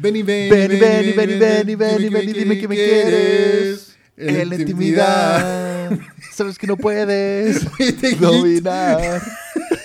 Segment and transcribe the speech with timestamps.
[0.00, 2.32] Ven y ven, Ven y ven y ven y ven y ven y ven y
[2.32, 3.96] dime que me quieres.
[4.16, 5.90] En la intimidad.
[6.32, 7.64] Sabes que no puedes
[8.20, 9.22] dominar.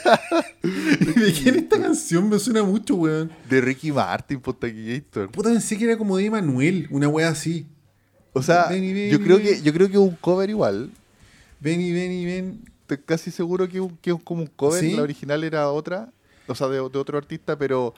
[0.64, 2.30] ¿De quién esta canción?
[2.30, 3.32] Me suena mucho, weón.
[3.50, 5.30] De Ricky Martin, Potaquillator.
[5.32, 7.68] Puta, pensé que era como de Emanuel, una wea así.
[8.34, 9.46] O sea, Ven y ven yo y creo ven.
[9.46, 10.90] que yo creo que un cover igual.
[11.60, 12.62] Ven y ven y ven.
[12.82, 14.82] Estoy casi seguro que, que es como un cover.
[14.82, 14.94] ¿Sí?
[14.96, 16.12] La original era otra,
[16.48, 17.94] o sea, de, de otro artista, pero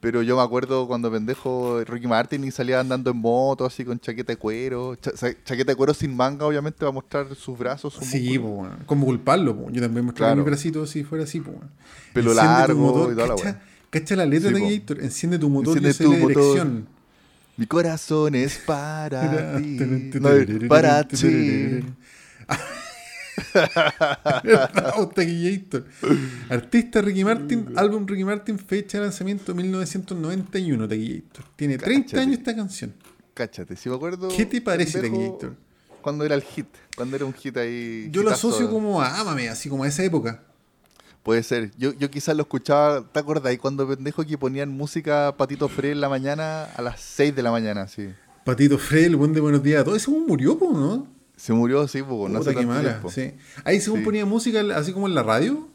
[0.00, 3.98] pero yo me acuerdo cuando pendejo Ricky Martin y salía andando en moto así con
[3.98, 5.12] chaqueta de cuero, cha-
[5.44, 8.66] chaqueta de cuero sin manga, obviamente va a mostrar sus brazos, sus Sí, po.
[8.86, 9.70] Como culparlo, po.
[9.70, 10.44] Yo también mostraba Claro.
[10.44, 11.52] mi bracito si fuera así, po.
[12.12, 13.62] Pelo Enciende largo motor, y toda la cacha, wea.
[13.90, 14.78] cacha la letra Sí, de.
[14.78, 15.00] Gator.
[15.02, 16.42] Enciende tu motor Enciende y tu la motor.
[16.42, 16.88] dirección.
[17.56, 19.78] Mi corazón es para ti.
[20.20, 20.28] No,
[20.68, 21.16] para ti.
[26.48, 31.44] Artista Ricky Martin, álbum Ricky Martin, fecha de lanzamiento 1991, Taquillator.
[31.56, 32.22] Tiene 30 Cáchate.
[32.22, 32.94] años esta canción.
[33.34, 34.28] Cáchate, si me acuerdo.
[34.28, 35.54] ¿Qué te parece, Taquillator?
[36.02, 38.08] Cuando era el hit, cuando era un hit ahí.
[38.10, 40.42] Yo lo asocio como a Ámame, así como a esa época.
[41.22, 41.72] Puede ser.
[41.76, 43.52] Yo, yo quizás lo escuchaba, ¿te acuerdas?
[43.52, 47.42] Y cuando pendejo que ponían música Patito Fred en la mañana a las 6 de
[47.42, 48.08] la mañana, sí.
[48.44, 49.98] Patito Fred, el buen de Buenos Días a todos.
[49.98, 51.17] Ese murió, ¿no?
[51.38, 52.82] Se murió, sí, pues, no Puta, qué mala.
[52.90, 53.10] tiempo.
[53.10, 53.32] Sí.
[53.64, 54.04] Ahí según Sí.
[54.04, 55.68] ponía música, así como en la radio.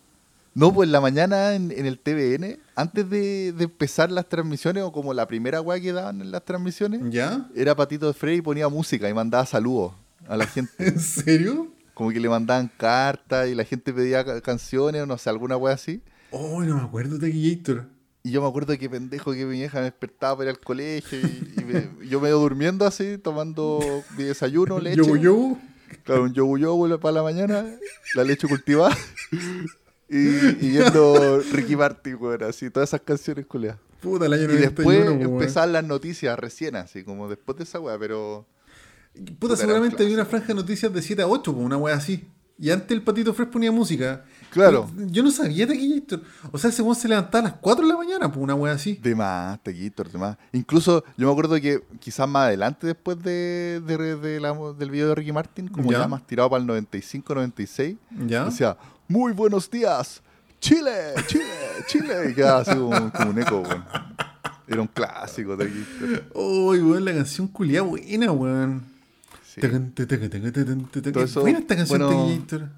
[0.55, 4.83] No, pues en la mañana en, en el TVN, antes de, de empezar las transmisiones,
[4.83, 7.47] o como la primera weá que daban en las transmisiones, ¿Ya?
[7.55, 9.93] era Patito Fred y ponía música y mandaba saludos
[10.27, 10.71] a la gente.
[10.77, 11.69] ¿En serio?
[11.95, 15.57] como que le mandaban cartas y la gente pedía ca- canciones o no sé, alguna
[15.57, 16.01] weá así.
[16.31, 17.85] Oh, no me acuerdo, Taquillator.
[18.23, 21.19] Y yo me acuerdo que pendejo que mi vieja me despertaba para ir al colegio
[21.19, 23.79] y, y me- yo medio durmiendo así, tomando
[24.17, 24.95] mi desayuno, leche.
[24.97, 25.57] Yo, yo.
[26.03, 27.65] Claro, un yogu yogu para la mañana,
[28.15, 28.97] la leche cultivada.
[30.09, 33.79] y, y viendo Ricky Martin, weón, así, todas esas canciones culeadas.
[34.01, 35.21] Puta, el año Y 91, después weón.
[35.21, 38.45] empezaban las noticias recién, así, como después de esa weá, pero.
[39.39, 42.25] Puta, seguramente había una franja de noticias de 7 a 8, po, una wea así.
[42.57, 44.25] Y antes el Patito Fresh ponía música.
[44.53, 44.89] Claro.
[45.07, 46.21] Yo no sabía Taquillator.
[46.51, 48.95] O sea, ese se levantaba a las 4 de la mañana, pues una wea así.
[49.01, 50.37] De más, Tequitor, de más.
[50.51, 55.09] Incluso yo me acuerdo que quizás más adelante, después de, de- de la- del video
[55.09, 55.99] de Ricky Martin, como Ya.
[55.99, 57.97] ya, más tirado para el 95, 96,
[58.27, 58.45] ¿Ya?
[58.45, 58.77] decía,
[59.07, 60.21] muy buenos días,
[60.59, 60.91] Chile,
[61.27, 61.43] Chile,
[61.87, 62.29] Chile.
[62.31, 63.83] Y quedaba así como, como un eco, weón.
[64.67, 66.23] Era un clásico, Tequitor.
[66.35, 68.83] Uy, weón, la canción culiada buena, weón.
[69.45, 69.61] Sí.
[69.61, 69.91] Buena
[71.59, 72.69] esta canción, bueno, Taquillator.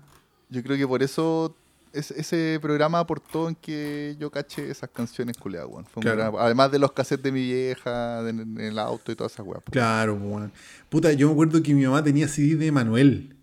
[0.50, 1.56] Yo creo que por eso
[1.96, 5.86] es- ese programa aportó en que yo caché esas canciones culeadas, weón.
[5.86, 6.18] Fue un Claro.
[6.18, 9.46] programa- además de los cassettes de mi vieja, de- en el auto y todas esas
[9.46, 9.64] weas.
[9.72, 10.52] Claro, weón.
[10.90, 13.36] Puta, yo me acuerdo que mi mamá tenía CD de Manuel.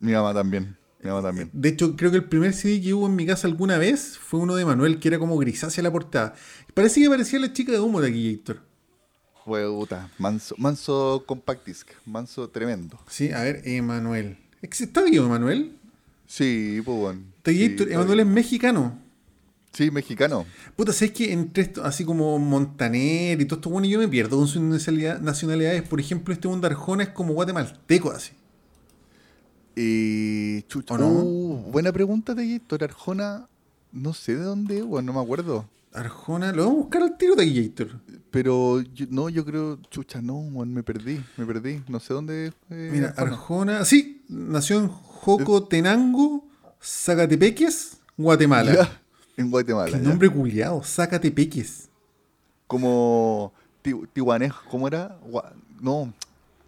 [0.00, 0.76] Mi mamá también.
[1.02, 1.50] Mi mamá también.
[1.52, 4.40] De hecho, creo que el primer CD que hubo en mi casa alguna vez fue
[4.40, 6.34] uno de Manuel, que era como grisácea la portada.
[6.72, 8.60] Parece que parecía la chica de humo de aquí, Héctor.
[9.44, 12.98] Puta, manso, manso compact disc, manso tremendo.
[13.08, 14.38] Sí, a ver, Emanuel.
[14.62, 15.76] ¿Está vivo Emanuel?
[16.26, 17.20] Sí, pues bueno.
[17.52, 18.98] Sí, está Emanuel es mexicano.
[19.72, 20.46] Sí, mexicano.
[20.76, 24.36] Puta, ¿sabes que entre esto, así como Montaner y todo esto, bueno, yo me pierdo
[24.36, 25.82] con sus nacionalidad- nacionalidades?
[25.82, 28.32] Por ejemplo, este mundo Arjona es como guatemalteco, así.
[29.76, 30.94] Y chucha.
[30.94, 31.08] ¿O no?
[31.08, 33.48] Uh, buena pregunta de Arjona.
[33.92, 35.68] No sé de dónde, bueno, no me acuerdo.
[35.92, 37.72] Arjona, lo vamos a buscar al tiro de.
[38.30, 41.82] Pero yo- no, yo creo, chucha, no, me perdí, me perdí.
[41.88, 42.52] No sé dónde.
[42.70, 43.32] eh, Mira, Arjona.
[43.78, 46.46] Arjona, sí, nació en Jocotenango,
[46.84, 48.74] Zacatepeques, Guatemala.
[48.74, 49.00] Ya,
[49.36, 49.90] en Guatemala.
[49.92, 49.98] Ya.
[49.98, 51.88] nombre culiado, Zacatepeques.
[52.66, 53.52] Como
[53.82, 55.18] Ti- Tijuanejo, ¿cómo era?
[55.80, 56.12] No,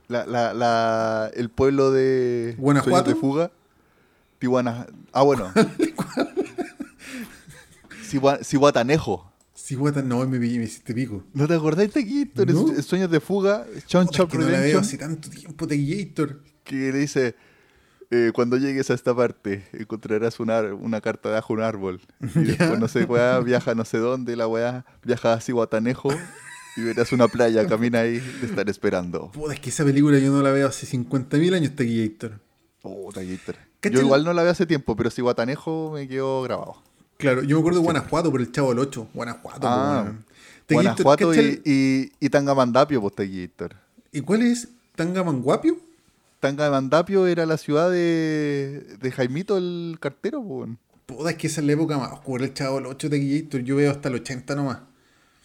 [0.09, 3.10] la, la, la, el pueblo de ¿Guanajuato?
[3.10, 3.50] De Fuga.
[4.38, 4.87] Tijuana.
[5.12, 5.53] Ah, bueno.
[8.43, 9.32] Cihuatanejo.
[9.55, 11.25] Sí, guata, no, me, me hiciste pico.
[11.34, 12.00] ¿No te acordáis de?
[12.00, 12.49] Héctor?
[12.53, 12.82] No.
[12.82, 15.66] Sueños de Fuga, Chon Chop que no la veo hace tanto tiempo,
[16.00, 16.41] Héctor.
[16.62, 17.34] que le dice,
[18.11, 22.00] eh, cuando llegues a esta parte, encontrarás una, una carta de ajo en un árbol.
[22.21, 26.11] Y después, no sé, weá, viaja no sé dónde, la weá, viaja a Cihuatanejo
[26.77, 29.31] y verás una playa, camina ahí, te estaré esperando.
[29.32, 31.73] Puta, es que esa película yo no la veo hace 50.000 años.
[32.82, 33.56] Puta, Héctor.
[33.81, 33.99] ¿Cachai?
[33.99, 36.76] Yo igual no la veo hace tiempo, pero Cihuatanejo me quedó grabado.
[37.17, 39.08] Claro, yo me acuerdo de Guanajuato por el Chavo del 8.
[39.14, 40.12] Guanajuato, Ah.
[40.67, 43.76] Teguítor, Guanajuato y, y, y Tangamandapio, pues, Héctor.
[44.12, 44.69] ¿Y cuál es?
[44.97, 45.86] ¿Tangamanguapio?
[46.41, 50.50] Tangamandapio era la ciudad de, de Jaimito el cartero, pues.
[50.50, 50.79] weón.
[51.06, 53.61] Puta, es que esa es la época más oscura el Chavo del 8 de Héctor.
[53.62, 54.79] Yo veo hasta el 80 nomás.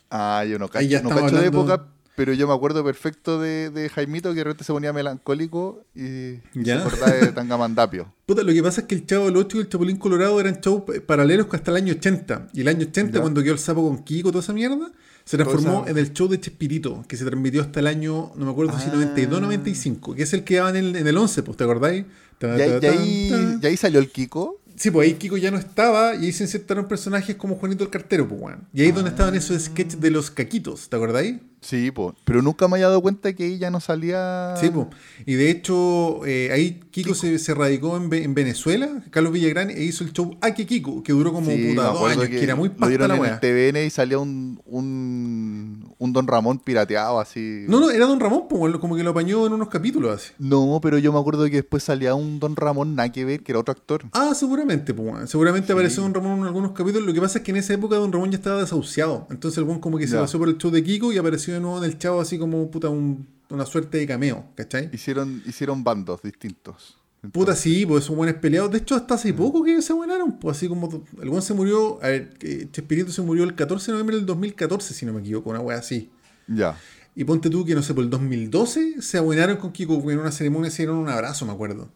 [0.09, 2.83] Ah, yo no Ahí ya cacho, no cacho de hablando- época, pero yo me acuerdo
[2.83, 6.81] perfecto de, de Jaimito que de repente se ponía melancólico y ¿Ya?
[6.81, 8.11] se acordaba de Tangamandapio.
[8.25, 10.59] Puta, lo que pasa es que el Chavo del 8 y el Chapulín Colorado eran
[10.61, 12.49] shows pa- paralelos hasta el año 80.
[12.53, 13.21] Y el año 80, Ya.
[13.21, 14.91] cuando quedó el sapo con Kiko, toda esa mierda,
[15.31, 18.51] Se transformó en el show de Chespirito, que se transmitió hasta el año, no me
[18.51, 18.93] acuerdo si Ah.
[18.93, 22.05] 92 95, que es el que daba en el, en el 11, pues, ¿te acordáis?
[22.37, 22.89] Ta, Y ahí, ta, y
[23.33, 24.59] ahí- y ahí salió el Kiko.
[24.81, 27.91] Sí, pues ahí Kiko ya no estaba y ahí se insertaron personajes como Juanito el
[27.91, 28.67] Cartero, pues, weón.
[28.73, 31.35] Y ahí es donde estaban esos sketches de los caquitos, ¿te acordáis?
[31.61, 32.15] Sí, po.
[32.25, 34.55] pero nunca me había dado cuenta que ahí ya no salía.
[34.59, 34.87] Sí, pues.
[35.27, 39.69] Y de hecho, eh, ahí Kiko se, se radicó en, Ve- en Venezuela, Carlos Villagrán,
[39.69, 42.55] e hizo el show Aki Kiko, que duró como Sí, puta dos años, que, era
[42.55, 47.65] muy pasta la en el TVN y salía un, un, un Don Ramón pirateado así.
[47.67, 50.33] No, no, era Don Ramón, como que lo apañó en unos capítulos así.
[50.39, 53.71] No, pero yo me acuerdo que después salía un Don Ramón nada que era otro
[53.71, 54.05] actor.
[54.13, 55.29] Ah, seguramente, pues.
[55.29, 55.73] Seguramente Sí.
[55.73, 57.05] apareció Don Ramón en algunos capítulos.
[57.07, 59.27] Lo que pasa es que en esa época Don Ramón ya estaba desahuciado.
[59.29, 61.59] Entonces el weón como que se pasó por el show de Kiko y apareció de
[61.59, 64.89] nuevo en el chavo así como puta un- una suerte de cameo, ¿cachai?
[64.93, 66.97] Hicieron, hicieron bandos distintos.
[67.31, 68.71] Puta, sí, pues esos buenos peleados.
[68.71, 69.17] De hecho, hasta Mm.
[69.17, 70.39] hace poco que se buenaron.
[70.39, 71.03] Pues así como.
[71.21, 71.99] El buen se murió.
[72.03, 72.33] A ver,
[72.71, 75.77] Chespirito se murió el 14 de noviembre del 2014, si no me equivoco, una wea
[75.77, 76.09] así.
[76.47, 76.75] Ya.
[77.15, 80.19] Y ponte tú que no sé, por el 2012 se abuenaron con Kiko porque en
[80.19, 81.89] una ceremonia se dieron un abrazo, me acuerdo.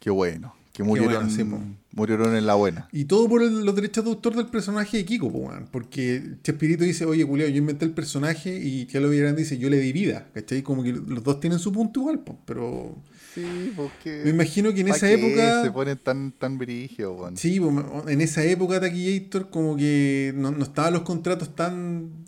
[0.00, 0.54] Qué bueno.
[0.72, 1.58] Que murieron, bueno, sí, po.
[1.92, 2.88] murieron en la buena.
[2.92, 5.48] Y todo por el- los derechos de autor del personaje de Kiko, pues.
[5.72, 9.78] Porque Chespirito dice, oye, culiao, yo inventé el personaje y Chalo Villarán dice, yo le
[9.78, 10.62] di vida, ¿cachai?
[10.62, 12.38] Como que los dos tienen su punto igual, pues.
[12.44, 12.96] Pero
[13.38, 14.22] Sí, porque.
[14.24, 15.62] me imagino que en ¿pa' esa época...
[15.62, 17.32] Se ponen tan, tan brígidos.
[17.36, 17.74] Sí, pues,
[18.08, 22.24] en esa época Taquillator como que no, no estaban los contratos tan...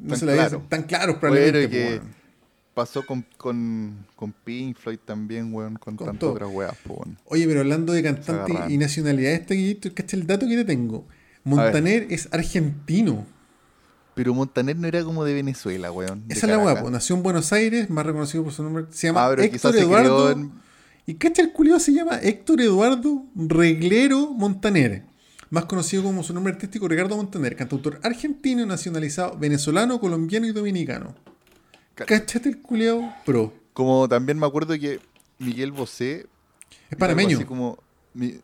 [0.00, 0.62] No Tan se la claro.
[0.68, 1.70] tan claros Bueno, probablemente.
[1.70, 2.12] que pues,
[2.74, 7.16] pasó con, con, con Pink Floyd también, weón, con, Con tantas otras weas, weón.
[7.26, 11.06] Oye, pero hablando de cantante y nacionalidades, Taquillator, ¿cachai el dato que te tengo?
[11.44, 13.26] Montaner es argentino.
[14.14, 16.26] Pero Montaner no era como de Venezuela, weón.
[16.28, 16.74] de Esa es la Caracas.
[16.82, 16.90] guapo.
[16.90, 18.84] Nació en Buenos Aires, más reconocido por su nombre.
[18.90, 20.30] Se llama Ah, Héctor Eduardo.
[20.30, 20.52] en-
[21.06, 25.04] ¿Y cacha el culiao se llama Héctor Eduardo Reglero Montaner?
[25.50, 31.14] Más conocido como su nombre artístico Ricardo Montaner, cantautor argentino, nacionalizado, venezolano, colombiano y dominicano.
[31.94, 33.52] Ca- Cáchate el culiao pro.
[33.72, 35.00] Como también me acuerdo que
[35.38, 36.26] Miguel Bosé.
[36.90, 37.36] Es panameño.
[37.36, 37.78] Así como,
[38.14, 38.38] mi-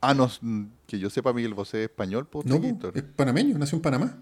[0.00, 2.56] ah, no, mm, que yo sepa, Miguel Bosé es español, pues, No,
[2.94, 4.16] es panameño, nació en Panamá.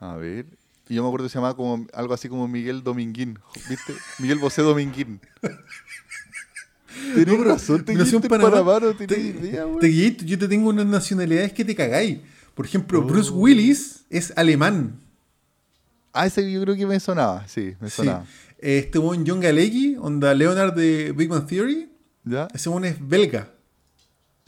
[0.00, 0.46] A ver.
[0.88, 3.38] Y yo me acuerdo que se llamaba como algo así como Miguel Dominguín.
[3.68, 3.94] ¿Viste?
[4.18, 5.20] Miguel Bosé Dominguín.
[7.14, 8.04] Tenés No, razón, te no
[8.96, 9.64] Te- tenés idea.
[9.80, 12.20] Taquillator, yo te tengo unas nacionalidades que te cagáis.
[12.54, 13.02] Por ejemplo, Oh.
[13.02, 14.98] Bruce Willis es alemán.
[16.12, 17.96] Ah, ese yo creo que me sonaba, sí, me Sí.
[17.96, 18.24] sonaba.
[18.58, 21.90] Este buen John Galecki, onda Leonard de Big Bang Theory,
[22.24, 22.48] ¿Ya?
[22.54, 23.50] ese buen es belga.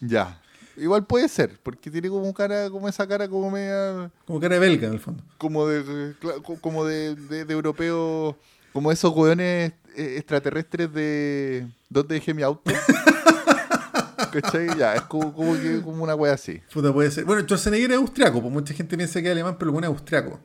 [0.00, 0.40] Ya.
[0.78, 4.86] Igual puede ser, porque tiene como cara, como esa cara como media, Como cara belga
[4.86, 5.22] en el fondo.
[5.38, 6.14] como de,
[6.60, 8.36] como de, de, de europeo,
[8.72, 12.70] como esos hueones eh, extraterrestres de ¿Dónde dejé mi auto?
[14.32, 14.68] ¿Cachai?
[14.78, 16.60] Ya, es como, como, que, como una wea así.
[16.72, 17.24] Puta, puede ser.
[17.24, 20.38] Bueno, Schwarzenegger es austriaco, pues mucha gente piensa que es alemán, pero bueno es austriaco.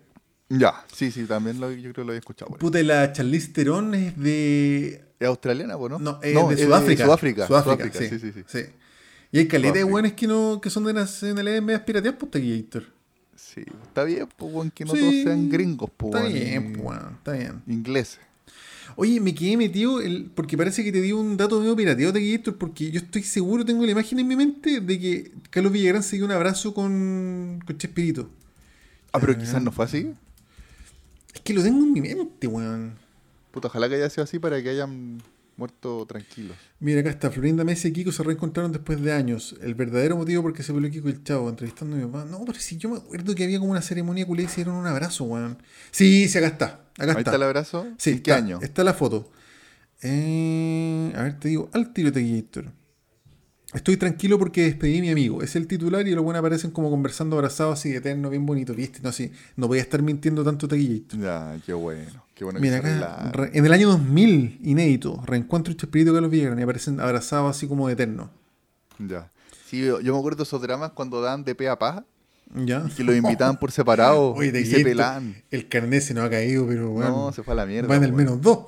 [0.50, 2.52] Ya, sí, sí, también lo, yo creo que lo había escuchado.
[2.54, 2.60] ahí.
[2.60, 5.04] Puta, la Charlize Theron es de.
[5.20, 6.00] ¿Es australiana, po, no?
[6.00, 7.06] No, es No, de es Sudáfrica.
[7.06, 7.48] Sudáfrica.
[7.48, 8.66] Sudáfrica, Sudáfrica, sí, sí, sí.
[9.34, 12.84] Y hay caleta de buenos que, no, que son de nacionalidades medias pirateadas, pues, Taquillator.
[13.36, 16.86] Sí, está bien, pues, weón, que no Sí, todos sean gringos, pues, Está bien, pues,
[16.86, 17.64] weón, está bien.
[17.66, 18.20] Ingleses.
[18.96, 22.58] Oye, me quedé metido, el, porque parece que te dio un dato medio pirateado, Taquillator,
[22.60, 26.18] porque yo estoy seguro, tengo la imagen en mi mente de que Carlos Villagrán se
[26.18, 28.30] dio un abrazo con, con Chespirito.
[29.14, 30.14] Ah, pero quizás no fue así.
[31.34, 33.00] Es que lo tengo en mi mente, weón.
[33.50, 35.24] Puta, ojalá que haya sido así para que hayan
[35.57, 36.57] muerto tranquilos.
[36.79, 37.31] Mira, acá está.
[37.31, 39.55] Florinda Messi y Kiko se reencontraron después de años.
[39.62, 42.25] El verdadero motivo por qué se peleó Kiko y el Chavo, entrevistando a mi papá.
[42.25, 44.75] No, pero si yo me acuerdo que había como una ceremonia culé y se dieron
[44.75, 45.57] un abrazo, weón.
[45.91, 46.65] Sí, sí, acá está.
[46.65, 47.19] Acá Ahí está.
[47.22, 47.88] está el abrazo.
[47.98, 48.60] Sí, ¿En qué está, año?
[48.62, 49.31] Está la foto.
[50.01, 52.72] Eh, a ver, te digo, al tiro Taquillator.
[53.74, 55.41] Estoy tranquilo porque despedí a mi amigo.
[55.41, 58.74] Es el titular y los buenos aparecen como conversando abrazados así de eterno, bien bonito.
[58.75, 59.00] ¿Viste?
[59.01, 61.19] No, así, no voy a estar mintiendo tanto Taquillator.
[61.19, 62.23] Ya, qué bueno.
[62.36, 66.32] Qué bueno Mira que acá, re- en el año 2000, inédito, reencuentro Chespirito y Carlos
[66.32, 68.32] Villagrán y aparecen abrazados así como de eterno.
[69.00, 69.32] Ya.
[69.68, 72.06] Sí, yo, yo me acuerdo de esos dramas cuando daban de pe a paja,
[72.56, 72.86] ¿Ya?
[72.96, 75.36] que los invitaban por separado Oye, y se que pelaban.
[75.52, 77.10] El carnet se nos ha caído, pero bueno.
[77.28, 77.88] No, se fue a la mierda.
[77.88, 78.25] va en el weón.
[78.25, 78.66] menos dos.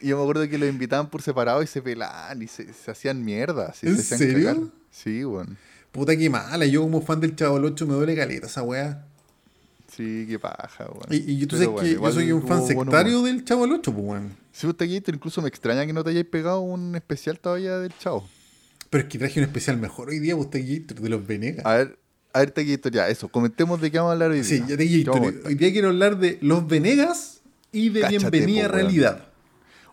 [0.00, 2.90] Y yo me acuerdo que los invitaban por separado y se pelaban y se, se
[2.90, 3.72] hacían mierda.
[3.82, 4.46] ¿En se hacían serio?
[4.48, 4.62] cagar.
[4.90, 5.56] Sí, weón.
[5.92, 6.66] Puta que mala.
[6.66, 9.06] Yo como fan del Chavo 8 me duele caleta esa weá.
[9.96, 11.06] Sí, qué paja, weón.
[11.10, 14.04] Y, y tú sabes bueno, que yo soy un fan sectario del Chavo 8, pues
[14.06, 14.36] weón.
[14.52, 17.96] Sí, usted aquí, incluso me extraña que no te hayáis pegado un especial todavía del
[17.98, 18.28] Chavo.
[18.90, 21.64] Pero es que traje un especial mejor hoy día, pues Taquillator, de los Venegas.
[21.64, 21.98] A ver,
[22.32, 23.28] a ver, Taquito, ya, eso.
[23.28, 24.44] Comentemos de qué vamos a hablar hoy día.
[24.44, 25.14] Sí, ya ¿Qué Taquillator.
[25.14, 25.48] vamos a contar?
[25.48, 27.40] Hoy día quiero hablar de los Venegas
[27.72, 28.86] y de Cáchate, Bienvenida a po, weón.
[28.86, 29.26] Realidad.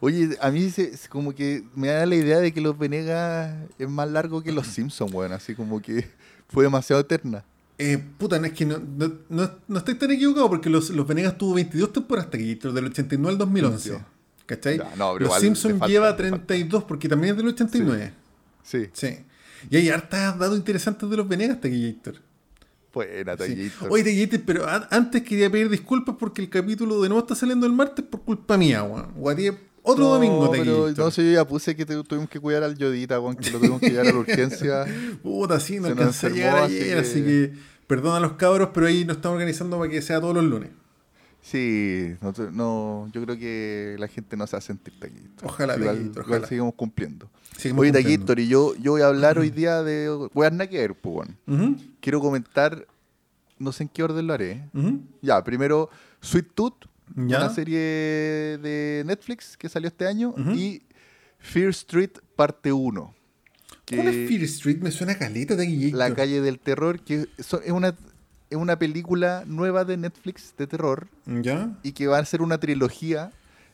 [0.02, 3.56] Oye, a mí se, se- como que me da la idea de que Los Venegas
[3.80, 5.32] es más largo que Los Simpsons, weón.
[5.32, 6.06] Así como que
[6.50, 7.46] fue demasiado eterna.
[7.78, 11.08] Eh, puta, no es que no, no, no, no estoy tan equivocado porque los, los
[11.08, 13.76] Venegas tuvo 22 temporadas hasta aquí, del 89 al 2011.
[13.90, 14.08] Entiendo.
[14.46, 14.82] ¿Cachai?
[14.98, 16.46] No, los Simpsons lleva le falta.
[16.46, 18.14] 32 porque también es del 89.
[18.64, 19.18] Sí, Sí.
[19.70, 22.16] Y hay hartas datos interesantes de los Venegas, Taquillator.
[22.94, 23.38] buena, Sí.
[23.40, 23.92] Taquillator.
[23.92, 27.72] Oye, Taquillator, pero antes quería pedir disculpas porque el capítulo de nuevo está saliendo el
[27.74, 29.14] martes por culpa mía, weón.
[29.84, 30.98] Otro No, domingo, pero Taquillator.
[31.06, 33.60] no sé, yo ya puse que te- tuvimos que cuidar al Yodita, weón, que lo
[33.60, 34.86] tuvimos que llevar a la urgencia.
[35.24, 37.54] Puta, sí, no alcancé a llegar así ayer, que- así que
[37.88, 40.70] perdona a los cabros, pero ahí nos estamos organizando para que sea todos los lunes.
[41.42, 45.46] Sí, no, te- no, yo creo que la gente no se va a sentir Taquillator.
[45.50, 46.48] Ojalá, igual, ojalá.
[46.48, 47.30] seguimos cumpliendo.
[47.58, 48.34] Seguimos Oye, cumpliendo.
[48.42, 51.30] Y yo, yo voy a hablar hoy día de nada que ver, pues,
[52.00, 52.88] Quiero comentar,
[53.60, 54.64] no sé en qué orden lo haré.
[55.22, 55.90] Ya, primero,
[56.22, 57.38] Sweet Tooth, Ya.
[57.40, 60.82] una serie de Netflix que salió este año, y
[61.40, 63.14] Fear Street parte 1.
[63.86, 64.78] que- ¿Cuál es Fear Street?
[64.82, 65.98] Me suena caleta, Taquillator.
[66.00, 67.90] La calle del terror, que es una,
[68.50, 71.78] es una película nueva de Netflix de terror ¿Ya?
[71.84, 73.32] y que va a ser una trilogía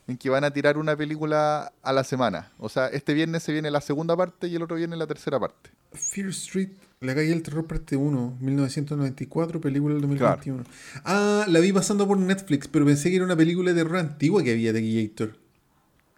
[0.08, 2.50] en que van a tirar una película a la semana.
[2.58, 5.38] O sea, este viernes se viene la segunda parte y el otro viernes la tercera
[5.38, 5.70] parte.
[5.92, 6.70] Fear Street,
[7.02, 10.64] La calle del terror parte 1, 1994, película del 2021.
[11.06, 14.42] Ah, la vi pasando por Netflix, pero pensé que era una película de terror antigua
[14.44, 15.34] que había de Taquillator.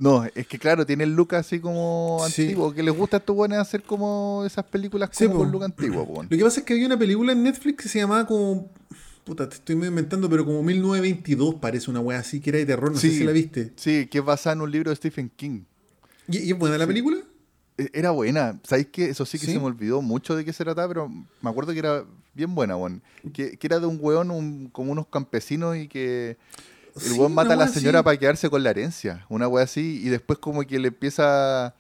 [0.01, 2.43] No, es que claro, tiene el look así como Sí.
[2.43, 5.43] antiguo, que les gusta a estos buenos hacer como esas películas Sí, como po.
[5.45, 6.05] con look antiguo.
[6.05, 6.23] po.
[6.25, 8.69] Lo que pasa es que había una película en Netflix que se llamaba como.
[9.23, 12.91] Puta, te estoy inventando, pero como 1922 parece una wea así que era de terror.
[12.91, 13.19] No sé Sí.
[13.19, 13.71] si la viste.
[13.77, 15.61] Sí, que es basada en un libro de Stephen King.
[16.27, 17.19] ¿Y, y es buena la película?
[17.79, 18.59] E- Era buena.
[18.65, 19.53] ¿Sabéis que Eso sí que ¿Sí?
[19.53, 22.77] se me olvidó mucho de qué se trataba, pero me acuerdo que era bien buena,
[22.77, 23.03] weón.
[23.33, 26.37] Que, que era de un weón, un- como unos campesinos y que
[26.97, 28.05] el Sí, weón mata a la señora así.
[28.05, 29.25] para quedarse con la herencia.
[29.29, 31.73] Una wea así, y después como que le empieza a,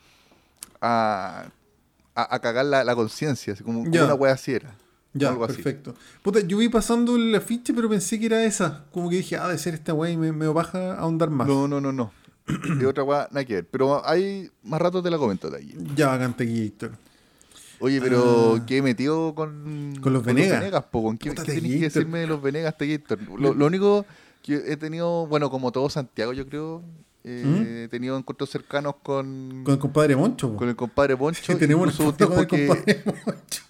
[0.80, 1.44] a,
[2.14, 4.74] a cagar la, la conciencia, así como, como una wea así era.
[5.14, 5.56] Ya, algo así.
[5.56, 5.94] perfecto.
[6.22, 8.86] Puta, yo vi pasando el afiche, pero pensé que era esa.
[8.92, 11.46] Como que dije, ah, de ser esta wea y me, me baja a ahondar más.
[11.46, 12.12] No, no, no, no.
[12.78, 13.68] De otra wea, nada que ver.
[13.70, 15.74] Pero hay más rato te la comento de allí.
[15.96, 16.92] Ya, bacán Taquillator.
[17.80, 18.64] Oye, pero Ah.
[18.66, 20.84] ¿qué he metido con, Con los Venegas.
[20.90, 21.02] po?
[21.02, 23.18] ¿Con qué, qué tenés que decirme de los Venegas, Taquillator?
[23.40, 24.06] Lo, lo único
[24.42, 26.82] que he tenido, bueno, como todo Santiago, yo creo,
[27.24, 30.50] eh, he tenido encuentros cercanos con, Con el compadre Moncho.
[30.52, 30.56] po.
[30.58, 31.42] con el compadre Poncho.
[31.46, 33.62] que tenemos un foto con el tiempo que- compadre Moncho.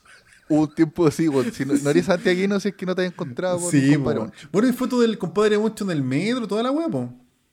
[0.48, 3.02] Hubo un tiempo así, bueno, si no, no eres santiaguino, si es que no te
[3.06, 4.24] has encontrado con Sí, el compadre po.
[4.26, 4.48] Poncho.
[4.52, 7.12] Bueno, hay foto del compadre Moncho en el metro, toda la wea, po.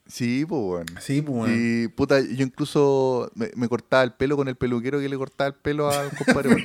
[0.09, 0.85] Sí, pues, bueno.
[0.99, 1.55] Sí, pues, bueno.
[1.55, 5.49] Y puta, yo incluso me, me cortaba el pelo con el peluquero que le cortaba
[5.49, 6.55] el pelo al compadre.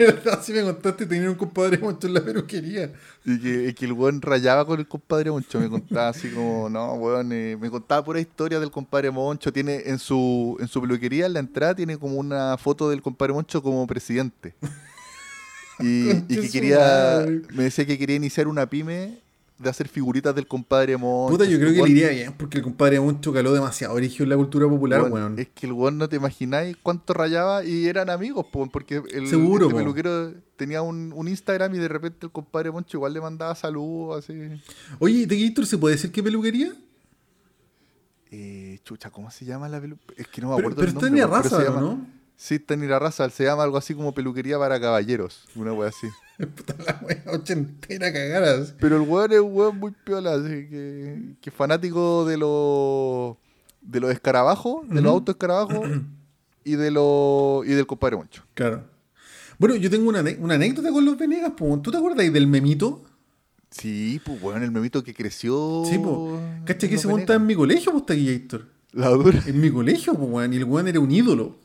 [0.43, 2.91] Si me contaste, tenía un compadre Moncho en la peluquería.
[3.23, 5.61] Y que, y que el weón rayaba con el compadre Moncho.
[5.61, 9.53] Me contaba así como, no, weón, eh, me contaba pura historia del compadre Moncho.
[9.53, 13.35] Tiene en su, en su peluquería, en la entrada, tiene como una foto del compadre
[13.35, 14.55] Moncho como presidente.
[15.81, 19.24] Y, y que quería, me decía que quería iniciar una pyme
[19.57, 21.33] de hacer figuritas del compadre Moncho.
[21.33, 24.31] Puta, yo creo que le iría bien, porque el compadre Moncho caló demasiado origen en
[24.31, 25.39] la cultura popular, weón, weón.
[25.39, 29.29] Es que el weón no te imagináis cuánto rayaba y eran amigos, po, porque el
[29.29, 29.79] Seguro, este po.
[29.79, 34.25] peluquero tenía un, un Instagram y de repente el compadre Moncho igual le mandaba saludos
[34.25, 34.35] así.
[34.99, 36.73] Oye, ¿Tequillator se puede decir qué peluquería?
[38.31, 40.15] Eh, chucha, ¿cómo se llama la peluquería?
[40.21, 41.23] Es que no me Pero, acuerdo pero el está nombre.
[41.23, 42.07] en pero raza, se llama- ¿no?
[42.37, 43.29] Sí, está en la raza.
[43.31, 45.45] Se llama algo así como peluquería para caballeros.
[45.55, 46.09] Una wea así.
[46.39, 48.75] Puta la wea ochentera cagadas.
[48.81, 53.37] Pero el weón es un weón muy piola, así que, que fanático de los
[53.81, 55.11] de los escarabajos, de los Ujú.
[55.19, 55.89] autos escarabajos
[56.65, 58.43] y de los y del compadre Moncho.
[58.55, 58.85] Claro.
[59.59, 61.79] Bueno, yo tengo una, una anécdota con los Venegas, po.
[61.81, 63.05] ¿Tú te acuerdas del memito?
[63.71, 65.85] Sí, pues weón, el memito que creció.
[65.89, 66.39] Sí, po.
[66.65, 68.67] ¿Cachai que los se monta en mi colegio, pues, Tequillator?
[68.93, 69.41] La dura.
[69.47, 70.53] En mi colegio, pues, weón.
[70.53, 71.57] Y el weón era un ídolo.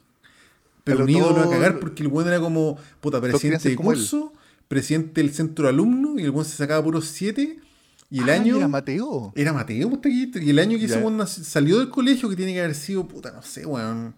[0.94, 4.34] Pero Pero un ídolo a cagar porque el weón era como, puta, presidente de curso,
[4.68, 7.60] presidente del centro de alumnos, y el weón se sacaba puros siete.
[8.12, 8.58] Y el Ah, año.
[8.58, 9.32] Era Mateo.
[9.36, 12.60] Era Mateo, pues, Y el año que ese weón salió del colegio, que tiene que
[12.62, 14.16] haber sido, puta, no sé, weón.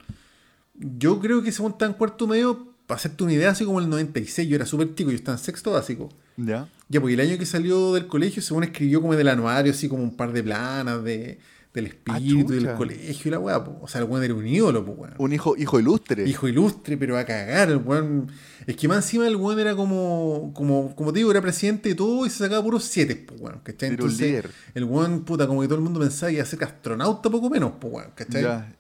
[0.76, 3.80] Yo creo que ese weón estaba en cuarto medio, para hacerte una idea, así como
[3.80, 4.48] el 96.
[4.48, 6.10] Yo era súper chico, yo estaba en sexto básico.
[6.38, 6.68] Ya.
[6.90, 9.88] Ya, porque el año que salió del colegio, según escribió como en el anuario, así
[9.88, 11.40] como un par de planas de,
[11.74, 12.76] del espíritu del chucha.
[12.76, 13.58] colegio y la weá.
[13.60, 15.14] O sea, el weón era un ídolo, pues weón.
[15.18, 16.28] Un hijo, hijo ilustre.
[16.28, 18.30] Hijo ilustre, pero a cagar, el weón.
[18.68, 21.96] Es que más encima el weón era como, como, como te digo, era presidente de
[21.96, 23.90] todo y se sacaba puros siete, pues weón, ¿cachai?
[23.90, 24.50] Entonces, líder.
[24.76, 27.50] el weón, puta, como que todo el mundo pensaba que iba a ser astronauta poco
[27.50, 28.44] menos, pues weón, ¿cachai?
[28.44, 28.76] Ya.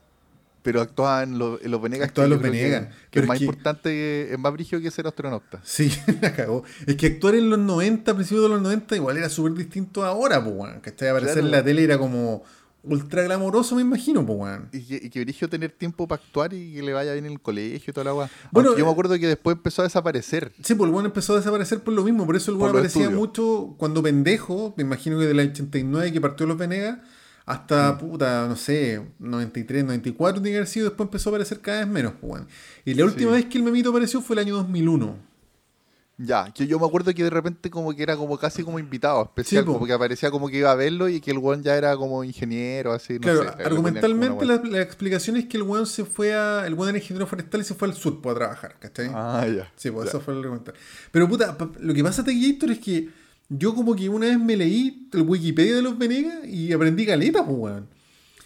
[0.63, 2.09] Pero actuaba en, los- en los Venegas.
[2.09, 2.87] Actuaba en que los que- Venegas.
[2.87, 5.59] Que, Pero es más que- importante, es más brígido que ser astronauta.
[5.63, 6.63] Sí, la cagó.
[6.85, 10.03] Es que actuar en los 90, a principios de los 90, igual era súper distinto
[10.03, 10.79] ahora, pues, weón.
[10.81, 11.07] ¿Cachai?
[11.09, 11.47] Aparecer Claro.
[11.47, 12.43] en la tele era como
[12.83, 14.69] ultra glamoroso, me imagino, pues, weón.
[14.73, 17.33] Y que, y que Brigio tener tiempo para actuar y que le vaya bien en
[17.33, 18.29] el colegio y toda la weá.
[18.51, 20.51] Bueno, Aunque yo eh, me acuerdo que después empezó a desaparecer.
[20.63, 23.09] Sí, pues el weón empezó a desaparecer por lo mismo, por eso el weón aparecía
[23.09, 27.49] mucho cuando pendejo, me imagino que del 89 que partió Los Venegas, Mm.
[27.51, 31.79] hasta, puta, no sé, 93, 94 tiene que haber sido, después empezó a aparecer cada
[31.79, 32.47] vez menos, pues, weón.
[32.85, 33.37] Y la última Sí.
[33.37, 35.17] vez que el memito apareció fue el año 2001.
[36.23, 39.23] Ya, que yo me acuerdo que de repente como que era como casi como invitado
[39.23, 39.73] especial, Sí, po.
[39.73, 42.23] como que aparecía como que iba a verlo y que el weón ya era como
[42.23, 46.33] ingeniero, así, no claro, sé, argumentalmente la, la explicación es que el weón se fue
[46.33, 49.09] a, el weón era ingeniero forestal y se fue al sur pues, a trabajar, ¿cachai?
[49.13, 49.71] Ah, ya.
[49.75, 50.09] Sí, pues Ya.
[50.11, 50.73] eso fue el argumental.
[51.11, 53.09] Pero puta, lo que pasa, Tequillator, es que
[53.49, 57.43] yo como que una vez me leí el Wikipedia de los Venegas y aprendí caleta,
[57.45, 57.87] pues, weón.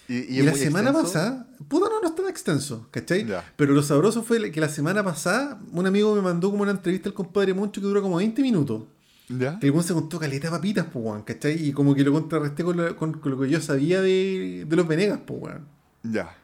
[0.07, 1.13] Y, la semana extenso.
[1.13, 3.25] pasada, puta, no, no es tan extenso, ¿cachai?
[3.25, 3.43] Ya.
[3.55, 7.09] Pero lo sabroso fue que la semana pasada un amigo me mandó como una entrevista
[7.09, 8.83] al compadre Moncho que duró como 20 minutos.
[9.27, 9.57] ¿Ya?
[9.57, 11.53] Que el se contó caleta papitas, pues, weón, ¿cachai?
[11.67, 14.75] Y como que lo contrarresté con lo, con- con lo que yo sabía de, de
[14.75, 15.65] los Venegas, pues, weón.
[16.03, 16.35] Ya.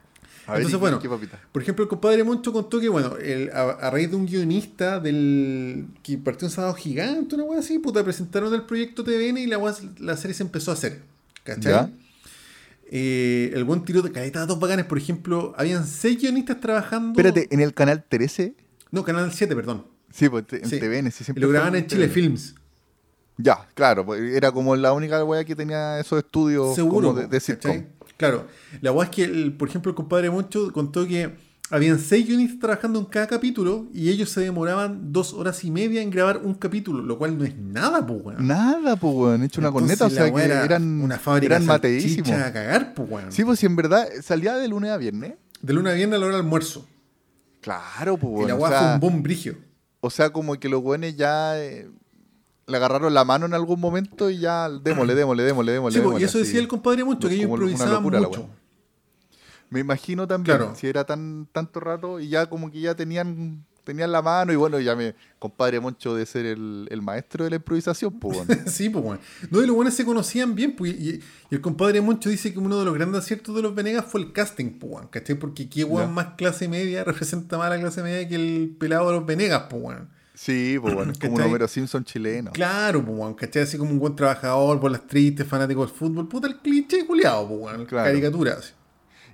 [0.48, 1.20] A ver, Entonces, ¿y qué- bueno?
[1.52, 4.98] Por ejemplo, el compadre Moncho contó que, bueno, el- a, a raíz de un guionista
[4.98, 9.46] del que partió un sábado gigante, una weá así, puta, presentaron el proyecto TVN y
[9.46, 9.58] la,
[10.00, 11.02] la serie se empezó a hacer.
[11.44, 11.72] ¿Cachai?
[11.72, 11.90] Ya.
[12.94, 17.12] Eh, el buen tiró de caleta de dos bacanes, por ejemplo, habían seis guionistas trabajando.
[17.18, 18.54] Espérate, en el canal 13,
[18.90, 19.86] No, Canal 7, perdón.
[20.10, 20.78] sí, pues en Sí.
[20.78, 22.08] TVN, sí, Y siempre lo grababan en Chile.
[22.08, 22.54] Films.
[23.38, 27.08] Ya, claro, pues era como la única weá que tenía esos estudios Seguro.
[27.14, 27.86] como de, de.
[28.18, 28.46] Claro.
[28.82, 31.32] La weá es que, el- por ejemplo, el compadre Moncho contó que
[31.72, 36.02] habían seis guionistas trabajando en cada capítulo y ellos se demoraban dos horas y media
[36.02, 38.46] en grabar un capítulo, lo cual no es nada, pues, weón.
[38.46, 41.64] Nada, pues weón, hecho una Entonces, corneta, o sea que era eran, una fábrica eran
[41.66, 42.30] mateísimos.
[42.30, 43.32] a cagar, pues, weón.
[43.32, 45.32] Sí, pues si en verdad salía de lunes a viernes.
[45.62, 46.86] De luna a viernes a la hora del almuerzo.
[47.62, 48.48] Claro, pues y weón.
[48.48, 49.56] la o, weá fue sea, un boom brigio.
[50.00, 51.88] o sea, como que los weones ya eh,
[52.66, 55.98] le agarraron la mano en algún momento y ya démosle, démosle, démosle, démosle.
[55.98, 56.46] Sí, pues, y démosle, eso así.
[56.46, 58.48] decía el compadre Moncho, que ellos improvisaban locura mucho.
[59.72, 60.74] Me imagino también, Claro.
[60.76, 64.56] si era tan tanto rato y ya como que ya tenían tenían la mano y
[64.56, 68.46] bueno, ya me compadre Moncho de ser el, el maestro de la improvisación, pues weón.
[68.68, 69.18] sí, pues, weón.
[69.50, 72.60] No, y los buenos se conocían bien, pues, y, y el compadre Moncho dice que
[72.60, 75.34] uno de los grandes aciertos de los Venegas fue el casting, pues, weón, ¿cachai?
[75.34, 79.08] Porque qué weón más clase media representa más a la clase media que el pelado
[79.10, 80.08] de los Venegas, pues, weón.
[80.34, 81.42] Sí, pues bueno, es como un.
[81.42, 82.52] Homero Simpson chileno.
[82.52, 83.62] Claro, pues, weón, ¿cachai?
[83.64, 87.48] Así como un buen trabajador por las tristes, fanático del fútbol, puta, el cliché culiado,
[87.48, 88.04] pues, Claro.
[88.08, 88.52] caricatura.
[88.60, 88.70] así.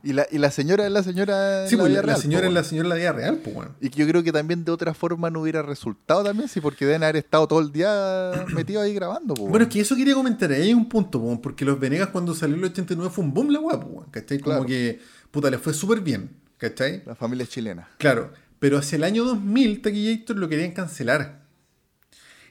[0.03, 2.53] Y la, y la señora es la señora Sí, pues, la, la real, señora es
[2.53, 3.73] la señora la vida real, pues, weón.
[3.81, 6.85] Y que yo creo que también de otra forma no hubiera resultado también, sí, porque
[6.87, 10.15] deben haber estado todo el día metidos ahí grabando, po, Bueno, es que eso quería
[10.15, 13.35] comentar, ahí hay un punto, po, porque los Venegas cuando salió el 89 fue un
[13.35, 14.39] boom la guapo, weón, ¿cachai?
[14.39, 14.67] Como Claro.
[14.67, 17.03] que, puta, le fue súper bien, ¿cachai?
[17.07, 17.89] La familia chilena.
[17.99, 21.43] Claro, pero hacia el año 2000 Taquillator lo querían cancelar.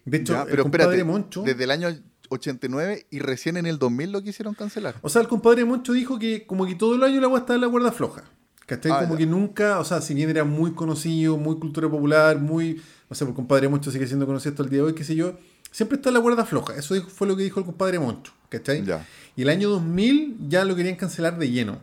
[0.05, 1.41] De hecho, Ya, el pero compadre espérate, Moncho...
[1.43, 1.89] desde el año
[2.29, 4.95] 89 y recién en el 2000 lo quisieron cancelar.
[5.01, 7.55] O sea, el compadre Moncho dijo que como que todo el año la agua estaba
[7.55, 8.23] en la cuerda floja.
[8.65, 8.91] ¿Cachai?
[8.91, 9.19] Ah, como ya.
[9.19, 13.23] que nunca, o sea, si bien era muy conocido, muy cultura popular, muy, no sé,
[13.23, 15.37] el compadre Moncho sigue siendo conocido hasta el día de hoy, qué sé yo,
[15.71, 16.75] siempre está en la cuerda floja.
[16.75, 18.83] Eso fue lo que dijo el compadre Moncho, ¿cachai?
[18.83, 19.07] Ya.
[19.37, 21.79] Y el año 2000 ya lo querían cancelar de lleno.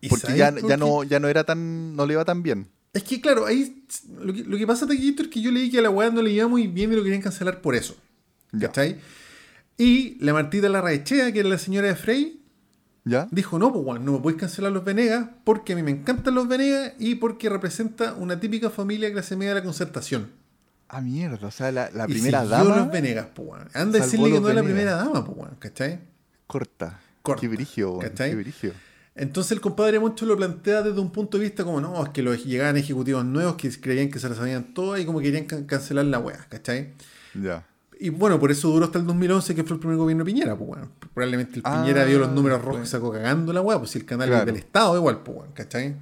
[0.00, 0.76] ¿Y Porque ya, por ya qué?
[0.78, 2.66] no, ya no era tan, no le iba tan bien.
[2.92, 3.84] Es que claro, ahí
[4.20, 6.20] lo que, lo que pasa, Taquillito, es que yo leí que a la weá no
[6.20, 7.96] le iba muy bien y lo querían cancelar por eso.
[8.52, 8.68] Ya.
[8.68, 8.98] ¿Cachai?
[9.78, 12.40] Y la Martita Larraechea, que era la señora de Frey,
[13.04, 13.26] ¿Ya?
[13.30, 16.34] dijo, no, pues weón, no me puedes cancelar los Venegas porque a mí me encantan
[16.34, 20.30] los Venegas y porque representa una típica familia clase media de la concertación.
[20.88, 23.68] Ah, mierda, o sea, la, la Y primera siguió dama los Venegas, pues weón.
[23.74, 26.00] Anda a decirle que no es la primera dama, pues weón, ¿cachai?
[26.46, 27.00] corta.
[27.22, 28.72] Corta, Qué brigio, brigio.
[29.14, 32.22] Entonces el compadre Moncho lo plantea desde un punto de vista como, no, es que
[32.22, 35.64] los llegaban ejecutivos nuevos que creían que se las sabían todas y como querían can-
[35.64, 36.92] cancelar la wea, ¿cachai?
[37.34, 37.66] Ya.
[38.04, 40.56] Y bueno, por eso duró hasta el 2011, que fue el primer gobierno de Piñera,
[40.56, 40.88] pues bueno.
[41.14, 42.88] Probablemente el Ah, Piñera vio los números rojos pues.
[42.88, 44.42] y sacó cagando la wea, pues si el canal Claro.
[44.42, 45.94] es del Estado igual, pues bueno, ¿cachai?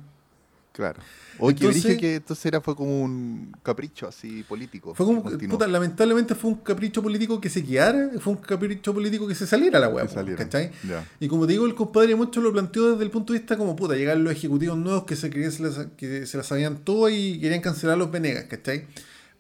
[0.72, 1.00] Claro.
[1.42, 4.94] Oye, Entonces- brigio que entonces era, fue como un capricho así político.
[4.94, 8.92] Fue como, que puta, lamentablemente fue un capricho político que se quedara, fue un capricho
[8.92, 10.36] político que se saliera la Que pues.
[10.36, 10.70] ¿cachai?
[11.18, 13.74] Y como te digo, el compadre Moncho lo planteó desde el punto de vista como,
[13.74, 17.08] puta, llegaron los ejecutivos nuevos que se, creían se las, que se las sabían todo
[17.08, 18.86] y querían cancelar los Venegas, ¿cachai?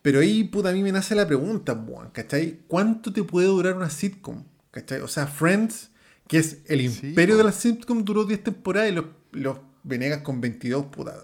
[0.02, 1.78] Pero ahí, puta, a mí me nace la pregunta,
[2.12, 2.60] ¿cachai?
[2.68, 4.44] ¿Cuánto te puede durar una sitcom?
[4.70, 5.00] ¿Cachai?
[5.00, 5.90] O sea, Friends,
[6.26, 10.40] que es el imperio de la sitcom, duró 10 temporadas y los, los Venegas con
[10.40, 11.14] 22, puta.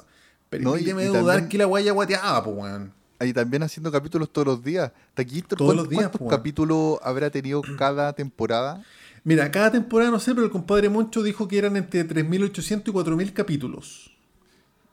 [0.50, 2.92] Permíteme y dudar también- que la guaya guateaba, pues, weón.
[3.18, 4.92] Ahí también haciendo capítulos todos los días.
[5.14, 8.84] Taquito, Todos ¿cuán- los días, ¿Cuántos po, capítulos habrá tenido cada temporada?
[9.24, 12.92] Mira, cada temporada no sé, pero el compadre Moncho dijo que eran entre 3.800 y
[12.92, 14.15] 4.000 capítulos.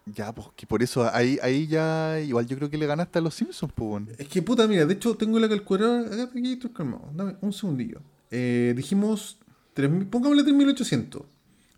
[0.06, 3.22] Ya, pues que por eso ahí, ahí ya igual yo creo que le ganaste a
[3.22, 4.04] los Simpsons, pues.
[4.18, 7.10] Es que puta, mira, de hecho tengo la calculadora acá, aquí estoy calmado.
[7.14, 8.02] Dame un segundillo.
[8.30, 9.38] Eh, dijimos,
[9.76, 11.24] 3.000 pongámosle 3.800.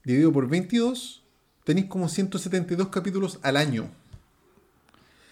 [0.03, 1.23] dividido por 22,
[1.63, 3.89] tenéis como 172 capítulos al año.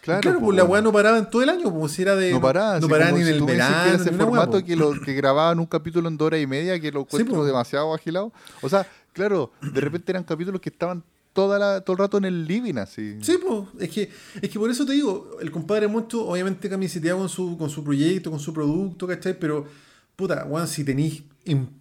[0.01, 2.31] Claro, claro pues la weá no paraba en todo el año, como si era de.
[2.31, 4.03] No paraba, no paraba ni en el me dices que verano.
[4.03, 6.91] ese ni formato que, lo, que grababan un capítulo en dos horas y media, que
[6.91, 7.45] lo encuentro po.
[7.45, 8.33] demasiado agilado.
[8.61, 12.25] O sea, claro, de repente eran capítulos que estaban toda la, todo el rato en
[12.25, 13.17] el living, así.
[13.21, 14.09] Sí, pues, es que,
[14.41, 17.83] es que por eso te digo, el compadre Moncho obviamente camiseteado con su, con su
[17.83, 19.37] proyecto, con su producto, ¿cachai?
[19.37, 19.65] Pero,
[20.15, 21.23] puta, weón, si tenéis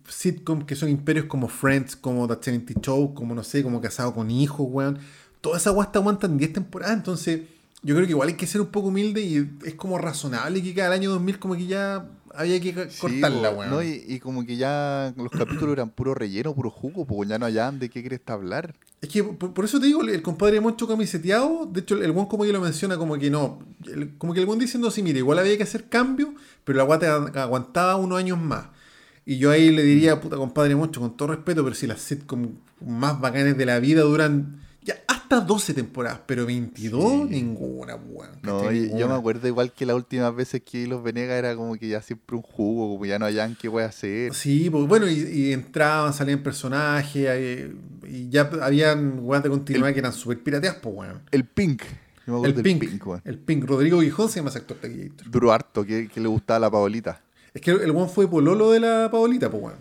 [0.08, 4.14] sitcoms que son imperios como Friends, como The 70 Show, como no sé, como Casado
[4.14, 4.98] con Hijos, weón,
[5.40, 7.42] toda esa guasta aguantan 10 temporadas, entonces
[7.82, 10.72] yo creo que igual hay que ser un poco humilde y es como razonable que
[10.72, 13.70] cada año 2000 como que ya había que Sí, cortarla, weón.
[13.70, 13.82] ¿no?
[13.82, 17.46] Y, y como que ya los capítulos eran puro relleno, puro jugo, porque ya no
[17.46, 18.74] hallaban de qué querés hablar.
[19.00, 22.26] Es que por, por eso te digo, el, compadre Moncho camiseteado, de hecho el buen
[22.26, 25.18] como que lo menciona como que no, el- como que el buen diciendo así, mire,
[25.18, 28.66] igual había que hacer cambio, pero la guata aguantaba unos años más.
[29.24, 32.48] Y yo ahí le diría, puta compadre Moncho, con todo respeto, pero si las sitcoms
[32.84, 34.60] más bacanes de la vida duran
[35.32, 37.24] hasta 12 temporadas, pero 22, Sí.
[37.30, 38.30] ninguna, weón.
[38.42, 41.88] No, yo me acuerdo igual que las últimas veces que los Venegas era como que
[41.88, 44.34] ya siempre un jugo, como ya no hallaban qué voy a hacer.
[44.34, 47.70] Sí, pues bueno, y, y entraban, salían personajes,
[48.06, 51.22] y ya habían weas de continuidad que eran súper pirateadas, pues weón.
[51.30, 51.82] El Pink.
[52.26, 53.20] Yo me acuerdo El Pink, weón.
[53.24, 53.64] el Pink.
[53.64, 55.10] Rodrigo Guijón se llama ese actor de.
[55.30, 57.20] Duró harto, que, que le gustaba la Paolita.
[57.54, 59.78] Es que el one fue pololo de la Paolita, pues weón.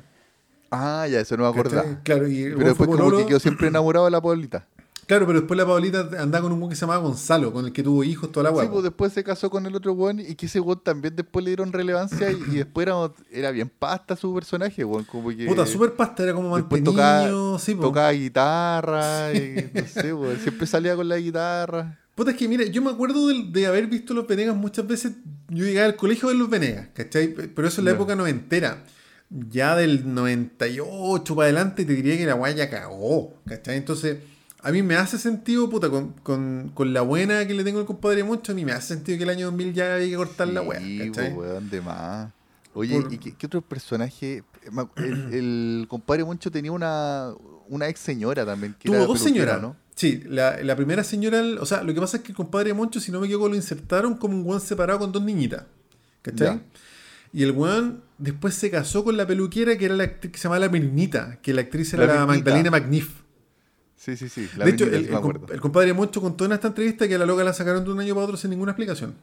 [0.72, 2.02] Ah, ya, eso no me acordaba.
[2.04, 4.66] Claro, y el Pero weón fue después como que quedó siempre enamorado de la Paolita.
[5.12, 7.74] Claro, pero después la Paolita andaba con un weón que se llamaba Gonzalo, con el
[7.74, 8.72] que tuvo hijos toda la Sí, weá.
[8.72, 11.50] pues después se casó con el otro weón y que ese weón también después le
[11.52, 12.96] dieron relevancia y, y después era,
[13.30, 15.04] era bien pasta su personaje, weón.
[15.04, 20.14] Como que Puta, super pasta, era como mantenido, tocaba, sí, tocaba guitarra y no sé,
[20.14, 20.38] weón.
[20.40, 22.00] Siempre salía con la guitarra.
[22.16, 25.12] Puta, es que mira, yo me acuerdo de, haber visto Los Venegas muchas veces.
[25.50, 27.34] Yo llegaba al colegio de Los Venegas, ¿cachai?
[27.34, 27.96] Pero eso en la Ya.
[27.96, 28.86] época noventera.
[29.30, 33.76] Ya del 98 para adelante te diría que la weá ya cagó, ¿cachai?
[33.76, 34.18] Entonces,
[34.64, 37.86] a mí me hace sentido, puta, con, con- con la buena que le tengo al
[37.86, 40.48] compadre Moncho, a mí me hace sentido que el año 2000 ya había que cortar
[40.50, 41.34] la weá, ¿cachai?
[41.34, 42.32] weón, de más.
[42.74, 44.44] Oye, Por- ¿y qué, qué otro personaje?
[44.98, 47.32] El, el compadre Moncho tenía una,
[47.68, 48.76] una ex señora también.
[48.80, 49.76] Que Tuvo dos señoras, ¿no?
[49.96, 53.00] Sí, la, la primera señora, o sea, lo que pasa es que el compadre Moncho,
[53.00, 55.66] si no me equivoco, lo insertaron como un weón separado con dos niñitas.
[56.22, 56.48] ¿Cachai?
[56.48, 56.62] Ya.
[57.34, 60.44] Y el weón después se casó con la peluquera que era la actriz que se
[60.44, 62.26] llamaba la Mirnita, que la actriz era La.
[62.26, 63.21] Magdalena McNiff.
[64.02, 64.50] Sí, sí, sí.
[64.58, 65.10] La De hecho, el,
[65.52, 68.00] el compadre Moncho contó en esta entrevista que a la loca la sacaron de un
[68.00, 69.14] año para otro sin ninguna explicación.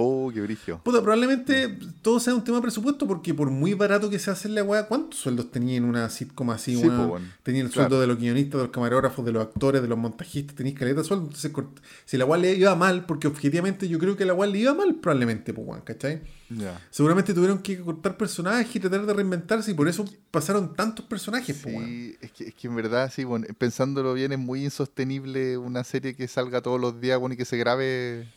[0.00, 0.80] Oh, qué brillo.
[0.84, 4.48] Puta, probablemente todo sea un tema de presupuesto porque por muy barato que se hace
[4.48, 7.32] la weá, ¿cuántos sueldos tenía en una sitcom así, Sí, weón.
[7.42, 7.88] Tenía el Claro.
[7.88, 11.00] sueldo de los guionistas, de los camarógrafos, de los actores, de los montajistas, tenías caleta
[11.00, 11.24] de sueldo.
[11.24, 11.50] Entonces,
[12.04, 14.72] si la weá le iba mal, porque objetivamente yo creo que la weá le iba
[14.72, 16.22] mal probablemente, pues, weón, ¿cachai?
[16.90, 21.58] Seguramente tuvieron que cortar personajes y tratar de reinventarse y por eso pasaron tantos personajes,
[21.60, 22.14] pues, weón.
[22.20, 26.14] Es que, es que en verdad, sí, bueno, pensándolo bien, es muy insostenible una serie
[26.14, 28.28] que salga todos los días, bueno, y que se grabe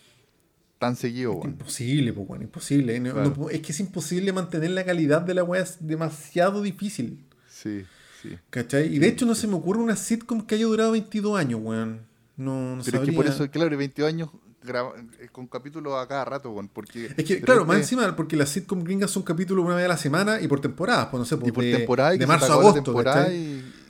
[0.82, 1.40] tan seguido.
[1.44, 3.00] Imposible, pues, weón, imposible.
[3.00, 3.34] No- Claro.
[3.38, 7.24] no- es que es imposible mantener la calidad de la weá, es demasiado difícil.
[7.48, 7.86] Sí,
[8.22, 8.30] sí.
[8.50, 8.94] ¿Cachai?
[8.96, 12.02] Y de hecho no se me ocurre una sitcom que haya durado 22 años, weón.
[12.36, 14.30] No, no Pero es que por eso, claro, 22 años
[14.64, 17.12] eh, con capítulos a cada rato, bueno, porque...
[17.16, 19.98] Es que, claro, más encima, porque las sitcom gringas son capítulos una vez a la
[19.98, 22.52] semana y por temporadas, pues no sé, pues, Y por de, temporada, y de marzo
[22.54, 22.94] a agosto.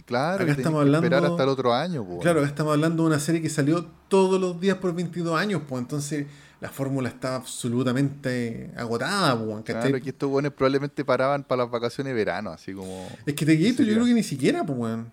[0.06, 2.20] claro, Acá estamos que esperar hablando- hasta el otro año, pues.
[2.22, 5.62] Claro, acá estamos hablando de una serie que salió todos los días por 22 años,
[5.68, 6.28] pues entonces
[6.62, 9.90] la fórmula está absolutamente agotada, ¿cachai?
[9.90, 13.10] Claro, que estos buenos probablemente paraban para las vacaciones de verano, así como...
[13.26, 15.12] Es que The Gator yo creo que ni siquiera, pues, weón.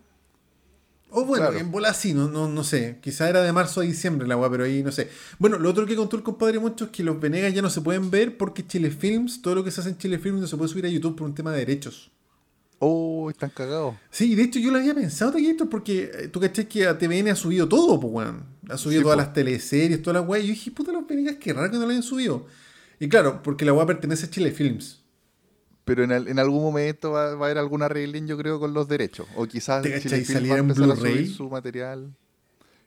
[1.10, 1.58] O bueno, Claro.
[1.58, 2.98] en bola sí, no, no, no sé.
[3.00, 5.08] Quizá era de marzo a diciembre la weá, pero ahí no sé.
[5.38, 7.80] Bueno, lo otro que contó el compadre Moncho es que los Venegas ya no se
[7.80, 10.56] pueden ver porque Chile Films, todo lo que se hace en Chile Films no se
[10.58, 12.10] puede subir a YouTube por un tema de derechos.
[12.80, 13.96] Oh, están cagados.
[14.10, 17.28] Sí, de hecho yo lo había pensado, Gator, porque eh, tú cachás que a TVN
[17.30, 18.44] ha subido todo, pues, weón.
[18.68, 19.22] Ha subido Sí, todas po.
[19.22, 20.44] las teleseries, todas las weas.
[20.44, 22.46] Yo dije, puta, los Venegas, qué raro que no lo hayan subido.
[23.00, 25.02] Y claro, porque la weá pertenece a Chile Films.
[25.84, 28.74] Pero en, al- en algún momento va, va a haber alguna arreglín, yo creo, con
[28.74, 29.26] los derechos.
[29.34, 30.24] O quizás ¿Te Chile cachai?
[30.24, 31.26] Film Saliera va a en Blu-ray.
[31.26, 32.14] su material.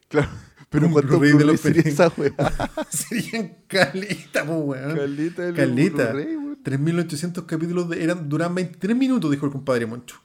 [0.08, 0.30] Claro,
[0.70, 2.12] pero Un ¿cuánto Blu-ray de los sería Venegas.
[2.12, 2.86] esa weá?
[2.90, 4.96] Serían calita, pues, weón.
[4.96, 6.12] Calita del Calita.
[6.14, 6.36] Blu-ray.
[6.64, 10.18] 3.800 capítulos de, eran, duran 23 minutos, dijo el compadre Moncho.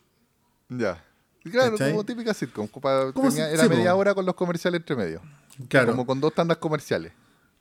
[0.68, 1.02] Ya.
[1.44, 1.92] Claro, ¿Cachai?
[1.92, 2.66] como típica sitcom.
[2.68, 5.22] como Como tenía- era media hora con los comerciales entre medio.
[5.68, 7.12] Claro, Como con dos tandas comerciales.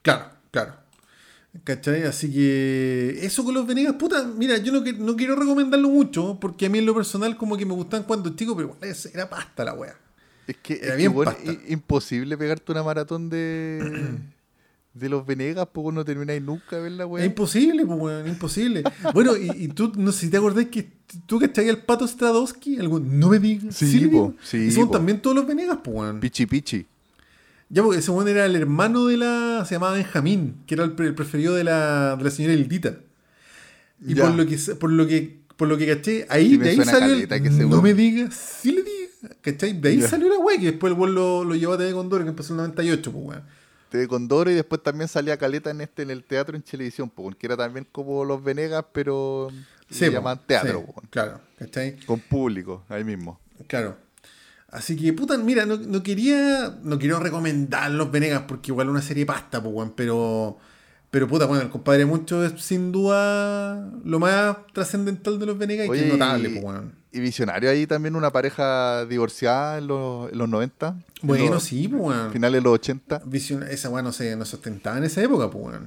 [0.01, 0.73] claro, claro.
[1.63, 2.03] ¿Cachai?
[2.03, 6.37] Así que eso con los Venegas, puta, mira, yo no, que- no quiero recomendarlo mucho,
[6.41, 8.75] porque a mí en lo personal como que me gustan cuando chico, pero
[9.13, 9.95] era pasta la wea.
[10.47, 11.49] Es que Era es que, bien bueno, pasta.
[11.51, 13.79] i- imposible pegarte una maratón de,
[14.95, 17.25] de los Venegas, pues no termináis nunca de ver la Es weá.
[17.25, 18.81] imposible, pues, weón, imposible.
[19.13, 20.89] bueno, y, y tú, no sé si te acordás que
[21.25, 23.75] tú que el pato Stradowski, algún, no me digas.
[23.75, 24.35] Sí, po, digo.
[24.41, 24.91] sí, Son po.
[24.93, 26.19] también todos los Venegas, pues, weón.
[26.21, 26.85] Pichi Pichi.
[27.69, 29.65] Ya, porque ese weón era el hermano de la.
[29.67, 32.97] Se llamaba Benjamín, que era el, el preferido de la, de la señora Hildita.
[34.05, 34.23] Y Ya.
[34.25, 36.99] por lo que por lo que por lo que caché, ahí Sí de ahí salió
[37.27, 39.35] caleta el, No me digas, sí le digas.
[39.41, 39.73] ¿Cachai?
[39.79, 40.07] De ahí Ya.
[40.07, 42.53] salió la weá, que después el weón lo, lo llevó a TV Condor, que empezó
[42.53, 43.43] en el 98, pues weón.
[43.95, 47.35] TV Condoro y después también salía Caleta en este en el teatro en televisión, pues,
[47.35, 49.49] que era también como los Venegas, pero
[49.89, 51.97] se llaman teatro, sí, Claro, ¿cachai?
[52.05, 53.39] con público, ahí mismo.
[53.67, 53.97] Claro.
[54.69, 56.77] Así que, puta, mira, no, no quería.
[56.83, 60.57] No quiero recomendar los Venegas porque igual una serie pasta, pues, pero.
[61.11, 65.87] Pero puta, bueno, el compadre Mucho es sin duda lo más trascendental de los Venegas
[65.87, 66.93] y que es notable, pues, weón.
[67.15, 70.87] Y Visionario ahí también una pareja divorciada en los, en los 90.
[70.87, 72.17] en Bueno, los sí, pues.
[72.33, 73.21] Finales de los 80.
[73.25, 75.77] Visión- esa weón no se, no se ostentaba en esa época, pues.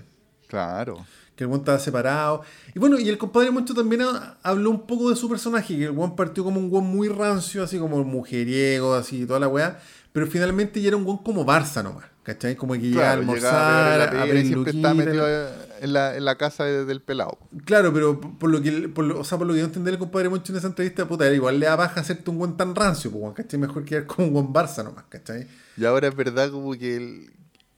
[0.46, 1.04] Claro.
[1.36, 2.42] Que el weón estaba separado.
[2.74, 5.84] Y bueno, y el compadre Moncho también ha- habló un poco de su personaje, que
[5.84, 9.78] el weón partió como un weón muy rancio, así como mujeriego, así, toda la weá.
[10.12, 12.56] Pero finalmente ya era un weón como Barça nomás, ¿cachai?
[12.56, 15.92] Como que llegaba a Claro, almorzar, llegaba a la a siempre estaba luquita, metido en
[15.92, 17.38] la, en la casa de- del pelado.
[17.64, 19.98] Claro, pero por lo que por lo, o sea, por lo que yo entendí el
[19.98, 23.10] compadre Moncho en esa entrevista, puta, igual le da baja hacerte un weón tan rancio,
[23.10, 23.58] pues, ¿cachai?
[23.58, 25.46] Mejor quedar como un buen Barça nomás, ¿cachai?
[25.76, 27.30] Y ahora es verdad como que él,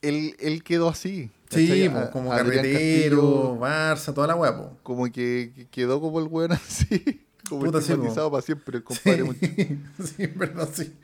[0.03, 1.31] él, él quedó así.
[1.51, 4.69] Sí, pues, como Adrián carretero, Castillo Barça, toda la weá, pues.
[4.83, 7.25] como que que quedó como el weón así.
[7.49, 9.25] Como Puta, sí, estigmatizado para siempre el compadre.
[9.25, 9.41] Moncho.
[9.45, 9.57] Sí,
[10.05, 10.95] sí, en verdad, sí.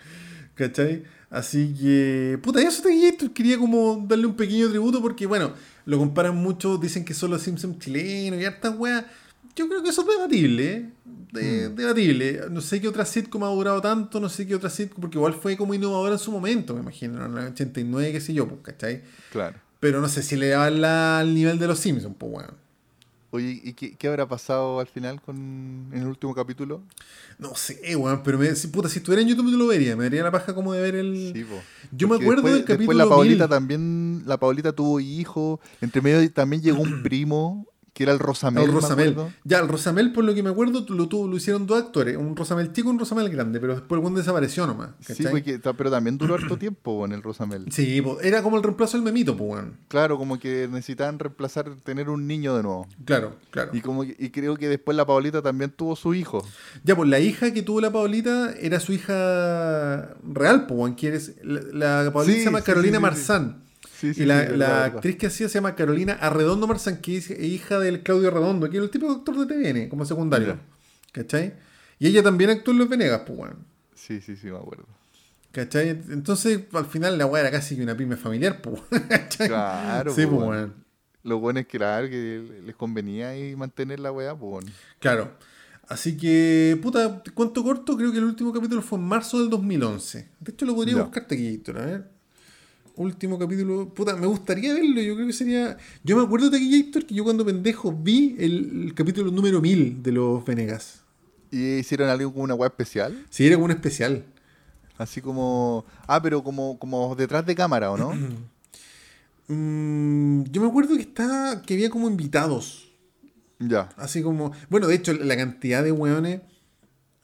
[0.54, 1.02] ¿Cachai?
[1.30, 5.52] Así que, puta, eso te Gator quería como darle un pequeño tributo porque, bueno,
[5.84, 9.04] lo comparan mucho, dicen que son los Simpsons chilenos y hartas weas.
[9.56, 10.90] Yo creo que eso es debatible, ¿eh?
[11.32, 11.74] De- Mm.
[11.74, 12.40] Debatible.
[12.50, 15.34] No sé qué otra sitcom ha durado tanto, no sé qué otra sitcom, porque igual
[15.34, 18.60] fue como innovadora en su momento, me imagino, en el 89, qué sé yo, pues,
[18.62, 19.02] ¿cachai?
[19.32, 19.58] Claro.
[19.80, 22.65] Pero no sé si le daban al nivel de los Simpsons, pues, weón.
[23.30, 25.36] Oye, ¿y qué, qué habrá pasado al final con
[25.92, 26.82] en el último capítulo?
[27.38, 30.04] No sé, weón, pero me, si, puta, si estuviera en YouTube yo lo vería, me
[30.04, 31.32] daría la paja como de ver el...
[31.34, 31.60] Sí, po.
[31.92, 33.48] Yo me acuerdo después, del capítulo Después la Paulita 1000.
[33.48, 35.60] también, la Paulita tuvo hijo.
[35.80, 38.62] Entre medio también llegó un primo que era el Rosamel.
[38.64, 39.16] El me Rosamel.
[39.44, 42.18] Ya, el Rosamel, por lo que me acuerdo, lo, tuvo, lo hicieron dos actores.
[42.18, 44.90] Un Rosamel chico y un Rosamel grande, pero después el buen desapareció nomás.
[45.00, 45.24] Sí,
[45.78, 47.72] pero también duró harto tiempo en el Rosamel.
[47.72, 49.64] Sí, era como el reemplazo del memito, pues.
[49.88, 52.86] Claro, como que necesitaban reemplazar, tener un niño de nuevo.
[53.06, 53.70] Claro, claro.
[53.72, 56.46] Y como y creo que después la Paulita también tuvo su hijo.
[56.84, 62.02] Ya, pues la hija que tuvo la Paulita era su hija real, pues, que La,
[62.02, 63.02] la Paulita Sí, se llama sí, Carolina sí.
[63.02, 63.65] Marzán.
[63.98, 67.16] Sí, sí, y la, sí, la actriz que hacía se llama Carolina Arredondo Marzán, que
[67.16, 70.58] es hija del Claudio Arredondo, que era el típico actor de TVN, como secundario.
[71.12, 71.54] ¿Cachai?
[71.98, 73.56] Y ella también actuó en Los Venegas, pues, weón.
[73.94, 74.84] Sí, sí, sí, me acuerdo.
[75.52, 75.88] ¿Cachai?
[75.88, 78.82] Entonces, al final la weá era casi que una pyme familiar, pues.
[79.08, 79.48] ¿cachai?
[79.48, 80.48] Claro, Sí, pues, weón.
[80.50, 80.74] weón.
[81.22, 84.50] Lo bueno es que, claro, que les convenía ahí mantener la weá, pues.
[84.50, 84.68] bueno.
[85.00, 85.32] Claro.
[85.88, 90.28] Así que, puta, cuento corto, creo que el último capítulo fue en marzo del 2011.
[90.40, 91.02] De hecho, lo podría Ya.
[91.04, 92.15] buscarte aquí, Héctor, a ver.
[92.96, 93.88] Último capítulo.
[93.92, 95.00] Puta, me gustaría verlo.
[95.02, 95.76] Yo creo que sería.
[96.02, 99.60] Yo me acuerdo de aquí, Héctor, que yo cuando pendejo vi el, el capítulo número
[99.60, 101.02] 1000 de los Venegas.
[101.50, 103.26] ¿Y hicieron algo como una weá especial?
[103.30, 104.24] Sí, era como un especial.
[104.96, 105.84] Así como.
[106.06, 108.12] Ah, pero como, como detrás de cámara, ¿o no?
[109.48, 111.62] Mm, yo me acuerdo que estaba.
[111.62, 112.88] que había como invitados.
[113.60, 113.88] ya.
[113.96, 114.52] Así como.
[114.68, 116.40] Bueno, de hecho, la cantidad de weones.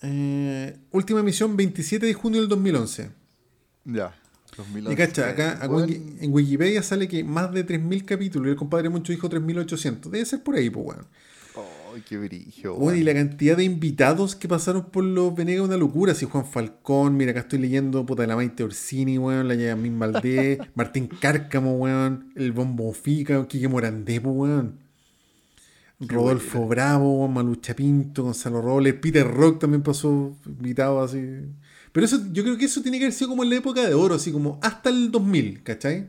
[0.02, 3.10] eh, última emisión 27 de junio del 2011.
[3.84, 4.14] Ya.
[4.52, 4.96] Y 2011.
[4.96, 9.12] cacha, acá acá en- Wikipedia sale que más de 3.000 capítulos y el compadre mucho
[9.12, 10.10] dijo 3.800.
[10.10, 11.06] Debe ser por ahí, pues, weón.
[11.94, 12.74] Ay, qué brillo.
[12.76, 16.14] Weón, y la cantidad de invitados que pasaron por los Venegas es una locura.
[16.14, 20.58] Si Juan Falcón, mira, acá estoy leyendo, puta, la Maite Orsini, weón, la Yasmin Valdés,
[20.74, 24.78] Martín Cárcamo, weón, el Bombo Fica, Quique Morandé, pues, weón.
[26.00, 26.68] Rodolfo buena.
[26.70, 31.20] Bravo, Malucha Pinto, Gonzalo Robles, Peter Rock también pasó invitado así.
[31.92, 33.94] Pero eso, yo creo que eso tiene que haber sido como en la época de
[33.94, 36.08] oro, así como hasta el 2000, ¿cachai?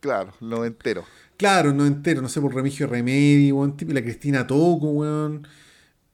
[0.00, 1.04] Claro, lo entero.
[1.36, 5.46] Claro, no entero, no sé, por Remigio Remedi, weón, la Cristina Toco, weón.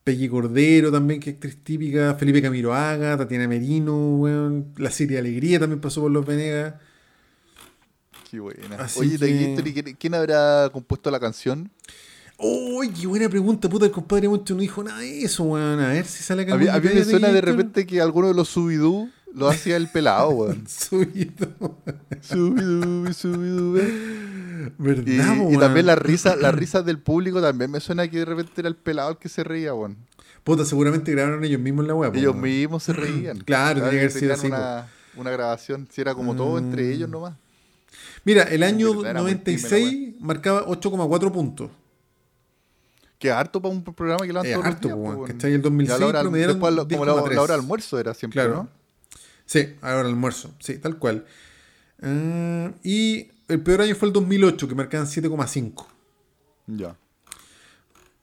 [0.05, 4.73] Peggy Cordero también, que actriz típica, Felipe Camiroaga, Tatiana Merino, weón.
[4.77, 6.75] La Siria Alegría también pasó por Los Venegas.
[8.31, 8.77] Qué buena.
[8.79, 11.71] Así Oye, que- Taquito, ¿y quién- ¿quién habrá compuesto la canción?
[12.39, 13.69] ¡Uy, qué buena pregunta!
[13.69, 15.81] Puta, el compadre Moncho no dijo nada de eso, weón.
[15.81, 18.29] A ver si sale acá A mí, a mí me suena de repente que alguno
[18.29, 20.67] de los subidú lo hacía el pelado, weón.
[20.69, 21.49] Subido.
[22.21, 24.73] subidú, subidú, eh.
[24.79, 28.25] ¿Verdad, Y, y también las risas las risas del público también me suena que de
[28.25, 29.97] repente era el pelado el que se reía, weón.
[30.45, 32.11] Puta, seguramente grabaron ellos mismos la weá.
[32.15, 32.41] Ellos weón.
[32.43, 33.39] mismos se reían.
[33.47, 36.93] Claro, tenía que haber sido así, una, una grabación, si era como todo entre Mm.
[36.93, 37.35] ellos nomás.
[38.25, 41.71] Mira, el año verdad era muy pyme la 96 marcaba 8,4 puntos.
[43.19, 45.45] Que harto para un programa que todos los harto, días.
[45.45, 47.35] El Y a 2006 la hora, después, como la, 10,3.
[47.35, 48.55] la hora de almuerzo era siempre, Claro.
[48.55, 48.69] ¿no?
[49.47, 51.25] Sí, ahora el almuerzo, sí, tal cual.
[52.03, 55.87] Ah, y el peor año fue el 2008, que marcaban 7,5.
[56.67, 56.97] Ya.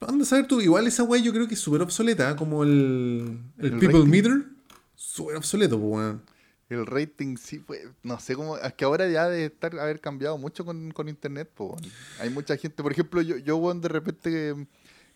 [0.06, 2.36] Anda a saber tú, igual esa weá yo creo que es súper obsoleta, ¿eh?
[2.36, 4.10] como el, el, ¿El People rating?
[4.10, 4.44] Meter.
[4.94, 6.22] Súper obsoleto, pues, weón.
[6.68, 10.36] El rating sí fue, no sé cómo, es que ahora ya debe estar, haber cambiado
[10.36, 11.76] mucho con, con internet, po.
[12.20, 14.54] Hay mucha gente, por ejemplo, yo, yo weón, de repente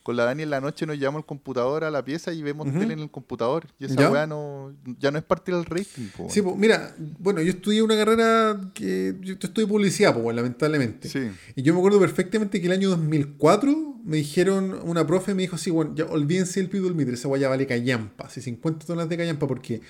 [0.08, 2.72] con la Dani en la noche nos llevamos el computador a la pieza y vemos
[2.72, 3.66] tele en el computador.
[3.78, 4.10] Y esa ¿Ya?
[4.10, 6.30] weá no, ya no es parte del rating, po.
[6.30, 9.14] Sí, pues, mira, bueno, yo estudié una carrera que.
[9.20, 11.10] Yo estudié publicidad, pues, weón, lamentablemente.
[11.10, 11.28] Sí.
[11.56, 15.56] Y yo me acuerdo perfectamente que el año 2004 me dijeron, una profe me dijo
[15.56, 19.10] así, bueno, ya olvídense del People Meter, esa weá ya vale callampa, así 50 toneladas
[19.10, 19.82] de callampa, porque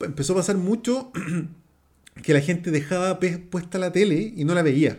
[0.00, 1.12] empezó a pasar mucho
[2.24, 4.98] que la gente dejaba puesta la tele y no la veía.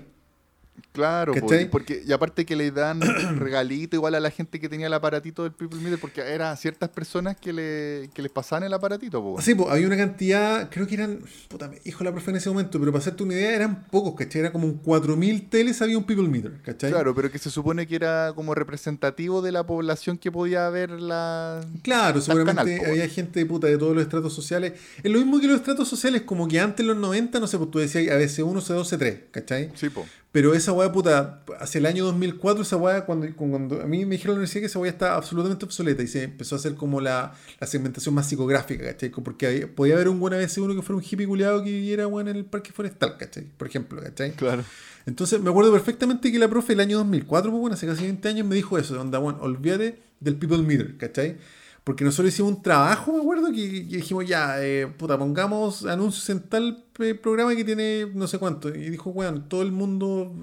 [0.93, 1.69] Claro, po, ¿Cachai?
[1.69, 3.01] porque y aparte que le dan
[3.39, 6.89] regalito igual a la gente que tenía el aparatito del People Meter, porque eran ciertas
[6.89, 9.41] personas que, le, que les pasaban el aparatito, po.
[9.41, 12.49] Sí, pues había una cantidad, creo que eran, puta, me dijo la profe en ese
[12.49, 14.41] momento, pero para hacerte una idea, eran pocos, ¿cachai?
[14.41, 16.91] Era como un 4.000 teles había un People Meter, ¿cachai?
[16.91, 20.91] Claro, pero que se supone que era como representativo de la población que podía ver
[20.91, 21.61] la...
[21.81, 24.73] Claro, seguramente canal, había gente puta de todos los estratos sociales.
[25.01, 27.57] Es lo mismo que los estratos sociales, como que antes en los 90, no sé,
[27.57, 29.71] pues tú decías ABC1, C2, C3, ¿cachai?
[29.75, 30.05] Sí, po.
[30.33, 34.15] Pero esa weá, puta, hacia el año 2004, esa weá, cuando, cuando a mí me
[34.15, 36.75] dijeron en la universidad que esa weá está absolutamente obsoleta y se empezó a hacer
[36.75, 39.09] como la, la segmentación más psicográfica, ¿cachai?
[39.09, 42.27] Porque había- podía haber un buen ABC1 que fuera un hippie culiado que viviera, weón,
[42.29, 43.43] en el parque forestal, ¿cachai?
[43.57, 44.31] Por ejemplo, ¿cachai?
[44.31, 44.63] Claro.
[45.05, 48.27] Entonces me acuerdo perfectamente que la profe el año 2004, pues bueno, hace casi 20
[48.29, 51.37] años me dijo eso, de onda, bueno, olvídate del People Meter, ¿cachai?
[51.83, 56.29] Porque nosotros hicimos un trabajo, me acuerdo, que, que dijimos, ya, eh, puta, pongamos anuncios
[56.29, 58.69] en tal eh, programa que tiene no sé cuánto.
[58.69, 60.33] Y dijo, weón, todo el mundo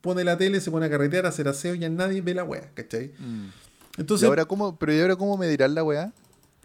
[0.00, 2.42] pone la tele, se pone a carretear, a hacer aseo, y ya nadie ve la
[2.42, 3.12] weá, ¿cachai?
[3.96, 6.12] ¿Y Entonces, ahora cómo, pero ¿y ahora cómo me dirán la weá?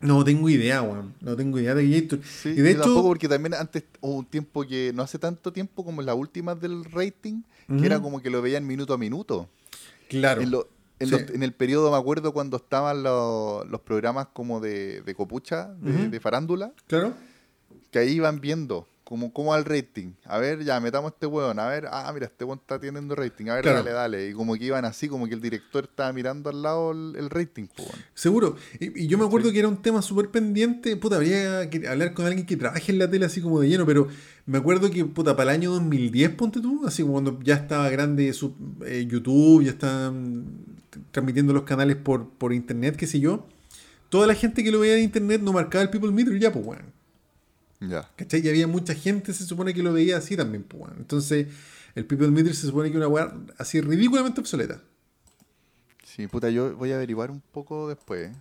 [0.02, 2.20] no tengo idea, weón, no tengo idea de Gator.
[2.26, 5.54] Sí, y de hecho, tampoco, porque también antes hubo un tiempo que no hace tanto
[5.54, 9.48] tiempo como las últimas del rating, que era como que lo veían minuto a minuto.
[10.10, 10.68] claro, En, lo-
[11.04, 11.12] en, Sí.
[11.12, 15.74] los- en el periodo me acuerdo cuando estaban los, los programas como de, de copucha,
[15.82, 17.14] de, farándula, claro,
[17.92, 20.14] que ahí iban viendo como, como al rating.
[20.26, 21.60] A ver, ya, metamos este weón.
[21.60, 23.48] A ver, ah, mira, este weón está teniendo rating.
[23.50, 23.80] A ver, Claro.
[23.80, 24.30] dale, dale.
[24.30, 27.30] Y como que iban así, como que el director estaba mirando al lado el, el
[27.30, 27.66] rating.
[28.16, 28.56] Seguro.
[28.80, 30.96] Y, y yo me acuerdo que era un tema súper pendiente.
[30.96, 33.86] Puta, habría que hablar con alguien que trabaje en la tele así como de lleno,
[33.86, 34.08] pero
[34.48, 37.90] me acuerdo que, puta, para el año 2010, ponte tú, así como cuando ya estaba
[37.90, 40.46] grande su, eh, YouTube, ya estaban
[41.12, 43.48] transmitiendo los canales por, por internet, qué sé yo.
[44.10, 46.66] Toda la gente que lo veía de internet no marcaba el People Meter ya, pues,
[46.66, 46.94] weón.
[47.80, 48.10] Ya.
[48.16, 48.46] ¿Cachai?
[48.46, 50.96] Y había mucha gente, se supone que lo veía así también, pues, weón.
[51.00, 51.48] Entonces,
[51.96, 54.82] el People Meter se supone que es una weá así ridículamente obsoleta.
[56.04, 58.30] Sí, puta, yo voy a averiguar un poco después.
[58.30, 58.36] ¿eh?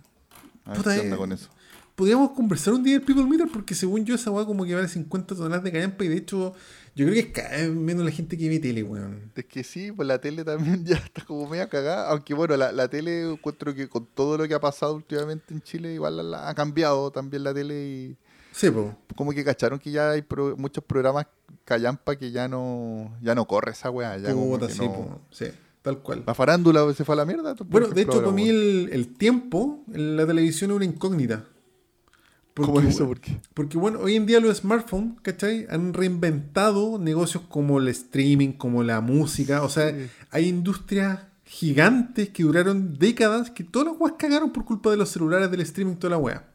[0.65, 1.49] A ver Puta, qué onda eh, con eso.
[1.95, 4.87] Podríamos conversar un día del People Meter porque según yo esa weá como que vale
[4.87, 6.55] 50 toneladas de callampa y de hecho
[6.95, 9.31] yo creo que es cada vez menos la gente que ve tele, weón.
[9.35, 12.09] Es que sí, pues la tele también ya está como media cagada.
[12.09, 15.61] Aunque bueno, la, la tele encuentro que con todo lo que ha pasado últimamente en
[15.61, 18.17] Chile, igual la- la- ha cambiado también la tele y
[18.51, 18.95] Sí, po.
[19.15, 21.25] como que cacharon que ya hay pro- muchos programas
[21.65, 24.17] callampa que ya no ya no corre esa weá.
[24.17, 25.21] Ya como Puta, que sí, no-.
[25.31, 25.45] Sí,
[25.81, 26.23] tal cual.
[26.27, 27.55] La farándula se fue a la mierda.
[27.65, 31.45] Bueno, de hecho para mí el tiempo en la televisión es una incógnita.
[32.55, 33.07] ¿Cómo es eso?
[33.07, 33.39] ¿Por qué?
[33.53, 35.65] Porque bueno, hoy en día los smartphones, ¿cachai?
[35.69, 39.63] Han reinventado negocios como el streaming, como la música.
[39.63, 40.07] O sea, Sí.
[40.29, 45.09] hay industrias gigantes que duraron décadas que todas las weas cagaron por culpa de los
[45.09, 46.47] celulares, del streaming, toda la wea.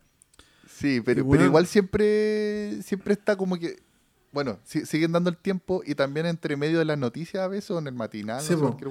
[0.68, 3.80] Sí, pero, igual siempre siempre está como que
[4.30, 7.70] bueno, si- siguen dando el tiempo y también entre medio de las noticias a veces
[7.70, 8.84] o en el matinal, Sí, no sé,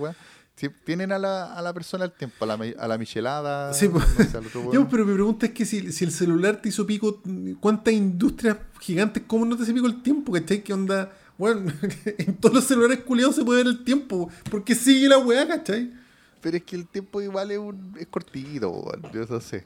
[0.58, 3.88] si- tienen a la, a la persona el tiempo, a la, a la michelada, Sí,
[3.88, 4.90] no sé, al otro Ya, weón.
[4.90, 7.22] pero mi pregunta es que si, si el celular te hizo pico,
[7.62, 10.34] ¿cuántas industrias gigantes, cómo no te hace pico el tiempo?
[10.34, 10.62] ¿Cachai?
[10.64, 11.14] ¿Qué onda?
[11.38, 11.72] Bueno,
[12.18, 15.94] en todos los celulares culiados se puede ver el tiempo, porque sigue la weá, ¿cachai?
[16.42, 19.66] Pero es que el tiempo igual es, un, es cortito, yo no sé.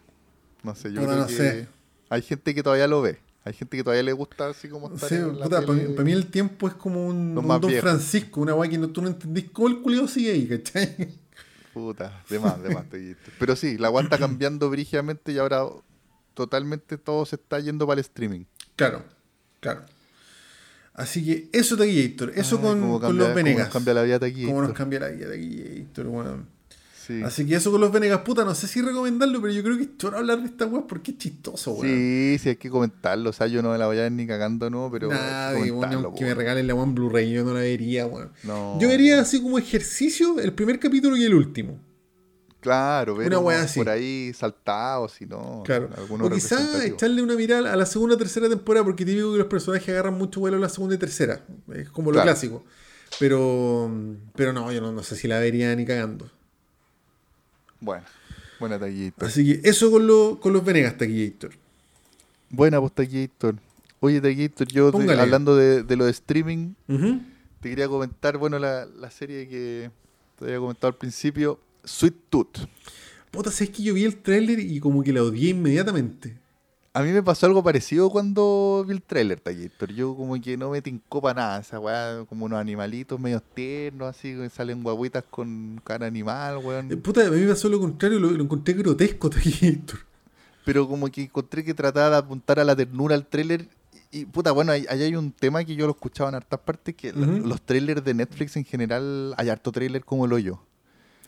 [0.63, 1.67] No sé, yo creo no que sé.
[2.09, 3.17] hay gente que todavía lo ve.
[3.43, 5.79] Hay gente que todavía le gusta así como estar Sí, en la puta, para, mí,
[5.81, 5.93] tele.
[5.95, 7.81] pa' mí el tiempo es como un, un Don viejos.
[7.81, 11.09] Francisco, una weá que no, tú no entendís cómo el culiado sigue ahí, ¿cachai?
[11.73, 12.85] Puta, de más, de más.
[13.39, 15.63] Pero sí, la weá está cambiando brígidamente y ahora
[16.33, 18.45] totalmente todo se está yendo para el streaming.
[18.75, 19.03] Claro,
[19.59, 19.81] claro.
[20.93, 23.65] Así que eso Taquillator, eso Ay, con, cómo con los cómo Venegas.
[23.67, 24.53] nos cambia la vida Taquillator.
[24.53, 26.45] Cómo nos cambia la vida Taquillator, weón.
[26.45, 26.50] Sí,
[27.19, 27.23] Sí.
[27.23, 29.83] Así que eso con los Venegas, puta, no sé si recomendarlo, pero yo creo que
[29.83, 31.87] es choro hablar de esta weá porque es chistoso, weón.
[31.87, 33.29] Sí, sí, hay que comentarlo.
[33.29, 34.89] O sea, yo no me la voy a ver ni cagando, ¿no?
[34.91, 35.09] Pero.
[35.11, 36.37] hay que weón, aunque me weón.
[36.37, 38.31] regalen la weá en Blu-ray, yo no la vería, weón.
[38.43, 38.79] No.
[38.79, 41.79] Yo vería así como ejercicio el primer capítulo y el último.
[42.61, 43.79] Claro, ver Una wea así.
[43.79, 45.63] por ahí saltados, si no.
[45.65, 45.89] Claro.
[46.07, 49.47] O quizá echarle una mirada a la segunda o tercera temporada, porque típico que los
[49.47, 51.43] personajes agarran mucho vuelo en la segunda y tercera.
[51.73, 52.27] Es como lo Claro.
[52.27, 52.63] clásico.
[53.19, 53.91] Pero,
[54.35, 56.29] pero no, yo no, no sé si la vería ni cagando.
[57.81, 58.05] Bueno,
[58.59, 59.25] buena taquillita.
[59.25, 61.51] Así que eso con, lo- con los Venegas, Taquillator.
[62.49, 63.55] Buena pues Taquillator.
[63.99, 66.73] Oye, Taquillator, yo te- hablando de, de lo de streaming,
[67.59, 69.91] te quería comentar, bueno, la, la serie que
[70.39, 72.57] te había comentado al principio, Sweet Tooth.
[73.31, 76.37] Puta, sabes que yo vi el tráiler y como que la odié inmediatamente.
[76.93, 79.93] A mí me pasó algo parecido cuando vi el trailer, Taquillator.
[79.93, 81.59] Yo como que no me tincó para nada.
[81.61, 86.91] Esa weá, como unos animalitos medio tiernos, así, que salen guaguitas con cara animal, weón.
[86.91, 89.99] Eh, Puta, a mí me pasó lo contrario, lo, lo encontré grotesco, Taquillator.
[90.65, 93.69] pero como que encontré que trataba de apuntar a la ternura al tráiler.
[94.11, 96.93] Y puta, bueno, ahí, ahí hay un tema que yo lo escuchaba en hartas partes,
[96.93, 100.59] que los trailers de Netflix en general, hay harto trailer como el hoyo.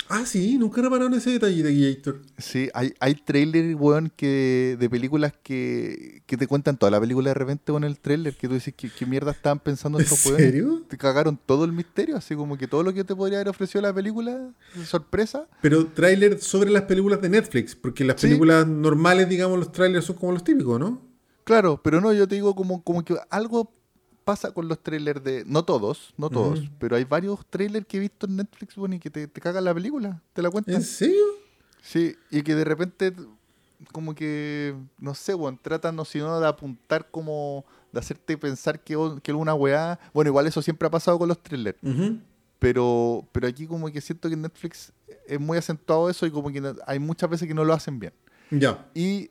[0.10, 2.22] Ah, sí, nunca repararon ese detalle, Taquillator.
[2.38, 7.30] Sí, hay, hay trailers, weón, que, de películas que, que te cuentan toda la película
[7.30, 10.26] de repente con el trailer, que tú dices, ¿qué, qué mierda estaban pensando ¿En estos
[10.26, 10.46] weones?
[10.52, 10.84] serio?
[10.88, 13.82] Te cagaron todo el misterio, así como que todo lo que te podría haber ofrecido
[13.82, 15.48] la película, de sorpresa.
[15.62, 18.28] Pero tráiler sobre las películas de Netflix, porque las Sí.
[18.28, 21.02] películas normales, digamos, los trailers son como los típicos, ¿no?
[21.46, 23.74] Claro, pero no, yo te digo como, como que algo
[24.24, 25.44] pasa con los trailers de...
[25.46, 29.00] No todos, no todos, pero hay varios trailers que he visto en Netflix, bueno, y
[29.00, 30.76] que te, te cagan la película, te la cuentan.
[30.76, 31.24] ¿En serio?
[31.82, 33.14] Sí, y que de repente
[33.92, 37.66] como que, no sé, bueno, tratan no sino de apuntar como...
[37.92, 40.00] De hacerte pensar que, que alguna weá...
[40.14, 41.78] Bueno, igual eso siempre ha pasado con los trailers.
[42.58, 44.92] Pero, pero aquí como que siento que en Netflix
[45.28, 48.14] es muy acentuado eso y como que hay muchas veces que no lo hacen bien.
[48.50, 48.90] Ya.
[48.96, 49.30] Y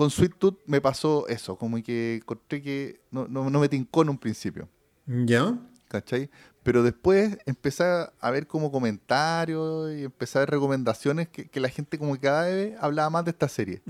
[0.00, 4.00] con Sweet Tooth me pasó eso, como que encontré que no, no, no me tincó
[4.00, 4.66] en un principio,
[5.06, 5.58] Ya.
[5.88, 6.30] ¿cachai?
[6.62, 11.68] Pero después empecé a ver como comentarios y empecé a ver recomendaciones que, que la
[11.68, 13.82] gente como que cada vez hablaba más de esta serie.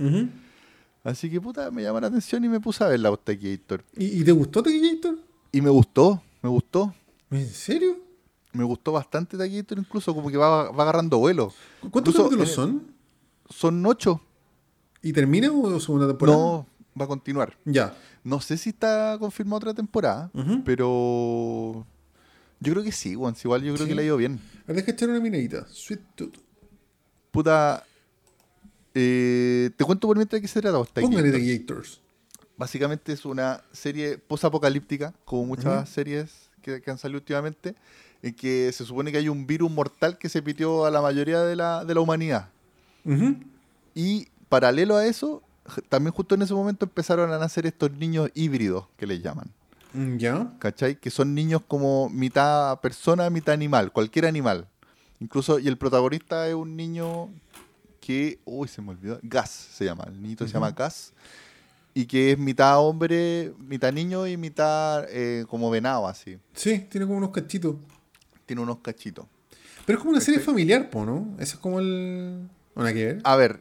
[1.04, 3.84] Así que puta, me llamó la atención y me puse a ver la Taquillator.
[3.96, 5.16] ¿Y, ¿Y te gustó Taquillator?
[5.52, 6.92] Y me gustó, me gustó.
[7.30, 7.96] ¿En serio?
[8.52, 11.52] Me gustó bastante Taquillator incluso, como que va, va agarrando vuelo.
[11.82, 12.96] ¿Cuántos Incluso, capítulos son?
[13.48, 14.20] Son ocho.
[15.02, 16.36] ¿Y termina o segunda temporada?
[16.38, 16.66] No,
[16.98, 17.56] va a continuar.
[17.64, 17.96] Ya.
[18.22, 20.30] No sé si está confirmada otra temporada,
[20.64, 21.86] pero
[22.60, 23.34] yo creo que sí, Juan.
[23.42, 23.90] Igual yo creo Sí.
[23.90, 24.38] que le ha ido bien.
[24.68, 25.66] A ver, echar una miradita.
[25.68, 26.34] Sweet Tooth.
[27.30, 27.84] Puta,
[28.94, 30.78] eh, te cuento por mientras de qué se trata.
[30.78, 31.32] Póngale Taquillator.
[31.32, 32.00] Taquillators.
[32.56, 37.74] Básicamente es una serie posapocalíptica, como muchas series que, que han salido últimamente,
[38.22, 41.40] en que se supone que hay un virus mortal que se pitió a la mayoría
[41.40, 42.50] de la, de la humanidad.
[43.06, 43.36] Ujú.
[43.94, 45.42] Y paralelo a eso,
[45.88, 49.50] también justo en ese momento empezaron a nacer estos niños híbridos, que les llaman.
[49.94, 50.52] Mm, Ya.
[50.58, 50.96] ¿Cachai?
[50.96, 54.66] Que son niños como mitad persona, mitad animal, cualquier animal.
[55.20, 57.30] Incluso, y el protagonista es un niño
[58.00, 61.12] que, uy, se me olvidó, Gas se llama, el niñito se llama Gas,
[61.92, 66.38] y que es mitad hombre, mitad niño y mitad eh, como venado, así.
[66.54, 67.76] Sí, tiene como unos cachitos.
[68.46, 69.26] Tiene unos cachitos.
[69.84, 71.34] Pero es como una serie familiar, po, ¿no?
[71.38, 72.48] Eso es como el.
[72.74, 73.20] ¿O nada que ver?
[73.24, 73.60] A ver,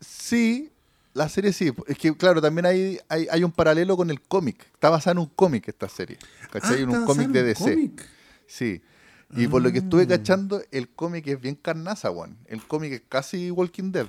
[0.00, 0.70] sí,
[1.14, 1.72] la serie sí.
[1.86, 4.66] Es que, claro, también hay, hay, hay un paralelo con el cómic.
[4.74, 6.18] Está basada en un cómic esta serie.
[6.50, 6.82] ¿Cachai?
[6.82, 7.64] en Ah, está un cómic de en DC.
[7.74, 8.08] cómic.
[8.46, 8.82] Sí.
[9.34, 10.08] Y por lo que estuve Ah.
[10.08, 12.36] cachando, el cómic es bien carnaza, weón.
[12.46, 14.06] El cómic es casi Walking Dead.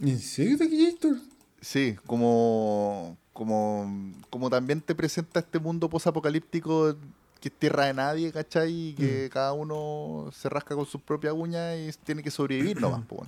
[0.00, 1.16] ¿En serio Taquillator?
[1.60, 6.94] Sí, como, como, como también te presenta este mundo posapocalíptico
[7.40, 8.72] que es tierra de nadie, ¿cachai?
[8.72, 8.96] Y Mm.
[8.96, 13.26] que cada uno se rasca con sus propias uñas y tiene que sobrevivir nomás, po,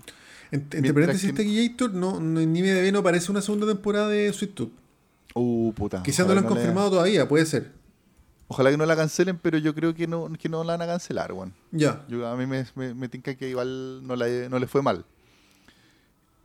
[0.50, 4.32] Entre paréntesis, que- Taquillator, no, no, ni me de no aparece una segunda temporada de
[4.32, 4.70] Sweet Tooth.
[5.34, 6.02] Uh, puta.
[6.02, 7.72] Quizás no lo han confirmado todavía, puede ser.
[8.48, 10.86] Ojalá que no la cancelen, pero yo creo que no, que no la van a
[10.86, 11.52] cancelar, weón.
[11.72, 12.04] Ya.
[12.08, 15.04] Yo, a mí me, me, me tinca que igual no, la, no le fue mal.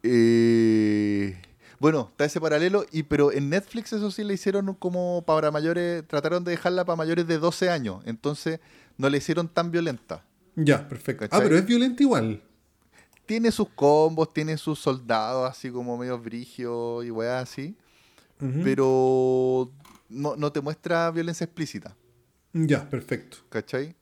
[0.04, 1.40] Eh,
[1.80, 6.04] bueno, está ese paralelo, y pero en Netflix eso sí le hicieron como para mayores,
[6.08, 8.60] trataron de dejarla para mayores de 12 años, entonces
[8.98, 10.24] no la hicieron tan violenta.
[10.56, 11.28] Ya, perfecto.
[11.32, 12.42] Ah, pero es violenta igual.
[13.32, 17.78] Tiene sus combos, tiene sus soldados así como medio brigios y weas así,
[18.62, 19.72] pero
[20.10, 21.96] no, no te muestra violencia explícita.
[22.52, 23.38] Ya, perfecto.
[23.48, 23.96] ¿Cachai?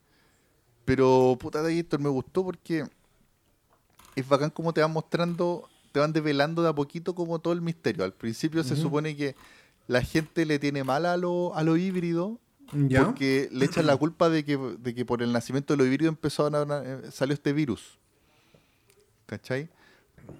[0.84, 2.84] Pero puta de Gator me gustó porque
[4.16, 7.60] es bacán como te van mostrando, te van develando de a poquito como todo el
[7.60, 8.02] misterio.
[8.02, 9.36] Al principio se supone que
[9.86, 12.40] la gente le tiene mal a lo, a lo híbrido
[12.72, 13.04] Ya.
[13.04, 16.08] porque le echan la culpa de que, de que por el nacimiento de lo híbrido
[16.08, 17.99] empezó a, a- salió este virus.
[19.30, 19.68] ¿Cachai?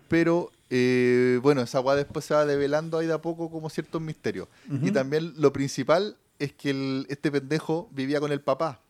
[0.09, 4.01] Pero, eh, bueno, esa weá después se va develando ahí de a poco como ciertos
[4.03, 4.49] misterios.
[4.83, 8.81] Y también lo principal es que el- este pendejo vivía con el papá.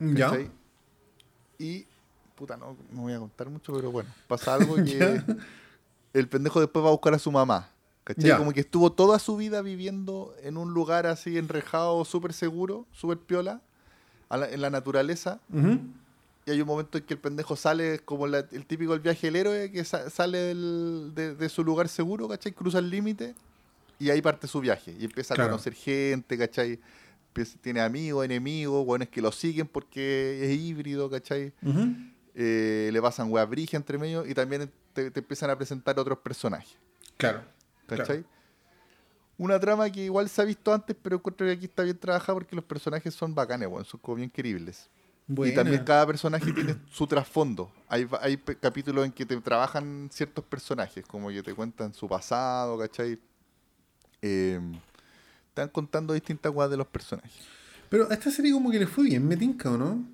[0.00, 0.30] Ya.
[0.30, 0.50] ¿cachai?
[1.58, 1.86] Y,
[2.36, 5.22] puta, no, no voy a contar mucho, pero bueno, pasa algo Ya.
[5.24, 5.24] que
[6.14, 7.68] el pendejo después va a buscar a su mamá.
[8.04, 8.24] ¿Cachai?
[8.28, 8.38] Ya.
[8.38, 13.18] Como que estuvo toda su vida viviendo en un lugar así enrejado, súper seguro, súper
[13.18, 13.60] piola,
[14.30, 15.40] la- en la naturaleza.
[15.52, 15.80] Ujú.
[16.46, 19.26] Y hay un momento en que el pendejo sale como la- el típico del viaje
[19.26, 22.52] del héroe, que sa- sale del- de, de su lugar seguro, ¿cachai?
[22.52, 23.34] Cruza el límite
[23.98, 24.94] y ahí parte su viaje.
[24.96, 25.48] Y empieza Claro.
[25.48, 26.78] a conocer gente, ¿cachai?
[27.28, 31.52] Empieza- tiene amigos, enemigos, buenos que lo siguen porque es híbrido, ¿cachai?
[32.36, 36.18] Eh, le pasan weas brigia entre medio y también te, te empiezan a presentar otros
[36.18, 36.76] personajes,
[37.16, 37.42] Claro.
[37.88, 38.06] ¿cachai?
[38.22, 38.24] Claro.
[39.38, 42.34] Una trama que igual se ha visto antes, pero encuentro que aquí está bien trabajada
[42.34, 44.88] porque los personajes son bacanes, weón, son como bien queribles.
[45.28, 47.70] Y también cada personaje tiene su trasfondo.
[47.88, 52.78] Hay, hay capítulos en que te trabajan ciertos personajes, como que te cuentan su pasado,
[52.78, 53.18] ¿cachai?
[54.22, 54.60] Eh,
[55.48, 57.32] están contando distintas cosas de los personajes.
[57.88, 60.04] Pero a esta serie como que le fue bien, me tinca, ¿o no?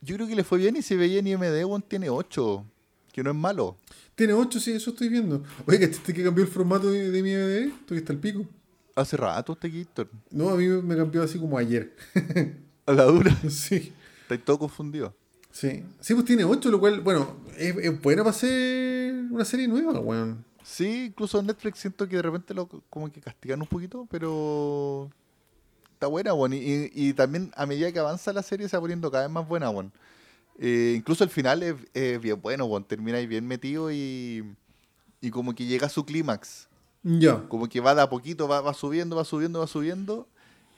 [0.00, 2.64] Yo creo que le fue bien y si veía en IMD, weón, tiene 8,
[3.12, 3.76] que no es malo.
[4.14, 5.42] Tiene 8, sí, eso estoy viendo.
[5.66, 7.72] Oye, ¿cachaste que cambió el formato de, de mi DVD?
[7.86, 8.46] Tuviste el pico.
[8.94, 10.08] Hace rato este Gator.
[10.30, 11.96] No, a mí me cambió así como ayer.
[12.86, 13.36] A la dura.
[13.50, 13.92] sí.
[14.28, 15.14] Estáis todo confundido.
[15.50, 15.82] Sí.
[16.00, 19.98] Sí, pues tiene 8, lo cual, bueno, es, es buena para ser una serie nueva,
[19.98, 20.44] weón.
[20.62, 25.08] Sí, incluso en Netflix siento que de repente lo como que castigan un poquito, pero
[25.94, 26.52] está buena, weón.
[26.52, 29.32] Y, y- y también a medida que avanza la serie se va poniendo cada vez
[29.32, 29.90] más buena, weón.
[30.58, 32.84] Eh, incluso el final es, es bien bueno, weón.
[32.84, 34.44] Termina ahí bien metido y,
[35.22, 36.68] y como que llega a su clímax.
[37.02, 37.48] Ya.
[37.48, 40.28] Como que va de a poquito, va, va subiendo, va subiendo, va subiendo.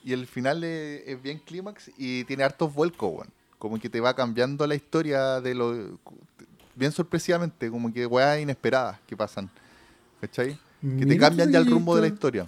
[0.05, 3.28] Y el final es, es bien clímax y tiene hartos vuelcos, weón.
[3.61, 6.00] Como que te va cambiando la historia de lo
[6.74, 9.48] bien sorpresivamente, como que weas inesperadas que pasan.
[10.20, 10.58] ¿Cachai?
[10.98, 12.46] Que te cambian ya el rumbo de la historia.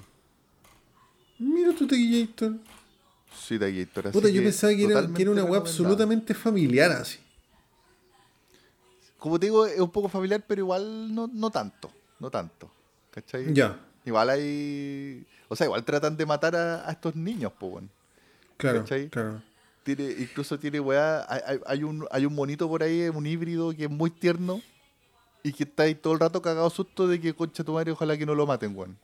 [1.39, 2.55] Mira tu Tequillator.
[3.39, 5.59] Sí, así Puta, yo pensaba que era, que era una recomendada.
[5.59, 7.19] absolutamente familiar así.
[9.19, 11.91] Como te digo, es un poco familiar, pero igual no, no tanto.
[12.19, 12.71] No tanto.
[13.11, 13.53] ¿Cachai?
[13.53, 15.25] Ya, Igual hay.
[15.49, 17.91] O sea, igual tratan de matar a, a estos niños, pues, weón.
[18.57, 19.09] claro, ¿Cachai?
[19.11, 19.43] claro.
[19.83, 23.73] Tiene, incluso tiene weá, hay, hay- hay un, hay un monito por ahí, un híbrido
[23.75, 24.61] que es muy tierno
[25.43, 28.17] y que está ahí todo el rato cagado susto de que concha tu madre, ojalá
[28.17, 28.97] que no lo maten, weón.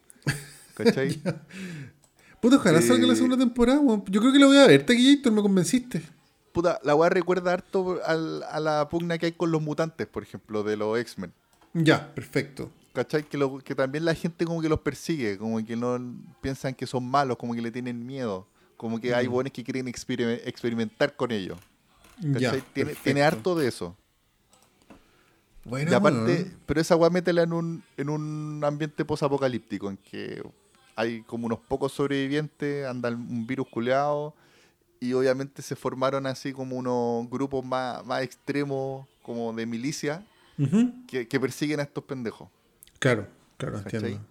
[0.74, 1.20] ¿Cachai?
[2.40, 4.04] Puta, ojalá Eh, salga la segunda temporada, weón.
[4.06, 6.02] Yo creo que la voy a ver, Tequillator, me convenciste.
[6.52, 10.22] Puta, la weá recuerda harto al- a la pugna que hay con los mutantes, por
[10.22, 11.32] ejemplo, de los X-Men.
[11.74, 12.70] Ya, perfecto.
[12.92, 13.24] ¿Cachai?
[13.28, 15.98] Que, lo- que también la gente como que los persigue, como que no
[16.40, 18.46] piensan que son malos, como que le tienen miedo.
[18.78, 19.30] Como que hay Mm.
[19.32, 21.58] buenos que quieren experime- experimentar con ellos.
[22.20, 23.94] Ya, tiene, tiene harto de eso.
[25.64, 26.56] Bueno, Y aparte, weón.
[26.64, 30.42] pero esa weá métela en un, en un ambiente posapocalíptico, en que
[30.96, 34.34] hay como unos pocos sobrevivientes, anda un virus culeado,
[35.00, 40.24] y obviamente se formaron así como unos grupos más, más extremos, como de milicia,
[41.06, 42.48] que, que persiguen a estos pendejos.
[42.98, 44.00] Claro, claro, ¿Cachai?
[44.00, 44.26] entiendo.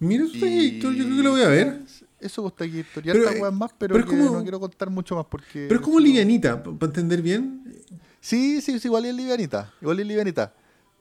[0.00, 1.82] Mira Y- Tequillator, yo creo que la voy a ver.
[2.20, 4.42] Eso gusta aquí, historia Pero, hartas eh, weas más, pero, pero es que como- no
[4.42, 5.66] quiero contar mucho más porque...
[5.68, 7.62] Pero es como livianita, para entender bien.
[8.20, 9.72] Sí, sí, sí, igual es livianita.
[9.80, 10.52] Igual es livianita.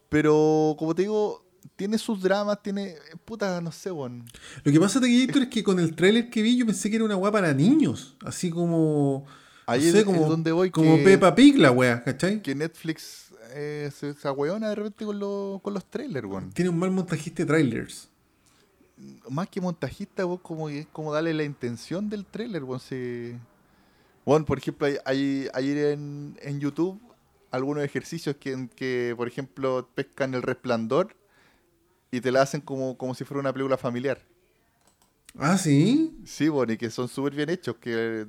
[0.09, 1.43] Pero, como te digo,
[1.75, 2.95] tiene sus dramas, tiene.
[3.25, 4.23] Puta, no sé, weón.
[4.63, 7.05] Lo que pasa, Tequillator, es que con el tráiler que vi yo pensé que era
[7.05, 8.15] una weá para niños.
[8.23, 9.25] Así como...
[9.65, 12.41] Ahí no es- sé, es como, donde voy, como que- Peppa Pig la weá, ¿cachai?
[12.41, 16.51] Que Netflix eh, se, se de repente con, los con los trailers, weón.
[16.51, 18.07] Tiene un mal montajista de trailers.
[19.29, 22.63] Más que montajista, weón, como, es como darle la intención del trailer.
[22.79, 23.35] Si...
[24.25, 26.99] Weón, por ejemplo, hay, hay, hay en, en YouTube
[27.51, 31.15] algunos ejercicios que, en que, por ejemplo, pescan el resplandor
[32.11, 34.19] y te la hacen como, como si fuera una película familiar.
[35.37, 36.17] Ah, sí.
[36.25, 38.25] Sí, bueno, y que son súper bien hechos, que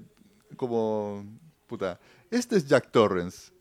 [0.56, 1.24] como,
[1.66, 1.98] puta,
[2.30, 3.52] este es Jack Torrance.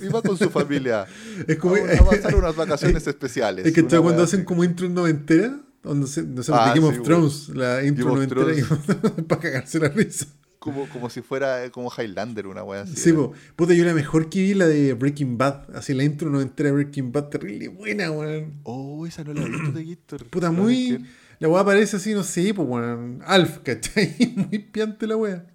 [0.00, 1.06] Y va con su familia
[1.46, 1.74] Es como.
[1.74, 3.66] a, a pasar unas vacaciones especiales.
[3.66, 4.46] Es que cuando hacen así.
[4.46, 8.14] como intro noventera, donde se, no sé, Ah, de Game sí, of Thrones, la intro
[9.28, 10.26] para cagarse la risa.
[10.58, 12.96] como, como si fuera eh, como Highlander, una wea así.
[12.96, 13.32] Sí, po.
[13.54, 16.74] puta, yo la mejor que vi la de Breaking Bad, así la intro noventera de
[16.76, 18.60] Breaking Bad, terrible, buena, weón.
[18.64, 20.24] Oh, esa no la he visto de Gator.
[20.26, 21.04] Puta, ¿La muy.
[21.40, 23.20] La weá parece así, no sé, pues, weón.
[23.26, 24.16] Alf, ¿cachai?
[24.50, 25.46] Muy piante la weá.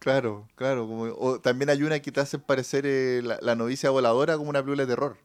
[0.00, 0.86] Claro, claro.
[0.86, 4.50] Como, o también hay una que te hace parecer eh, la, la novicia voladora como
[4.50, 5.16] una película de terror.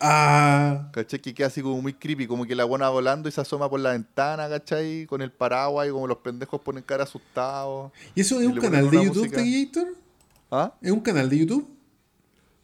[0.00, 1.20] Ah, ¿Cachai?
[1.20, 3.80] Que queda así como muy creepy, como que la buena volando y se asoma por
[3.80, 5.06] la ventana, ¿cachai?
[5.06, 7.92] Con el paraguas y como los pendejos ponen cara asustados.
[8.14, 9.30] ¿y eso es Y un canal de YouTube.
[9.30, 9.88] Tequillator?
[10.50, 10.74] ¿Ah?
[10.82, 11.68] ¿Es un canal de YouTube?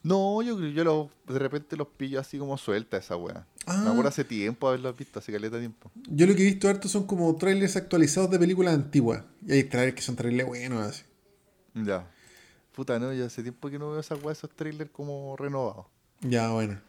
[0.03, 3.47] No, yo, yo lo- de repente los pillo así como suelta esa weá.
[3.66, 3.80] Ah.
[3.85, 5.91] Me acuerdo hace tiempo haberlos visto, hace caleta tiempo.
[6.09, 9.22] Yo lo que he visto harto son como trailers actualizados de películas antiguas.
[9.47, 11.03] Y hay trailers que son trailers buenos así.
[11.74, 12.07] Ya.
[12.74, 15.87] Puta, no, ya hace tiempo que no veo esas weas, esos trailers como renovados.
[16.20, 16.80] Ya, bueno.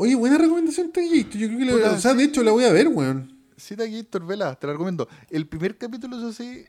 [0.00, 1.36] Oye, buena recomendación, Taquillito.
[1.36, 3.36] Yo creo que la, Puta, o sea, de hecho la voy a ver, weón.
[3.56, 5.08] Sí, aquí, Vela, te la recomiendo.
[5.28, 6.64] El primer capítulo, eso sí,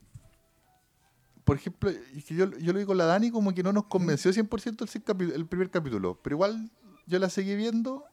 [1.44, 1.92] por ejemplo,
[2.28, 5.46] yo, yo lo vi con la Dani, como que no nos convenció 100% el, el
[5.46, 6.20] primer capítulo.
[6.24, 6.72] Pero igual
[7.06, 8.04] yo la seguí viendo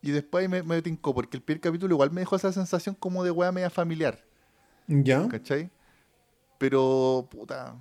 [0.00, 3.24] y después me, me tincó, porque el primer capítulo igual me dejó esa sensación como
[3.24, 4.24] de wea media familiar.
[4.86, 5.26] Ya.
[5.26, 5.72] ¿Cachai?
[6.58, 7.76] Pero, puta,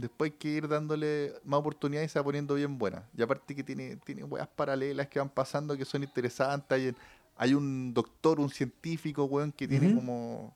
[0.00, 3.04] después hay que ir dándole más oportunidades y se va poniendo bien buena.
[3.16, 6.70] Y aparte que tiene, tiene weas paralelas que van pasando que son interesantes.
[6.76, 6.94] Hay,
[7.36, 10.54] hay un doctor, un científico, weón, que tiene como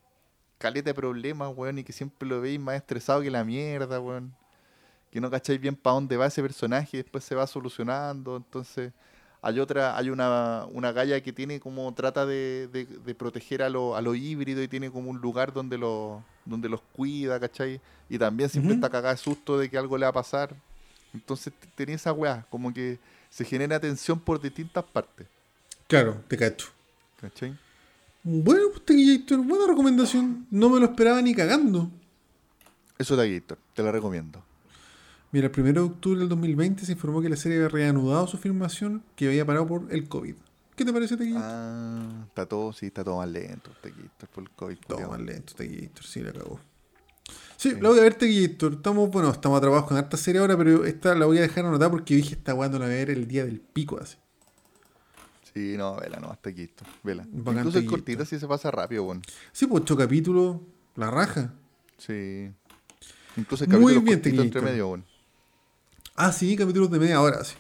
[0.59, 4.35] caleta de problemas, weón, y que siempre lo veis más estresado que la mierda, weón.
[5.11, 8.37] Que no cacháis bien para dónde va ese personaje y después se va solucionando.
[8.37, 8.93] Entonces,
[9.47, 13.69] hay otra, hay una, una galla que tiene como trata de, de- de proteger a
[13.69, 17.81] lo, a lo híbrido y tiene como un lugar donde, lo, donde los cuida, ¿cachai?
[18.09, 18.79] Y también siempre Ujú.
[18.79, 20.55] está cagada de susto de que algo le va a pasar.
[21.13, 22.99] Entonces tenía esa weá, como que
[23.31, 25.27] se genera tensión por distintas partes,
[25.89, 26.69] Claro, te cacho.
[27.21, 27.55] ¿cachai?
[28.23, 30.47] Bueno, pues Taquillito, buena recomendación.
[30.51, 31.91] No me lo esperaba ni cagando.
[32.99, 34.43] Eso de Gator, te lo recomiendo.
[35.35, 38.39] Mira, el 1 de octubre del 2020 se informó que la serie había reanudado su
[38.39, 40.37] filmación que había parado por el COVID.
[40.77, 41.41] ¿Qué te parece, Taquillito?
[41.43, 44.79] Ah, está todo, sí, está todo más lento, Gator, por el COVID.
[44.87, 45.11] Todo culiao.
[45.11, 46.61] más lento, Taquillator, sí, la cagó.
[47.57, 48.75] Sí, la voy a ver, Taquillator.
[48.75, 51.91] Estamos, bueno, estamos atrapados con harta serie ahora, pero esta la voy a dejar anotada
[51.91, 54.17] porque dije esta weá no la ver el día del pico así.
[55.53, 56.71] Sí, no, vela, no, hasta aquí,
[57.03, 57.27] vela.
[57.33, 59.23] Bacán, Incluso cortita si se pasa rápido, bueno.
[59.51, 60.59] Sí, pues ocho capítulos,
[60.95, 61.53] la raja.
[61.99, 62.53] Sí.
[63.37, 65.14] Incluso el Muy capítulo bien, cortito entre medio, bueno.
[66.15, 67.55] Ah, sí, capítulos de media hora, sí.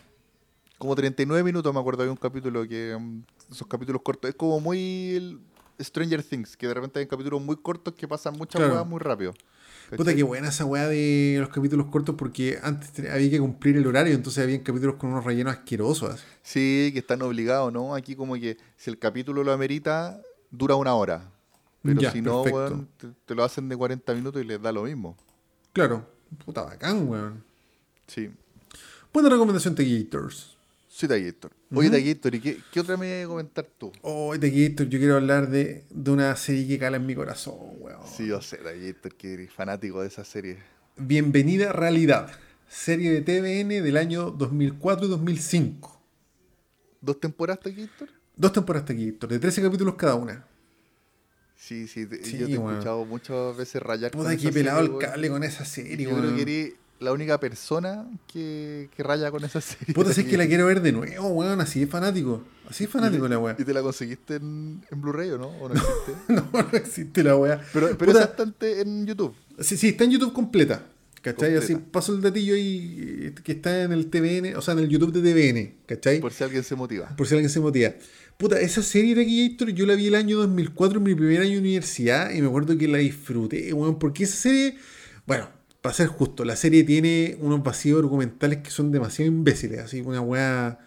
[0.78, 2.96] Como 39 minutos, me acuerdo, había un capítulo que.
[2.98, 4.28] mm, esos capítulos cortos.
[4.30, 5.14] Es como muy.
[5.16, 5.40] el
[5.80, 8.84] Stranger Things, que de repente hay capítulos muy cortos que pasan muchas Claro.
[8.84, 9.34] muy rápido.
[9.96, 13.76] Puta, qué buena esa weá de los capítulos cortos porque antes te- había que cumplir
[13.76, 16.24] el horario, entonces había capítulos con unos rellenos asquerosos.
[16.42, 17.94] Sí, que están obligados, ¿no?
[17.94, 21.30] Aquí, como que si el capítulo lo amerita, dura una hora.
[21.82, 24.72] Pero Ya, si no, weón, te, te lo hacen de 40 minutos y les da
[24.72, 25.16] lo mismo.
[25.74, 26.08] Claro,
[26.44, 27.44] puta bacán, weón.
[28.06, 28.30] Sí.
[29.14, 30.56] Buena recomendación, Taquillators.
[30.88, 31.52] Sí, Taguitor.
[31.72, 31.96] Oye, Ujú.
[31.96, 33.92] Taguitor, ¿y qué, qué otra me vas a comentar tú?
[34.02, 38.00] Oh, Taquillators, yo quiero hablar de, de una serie que cala en mi corazón, weón.
[38.06, 40.58] Sí, yo sé, Taguitor, que eres fanático de esa serie.
[40.96, 42.28] Bienvenida a Realidad,
[42.68, 46.00] serie de TVN del año 2004 y 2005.
[47.00, 48.08] ¿Dos temporadas, Taguitor?
[48.36, 50.44] Dos temporadas Taquillators, de 13 capítulos cada una.
[51.56, 54.80] Sí, sí, te- Sí, yo te he escuchado muchas veces rayar Puta, esa que pelado
[54.80, 56.36] el cable con esa serie, Yo creo weón.
[56.36, 59.94] que eres la única persona que, que raya con esa serie.
[59.94, 61.60] Puta, si es que la quiero ver de nuevo, weón.
[61.60, 62.42] Así es fanático.
[62.68, 63.56] Así es fanático la weá.
[63.58, 65.48] ¿Y te la conseguiste en, en Blu-ray o no?
[65.48, 66.12] ¿O no existe?
[66.32, 67.60] No, no existe la weá.
[67.72, 68.34] pero pero Puta,
[68.80, 69.34] en- YouTube.
[69.60, 70.86] Sí, sí, está en YouTube completa.
[71.20, 71.56] ¿Cachai?
[71.56, 74.90] Así paso el datillo ahí eh, que está en el TVN, o sea, en el
[74.90, 76.20] YouTube de TVN, ¿cachai?
[76.20, 77.08] Por si alguien se motiva.
[77.16, 77.92] Por si alguien se motiva.
[78.36, 81.52] Puta, esa serie de Gator yo la vi el año 2004 en mi primer año
[81.52, 84.76] de universidad y me acuerdo que la disfruté, weón, porque esa serie,
[85.26, 85.48] bueno,
[85.84, 90.22] para ser justo, la serie tiene unos vacíos argumentales que son demasiado imbéciles, así, una
[90.22, 90.78] weá,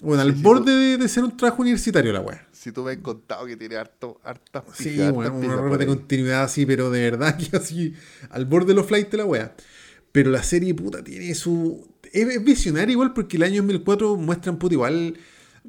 [0.00, 2.46] bueno, al borde de, de ser un trabajo universitario la weá.
[2.52, 5.76] Si tú me has contado que tiene harto, hartas Sí, pijas, hartas bueno, un error
[5.78, 7.94] de continuidad así, pero de verdad que así,
[8.30, 9.54] al borde de los flights de la wea.
[10.12, 11.88] Pero la serie, puta, tiene su...
[12.12, 15.16] Es es visionaria igual porque el año 2004 muestran, puta, igual...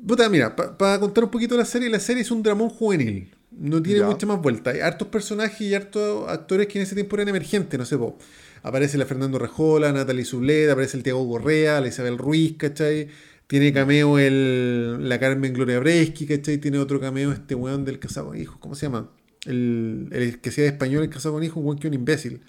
[0.08, 3.34] Puta, mira, para contar un poquito la serie, la serie es un dramón juvenil.
[3.52, 4.08] No tiene Ya.
[4.08, 4.72] mucha más vuelta.
[4.72, 8.18] Hay hartos personajes y hartos actores que en ese tiempo eran emergentes, no sé, po.
[8.64, 13.10] Aparece la Fernando Rejola, Natalie Zulet, aparece el Tiago Correa, la Isabel Ruiz, ¿cachai?
[13.48, 16.58] Tiene cameo el, la Carmen Gloria Breschi, ¿cachai?
[16.58, 19.12] Tiene otro cameo este weón del casado con hijos, ¿cómo se llama?
[19.46, 21.96] El, el que sea de español, el casado con hijos, un weón que es un
[22.00, 22.42] imbécil.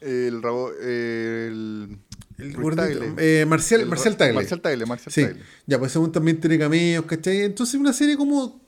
[0.00, 1.96] El rabo, el,
[2.36, 3.12] El Tagle.
[3.18, 4.34] eh, Marcial, El Marcial Tagle.
[4.34, 5.40] Marcial Tagle, Marcial Sí, Tagle.
[5.66, 7.42] ya, pues según también tiene cameos, ¿cachai?
[7.42, 8.60] Entonces una serie como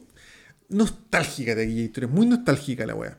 [0.68, 3.18] nostálgica de aquella historia, muy nostálgica la weá.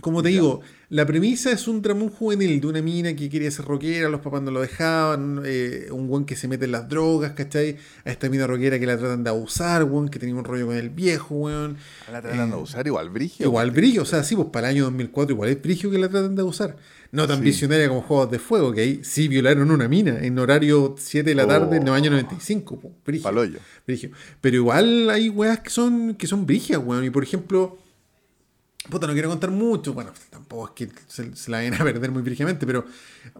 [0.00, 3.64] Como te digo, la premisa es un dramón juvenil de una mina que quería ser
[3.66, 7.32] rockera, los papás no lo dejaban, eh, un weón que se mete en las drogas,
[7.32, 7.76] ¿cachai?
[8.04, 10.76] A esta mina rockera que la tratan de abusar, weón, que tenía un rollo con
[10.76, 11.76] el viejo, weón.
[12.10, 13.44] La tratan de Eh, usar igual brigio.
[13.46, 16.08] Igual brillo, o sea, sí, pues para el año 2004 igual es brillo que la
[16.08, 16.76] tratan de abusar.
[17.10, 17.44] No tan Sí.
[17.44, 21.34] visionaria como Juegos de Fuego, que ahí sí violaron una mina en horario 7 de
[21.34, 23.22] la tarde en el año 95, pues.
[23.22, 23.58] Paloyo.
[23.86, 24.10] Brigio.
[24.42, 27.04] Pero igual hay weas que son, que son brigias, weón.
[27.04, 27.78] Y por ejemplo,
[28.90, 29.92] puta, no quiero contar mucho.
[29.94, 32.84] Bueno, tampoco es que se, se la vayan a perder muy brígidamente, pero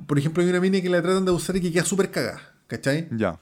[0.07, 2.41] por ejemplo, hay una mina que la tratan de abusar y que queda súper cagada,
[2.67, 3.09] ¿cachai?
[3.17, 3.39] Ya.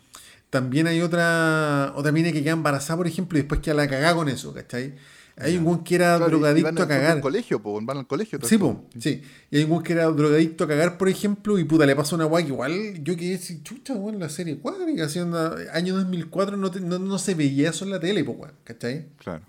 [0.50, 4.14] también hay otra otra mina que queda embarazada, por ejemplo, y después queda la cagada
[4.14, 4.94] con eso, ¿cachai?
[5.38, 7.11] Hay un weón que era Claro, y- y drogadicto van a cagar.
[7.16, 8.38] al colegio, po, van al colegio.
[8.42, 9.20] Sí, po, sí.
[9.50, 12.24] Y hay un que era drogadicto a cagar, por ejemplo, y puta, le pasó una
[12.24, 16.57] guay que igual yo quedé así, chucha, weón, la serie cuadriga, así onda, año 2004
[16.57, 19.09] no, te- no, no se veía eso en la tele, pues, weón, ¿cachai?
[19.18, 19.42] Claro.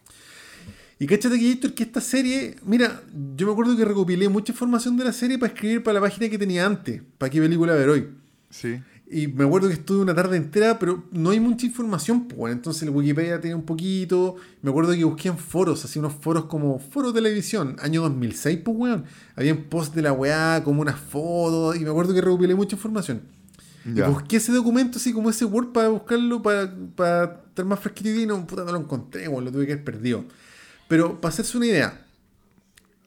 [1.00, 3.02] Y cáchate que Héctor, que esta serie, mira,
[3.36, 6.28] yo me acuerdo que recopilé mucha información de la serie para escribir para la página
[6.28, 8.08] que tenía antes, para qué película ver hoy.
[8.50, 8.80] Sí.
[9.10, 12.38] Y me acuerdo que estuve una tarde entera, pero no hay mucha información, pues.
[12.38, 14.36] bueno, Entonces el Wikipedia tiene un poquito.
[14.62, 18.78] Me acuerdo que busqué en foros, así unos foros como Foro Televisión, año 2006, pues,
[18.78, 19.06] weón.
[19.36, 23.22] Habían posts de la weá, como unas fotos, y me acuerdo que recopilé mucha información.
[23.86, 24.08] Ya.
[24.08, 28.10] Y busqué ese documento, así como ese Word, para buscarlo, para, para estar más fresquito
[28.10, 30.26] y no, puta, no lo encontré, weón, lo tuve que haber perdido.
[30.88, 32.04] Pero para hacerse una idea,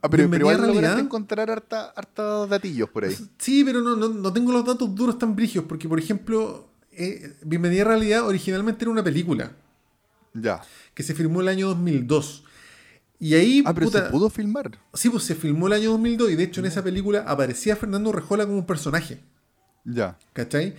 [0.03, 0.99] Ah, pero, pero igual realidad.
[0.99, 3.14] encontrar harta, hartos datillos por ahí.
[3.39, 7.37] Sí, pero no, no, no tengo los datos duros tan brigios, porque por ejemplo, eh,
[7.45, 9.53] Bienvenida a Realidad originalmente era una película
[10.33, 10.62] Ya.
[10.95, 12.45] que se filmó el año 2002.
[13.18, 14.70] Y ahí, Ah, pero puta, se pudo filmar.
[14.95, 18.11] sí, pues se filmó el año 2002 y de hecho en esa película aparecía Fernando
[18.11, 19.20] Rejola como un personaje,
[19.85, 20.16] Ya.
[20.33, 20.76] ¿cachai?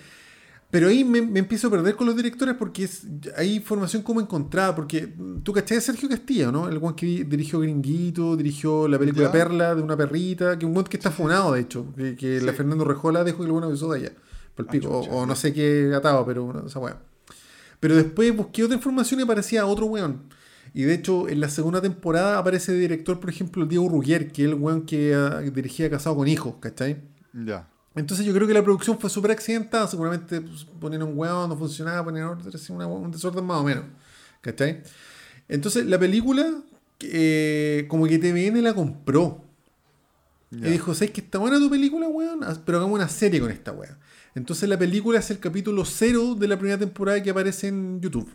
[0.71, 3.05] Pero ahí me, me empiezo a perder con los directores porque es,
[3.37, 5.13] hay información como encontrada, porque
[5.43, 6.69] tú cachai a Sergio Castillo, ¿no?
[6.69, 9.31] El one que di- dirigió Gringuito, dirigió la película Ya.
[9.33, 12.53] Perla de una perrita, que un one que está funado, de hecho, que, que la.
[12.53, 14.11] Fernando Rejola dejó que el bueno besó de allá,
[14.55, 17.01] por el Ah, o- no sé qué atado, pero esa weá.
[17.81, 20.21] Pero después busqué otra información y aparecía otro weón.
[20.73, 24.31] Y de hecho, en la segunda temporada aparece de director, por ejemplo, el Diego Ruggier,
[24.31, 27.01] que es el weón que ah, dirigía Casado con Hijos, ¿cachai?
[27.33, 27.67] Ya.
[27.95, 31.57] Entonces yo creo que la producción fue súper accidentada, seguramente pues, ponían un hueón, no
[31.57, 32.27] funcionaba, ponían
[32.69, 33.83] una- un desorden más o menos.
[34.39, 34.81] ¿Cachai?
[35.49, 36.53] Entonces la película,
[37.01, 39.43] eh, como que TVN la compró.
[40.53, 42.41] Y dijo, ¿sabes que está buena tu película, weón?
[42.65, 43.97] Pero hagamos una serie con esta weá.
[44.35, 48.29] Entonces la película es el capítulo cero de la primera temporada que aparece en YouTube.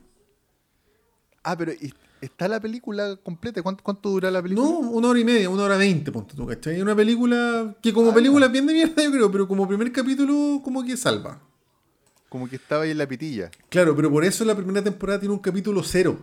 [1.42, 3.62] Ah, pero ¿y- ¿está la película completa?
[3.62, 4.68] ¿Cuánto, cuánto dura la película?
[4.68, 6.80] No, una hora y media, una hora veinte, ponte tú, ¿cachai?
[6.80, 9.92] Una película que como Ah, película es bien de mierda, yo creo, pero como primer
[9.92, 11.40] capítulo como que salva.
[12.28, 13.50] Como que estaba ahí en la pitilla.
[13.68, 16.18] Claro, pero por eso la primera temporada tiene un capítulo cero.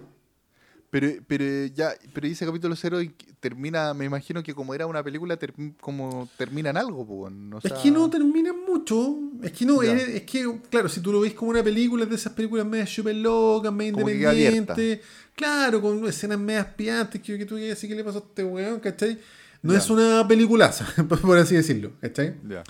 [0.93, 5.01] Pero, pero ya, pero ese capítulo cero y termina, me imagino que como era una
[5.03, 9.17] película, term- como termina en algo, po, no Es que no termina mucho.
[9.41, 12.09] Es que no, es, es que, claro, si tú lo ves como una película es
[12.11, 14.99] de esas películas medio super locas, medio independientes,
[15.35, 18.43] claro, con escenas medias piantes, que, que tú digas así que le pasó a este
[18.43, 19.17] weón, ¿cachai?
[19.63, 19.79] No Ya.
[19.79, 20.85] es una peliculaza,
[21.23, 22.35] por así decirlo, ¿cachai?
[22.47, 22.63] Ya.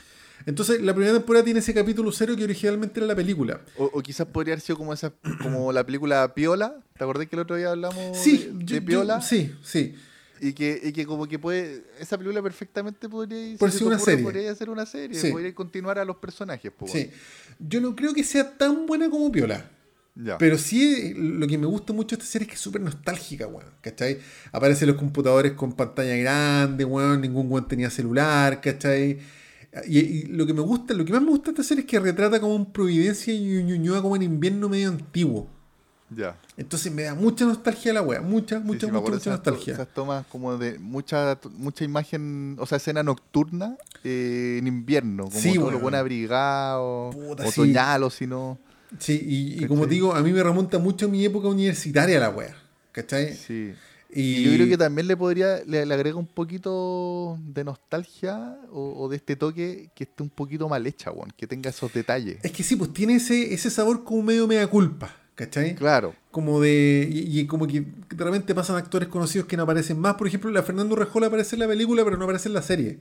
[0.45, 3.61] Entonces, la primera temporada tiene ese capítulo cero que originalmente era la película.
[3.77, 6.75] O, o quizás podría haber sido como esa, como la película Piola.
[6.97, 9.19] ¿Te acordás que el otro día hablamos Sí, de, yo- de Piola?
[9.19, 9.95] yo- sí, sí.
[10.41, 13.95] Y que, y que como que puede, esa película perfectamente podría, si ser te una
[13.95, 14.23] ocurre, serie.
[14.25, 15.31] podría ser una serie, Sí.
[15.31, 17.09] podría continuar a los personajes, po, Sí.
[17.59, 19.69] Yo no creo que sea tan buena como Piola.
[20.15, 20.37] Ya.
[20.37, 23.47] Pero sí, lo que me gusta mucho de esta serie es que es súper nostálgica,
[23.47, 23.65] weón.
[23.81, 24.19] ¿Cachai?
[24.51, 27.21] Aparecen los computadores con pantalla grande, weón.
[27.21, 29.19] Ningún weón tenía celular, ¿cachai?
[29.87, 31.89] Y, y lo que me gusta, lo que más me gusta de esta serie es
[31.89, 35.47] que retrata como un Providencia y Ñuñoa como en invierno medio antiguo.
[36.15, 36.37] ya.
[36.57, 38.21] Entonces me da mucha nostalgia la weá.
[38.21, 39.73] Mucha, Sí, mucha, sí, me mucha, mucha nostalgia.
[39.73, 45.39] Esas tomas como de mucha, mucha imagen, o sea, escena nocturna eh, en invierno, como
[45.39, 45.73] Sí, todo weón.
[45.73, 47.61] lo buen abrigado, Puta, sí.
[47.61, 48.59] otoñal o si no.
[48.99, 49.19] Sí,
[49.59, 52.55] y, como te digo, a mí me remonta mucho a mi época universitaria la weá.
[52.91, 53.33] ¿Cachai?
[53.33, 53.73] Sí.
[54.15, 58.57] Y, Y yo creo que también le podría, le, le agrega un poquito de nostalgia
[58.71, 61.91] o, o de este toque que esté un poquito mal hecha, weón, que tenga esos
[61.93, 62.37] detalles.
[62.43, 65.15] Es que sí, pues tiene ese, ese sabor como medio mea culpa.
[65.35, 65.73] ¿Cachai?
[65.73, 69.97] Claro, como de y, y como que de repente pasan actores conocidos que no aparecen
[69.97, 72.61] más por ejemplo la Fernando Rejola aparece en la película pero no aparece en la
[72.61, 72.99] serie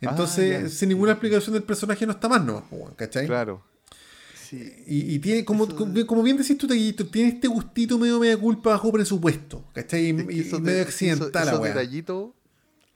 [0.00, 0.68] entonces Ah, ya.
[0.68, 2.62] sin ninguna explicación del personaje no está más no
[2.94, 3.26] ¿cachai?
[3.26, 3.64] claro.
[4.52, 4.84] Sí.
[4.86, 8.36] Y, y tiene como, Eso- como, como bien decís tú tiene este gustito medio media
[8.36, 10.04] culpa bajo presupuesto ¿cachai?
[10.04, 12.30] y, Es que y- medio de- accidental esos- la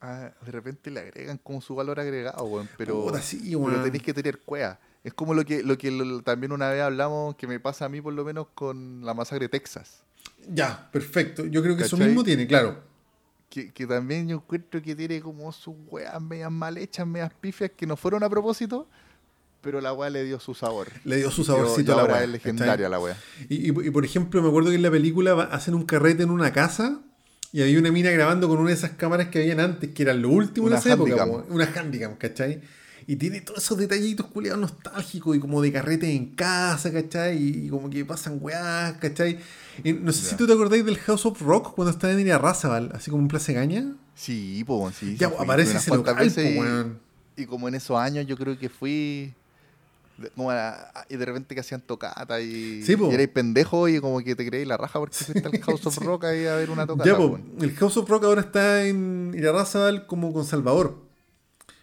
[0.03, 3.83] ah, de repente le agregan como su valor agregado, weón, pero, Puta, sí, pero weón.
[3.85, 4.79] tenéis que tener cueva.
[5.03, 7.89] Es como lo que, lo que lo- también una vez hablamos, que me pasa a
[7.89, 10.03] mí por lo menos con la masacre de Texas.
[10.53, 12.83] ya perfecto yo creo que eso mismo tiene claro
[13.49, 17.71] Que, que también yo encuentro que tiene como sus weas medias mal hechas, medias pifias,
[17.75, 18.87] que no fueron a propósito,
[19.67, 20.89] pero la wea le dio su sabor.
[21.05, 23.17] le dio su saborcito y a la weá, es legendaria la wea.
[23.49, 26.31] Y, y- y, por ejemplo, me acuerdo que en la película hacen un carrete en
[26.31, 27.01] una casa
[27.53, 30.23] y había una mina grabando con una de esas cámaras que habían antes, que eran
[30.23, 31.43] lo último Una en esa época, Handycam.
[31.47, 32.61] po, una handicam, ¿cachai?
[33.09, 37.37] Y tiene todos esos detallitos culiados nostálgicos y como de carrete en casa, ¿cachai?
[37.41, 39.39] Y, y como que pasan weás, ¿cachai?
[39.85, 42.91] Y no sé si tú te acordáis del House of Rock cuando estaba en Irarrázaval,
[42.95, 43.95] así como en Plaza Gaña.
[44.15, 45.17] Sí, po, sí.
[45.19, 47.43] Ya, aparece ese local, po, y-.
[47.43, 49.35] Y como en esos años yo creo que fui
[50.19, 54.21] de- como y de repente que hacían tocata y, Sí, y erais pendejo y como
[54.21, 55.99] que te creéis la raja porque fuiste al House of.
[55.99, 57.09] Rock ahí a ver una tocata.
[57.09, 61.05] Ya, po, el House of Rock ahora está en Irarrázaval como con Salvador.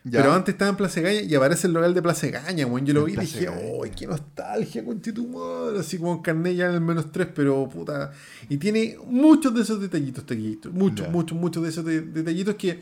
[0.05, 0.19] Ya.
[0.19, 2.85] Pero antes estaba en Plaza Gaña y aparece el local de Plaza Gaña, weón.
[2.85, 3.47] Yo lo vi y dije.
[3.47, 5.77] ¡ay, qué nostalgia, conchetumar!
[5.79, 8.11] Así como carné ya en el menos tres, pero puta.
[8.49, 10.73] Y tiene muchos de esos detallitos, taquitos.
[10.73, 12.81] Muchos, muchos, muchos de esos de- detallitos que.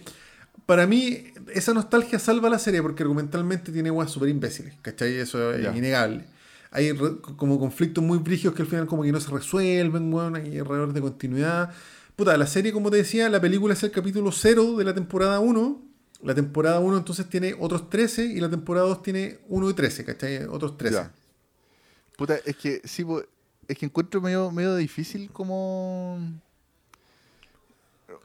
[0.66, 5.16] Para mí, esa nostalgia salva la serie porque argumentalmente tiene weas súper imbéciles, ¿cachai?
[5.18, 5.76] Eso es Ya.
[5.76, 6.26] innegable.
[6.72, 10.36] Hay re- como conflictos muy brígidos que al final como que no se resuelven, weón,
[10.36, 11.72] hay errores de continuidad.
[12.16, 15.40] Puta, la serie, como te decía, la película es el capítulo 0 de la temporada
[15.40, 15.82] 1.
[16.24, 20.06] La temporada 1 entonces tiene otros 13 y la temporada 2 tiene 1 y 13,
[20.06, 20.44] ¿cachai?
[20.46, 20.96] Otros 13.
[20.96, 21.12] Ya.
[22.18, 23.04] Puta, es que sí,
[23.68, 26.20] es que encuentro medio, medio difícil como.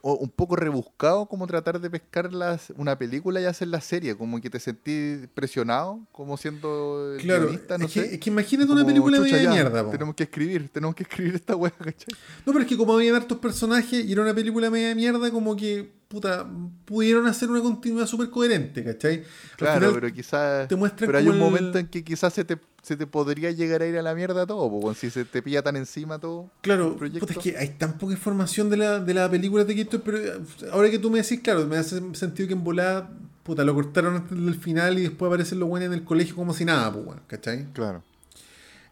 [0.02, 4.16] O un poco rebuscado como tratar de pescar las, una película y hacer la serie,
[4.16, 8.08] como que te sentí presionado como siendo el Claro, guionista, no es, sé.
[8.08, 9.90] que, es que imagínate una película chucha, de mierda, po.
[9.90, 12.14] Tenemos que escribir, tenemos que escribir esta weá, ¿cachai?
[12.44, 15.56] No, pero es que como había hartos personajes y era una película media mierda, como
[15.56, 16.46] que, puta,
[16.84, 19.24] pudieron hacer una continuidad súper coherente, ¿cachai?
[19.56, 20.68] Claro, pero quizás.
[20.68, 23.50] te muestran Pero hay un el- momento en que quizás se te, se te podría
[23.50, 26.50] llegar a ir a la mierda todo, po, si se te pilla tan encima todo.
[26.60, 30.00] Claro, puta, es que hay tan poca información de la, de la película de Gator,
[30.02, 30.40] pero eh,
[30.72, 33.10] ahora que tú me decís, claro, me hace sentido que en volada,
[33.42, 36.54] puta, lo cortaron antes del final y después aparecen los buenos en el colegio como
[36.54, 37.66] si nada, pues, ¿cachai?
[37.72, 38.02] Claro.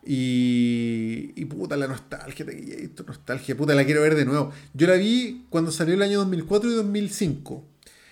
[0.06, 4.52] Y, y puta, la nostalgia de Gator, nostalgia, puta, la quiero ver de nuevo.
[4.74, 7.64] Yo la vi cuando salió el año 2004 y 2005.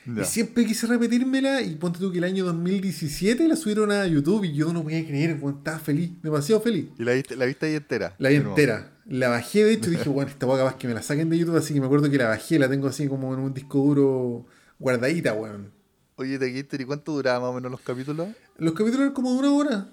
[0.07, 0.23] Ya.
[0.23, 4.45] Y siempre quise repetírmela y ponte tú que el año 2017 la subieron a YouTube
[4.45, 6.87] y yo no podía creer, weón, estaba feliz, demasiado feliz.
[6.99, 8.17] ¿Y la viste, la viste ahí entera?
[8.19, 8.93] La vi entera.
[9.07, 11.57] La bajé, de hecho, dije, bueno, esta weá capaz que me la saquen de YouTube,
[11.57, 14.47] así que me acuerdo que la bajé, la tengo así como en un disco duro
[14.79, 15.71] guardadita, weón.
[16.17, 18.29] Oye, de Gator, ¿y cuánto duraba más o menos los capítulos?
[18.59, 19.89] Los capítulos eran como de una hora.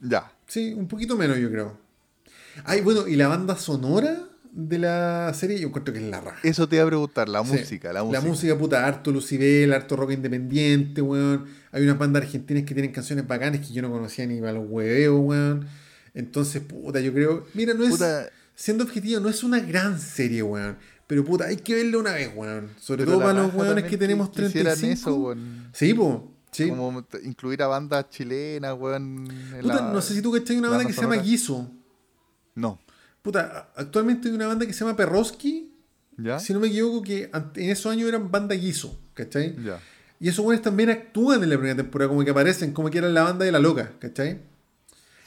[0.00, 0.32] Ya.
[0.46, 1.78] Sí, un poquito menos, yo creo.
[2.64, 6.38] Ay, bueno, y la banda sonora de la serie, yo encuentro que es la raja.
[6.44, 7.52] Eso te iba a preguntar, la Sí.
[7.52, 8.20] música, la música.
[8.22, 11.46] La música, puta, harto Lucibel, harto rock independiente, weón.
[11.72, 14.66] Hay unas bandas argentinas que tienen canciones bacanas que yo no conocía ni para los
[14.68, 15.66] hueveos, weón.
[16.14, 17.46] Entonces, puta, yo creo.
[17.54, 17.90] Mira, no es.
[17.90, 20.76] Puta, Siendo objetivo, no es una gran serie, weón.
[21.08, 22.70] Pero puta, hay que verla una vez, weón.
[22.78, 25.10] Sobre pero todo para los weones que tenemos que hicieran 35.
[25.10, 25.68] eso, weón.
[25.72, 26.32] Sí, po.
[26.54, 26.68] Sí.
[26.68, 29.24] Como incluir a bandas chilenas, weón.
[29.60, 31.16] Puta, la- no sé si tú cachai una banda que se llama.
[31.16, 31.70] Guiso.
[32.54, 32.78] No.
[33.22, 35.70] Puta, actualmente hay una banda que se llama Perroski.
[36.16, 36.38] ¿Ya?
[36.38, 39.56] Si no me equivoco, que en esos años eran banda Guiso, ¿cachai?
[39.64, 39.80] Ya.
[40.20, 43.12] Y esos güeyes también actúan en la primera temporada, como que aparecen, como que eran
[43.14, 44.40] la banda de la loca, ¿cachai?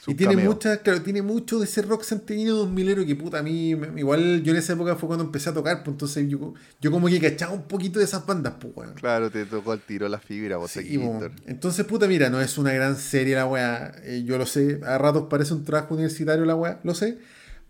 [0.06, 0.52] Y tiene cameo.
[0.52, 4.52] mucha, claro, tiene mucho de ese rock centenino 2000 que puta, a mí, igual yo
[4.52, 7.52] en esa época fue cuando empecé a tocar, pues entonces yo, yo como que cachaba
[7.52, 8.94] un poquito de esas bandas, pues, weón.
[8.94, 10.98] Claro, te tocó al tiro la fibra, vos Sí.
[11.46, 13.92] Entonces, puta, mira, no es una gran serie la weá.
[14.02, 17.18] eh, yo lo sé, a ratos parece un trabajo universitario la weá, lo sé.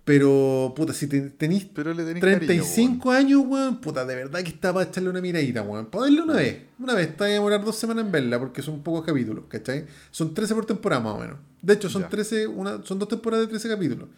[0.09, 4.41] Pero, puta, si te, tenís Pero le tenés cariño, 35 años, weón, puta, de verdad
[4.43, 5.85] que está para echarle una miradita, weón.
[5.87, 6.63] Para verla una vez.
[6.79, 9.85] Una vez, está a demorar dos semanas en verla, porque son pocos capítulos, ¿cachai?
[10.11, 11.37] Son 13 por temporada, más o menos.
[11.61, 12.09] De hecho, son Ya.
[12.09, 14.09] 13, una, son dos temporadas de 13 capítulos.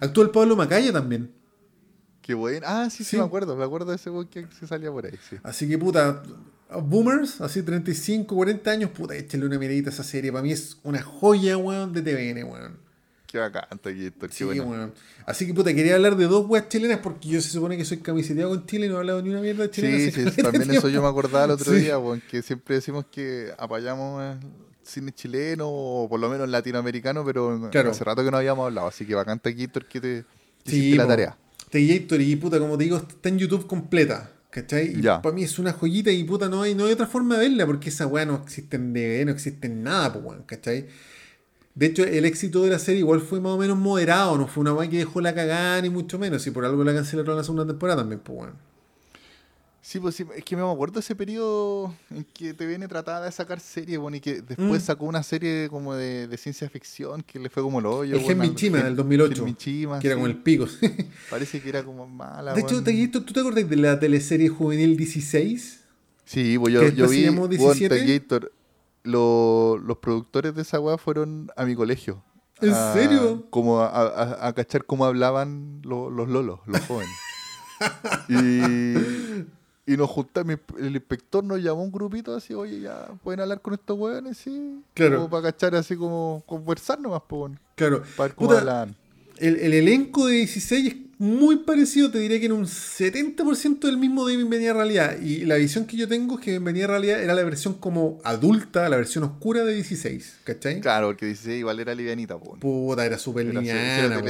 [0.00, 1.30] Actúa el Pablo Macaya también.
[2.22, 2.64] Qué bueno.
[2.66, 3.16] Ah, sí, sí, Sí.
[3.18, 3.54] me acuerdo.
[3.54, 5.36] Me acuerdo de ese weón que se salía por ahí, sí.
[5.42, 6.22] Así que, puta,
[6.82, 10.32] boomers, así 35, 40 años, puta, échale una miradita a esa serie.
[10.32, 12.83] Para mí es una joya, weón, de TVN, weón.
[13.34, 13.64] Qué bacán.
[13.82, 14.62] Qué Sí, bueno.
[14.62, 14.92] weón.
[15.26, 17.98] Así que, puta, quería hablar de dos weas chilenas porque yo se supone que soy
[17.98, 20.08] camiseteado con Chile y no he hablado ni una mierda de Chile.
[20.12, 21.80] Sí, sí, también eso yo me acordaba el otro Sí.
[21.80, 24.36] día, weón, que siempre decimos que apoyamos
[24.84, 27.90] cine chileno o por lo menos latinoamericano, pero Claro.
[27.90, 30.24] hace rato que no habíamos hablado, así que bacán Gator que te
[30.64, 31.36] Sí, hiciste la tarea.
[31.70, 34.30] T-Gator y puta, como te digo, está en YouTube completa.
[34.50, 34.96] ¿Cachai?
[34.96, 35.20] Y Ya.
[35.20, 37.66] para mí es una joyita y puta, no hay, no hay otra forma de verla
[37.66, 40.86] porque esa weá no existe en DVD, no existe en nada, pues ¿cachai?
[41.74, 44.60] De hecho, el éxito de la serie igual fue más o menos moderado, no fue
[44.60, 47.36] una weá que dejó la cagada ni mucho menos, y por algo la cancelaron en
[47.38, 48.74] la segunda temporada también, pues weón.
[49.82, 53.60] Sí, pues sí, es que me acuerdo ese periodo en que TVN trataba de sacar
[53.60, 54.86] series, bueno, y que después Mm.
[54.86, 58.16] sacó una serie como de, de ciencia ficción que le fue como el hoyo.
[58.16, 60.22] El bueno, Gen Chima del 2008, Gen Michima, que era sí.
[60.22, 60.66] como el pico.
[61.28, 62.54] Parece que era como mala.
[62.54, 62.82] de hecho.
[62.82, 65.80] T-Gator, ¿tú te acordás de la teleserie juvenil 16?
[66.24, 68.06] Sí, pues yo, que yo vi llamó weón, 17.
[68.20, 68.52] Gator,
[69.04, 72.22] lo- los productores de esa weá fueron a mi colegio.
[72.60, 73.44] ¿En A- serio?
[73.50, 77.14] Como a, a- a cachar cómo hablaban lo- los lolos, los jóvenes.
[78.28, 83.60] y, y nos juntamos, el inspector nos llamó un grupito así, oye, ya pueden hablar
[83.60, 84.82] con estos weones, sí.
[84.94, 85.16] Claro.
[85.16, 88.02] Como para cachar así como conversar nomás, pues, Claro.
[88.16, 88.96] para ver cómo Puta, hablaban.
[89.38, 93.96] El, el elenco de 16 es muy parecido, te diría que en un 70% del
[93.96, 95.20] mismo de Bienvenida a Realidad.
[95.20, 98.20] Y la visión que yo tengo es que Bienvenida a Realidad era la versión como
[98.24, 100.80] adulta, la versión oscura de 16, ¿cachai?
[100.80, 102.56] Claro, porque 16 igual era livianita, po.
[102.58, 104.20] Puta, era súper liviana,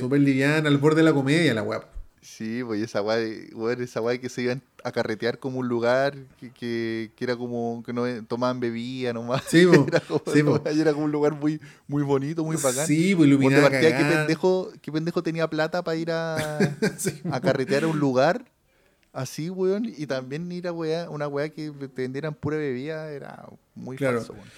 [0.00, 1.91] súper liviana, al borde de la comedia la weá.
[2.22, 6.14] Sí, pues esa guay, weón, esa guay que se iban a carretear como un lugar
[6.38, 9.42] que, que, que era como que no tomaban bebida nomás.
[9.48, 10.40] Sí, era, como, Sí,
[10.76, 12.86] y era como un lugar muy, muy bonito, muy bacán.
[12.86, 13.28] Sí, pues
[13.60, 16.58] partida, ¿qué pendejo, ¿qué pendejo tenía plata para ir a,
[16.96, 18.44] Sí, a carretear a un lugar
[19.12, 19.84] así, weón?
[19.96, 24.18] Y también ir a weá- una weá que te vendieran pura bebida era muy Claro.
[24.18, 24.48] falso, weón.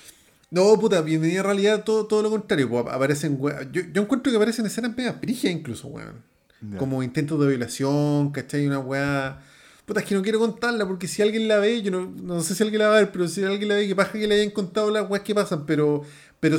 [0.50, 2.68] No, puta, bienvenida a realidad, todo, todo lo contrario.
[2.68, 6.33] pues, aparecen, we- yo, yo encuentro que aparecen escenas pegas brígidas incluso, weón.
[6.78, 8.66] Como intentos de violación, ¿cachai?
[8.66, 9.40] Una weá.
[9.86, 12.54] Puta, es que no quiero contarla porque si alguien la ve, yo no, no sé
[12.54, 14.36] si alguien la va a ver, pero si alguien la ve, que pasa que le
[14.36, 16.02] hayan contado las weas que pasan, pero,
[16.40, 16.56] pero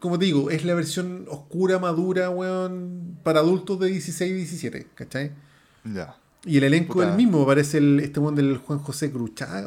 [0.00, 4.86] como te digo, es la versión oscura, madura, weón, para adultos de 16 y 17,
[4.94, 5.32] ¿cachai?
[5.84, 6.16] Ya.
[6.46, 7.06] Y el elenco Puta.
[7.06, 9.64] es el mismo, aparece el, este weón del Juan José Cruchaga,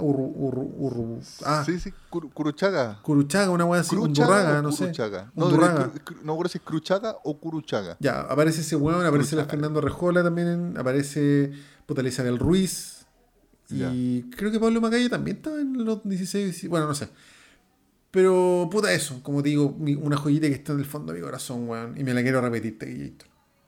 [1.45, 3.01] ah, Sí, sí, Cur- Curuchaga.
[3.01, 4.91] Curuchaga, una weá así, Undurraga, no sé.
[5.35, 7.97] No, no me acuerdo si es Cruchaga o Curuchaga.
[7.99, 9.45] Ya, aparece ese weón, aparece la.
[9.45, 11.51] Fernando Rejola también, aparece
[11.85, 13.05] puta Isabel Ruiz.
[13.69, 17.09] Y creo que Pablo Macaya también estaba en los 16, 17, bueno, no sé.
[18.11, 21.25] Pero, puta, eso, como te digo, una joyita que está en el fondo de mi
[21.25, 21.97] corazón, weón.
[21.97, 23.27] Y me la quiero repetir, Taquillator.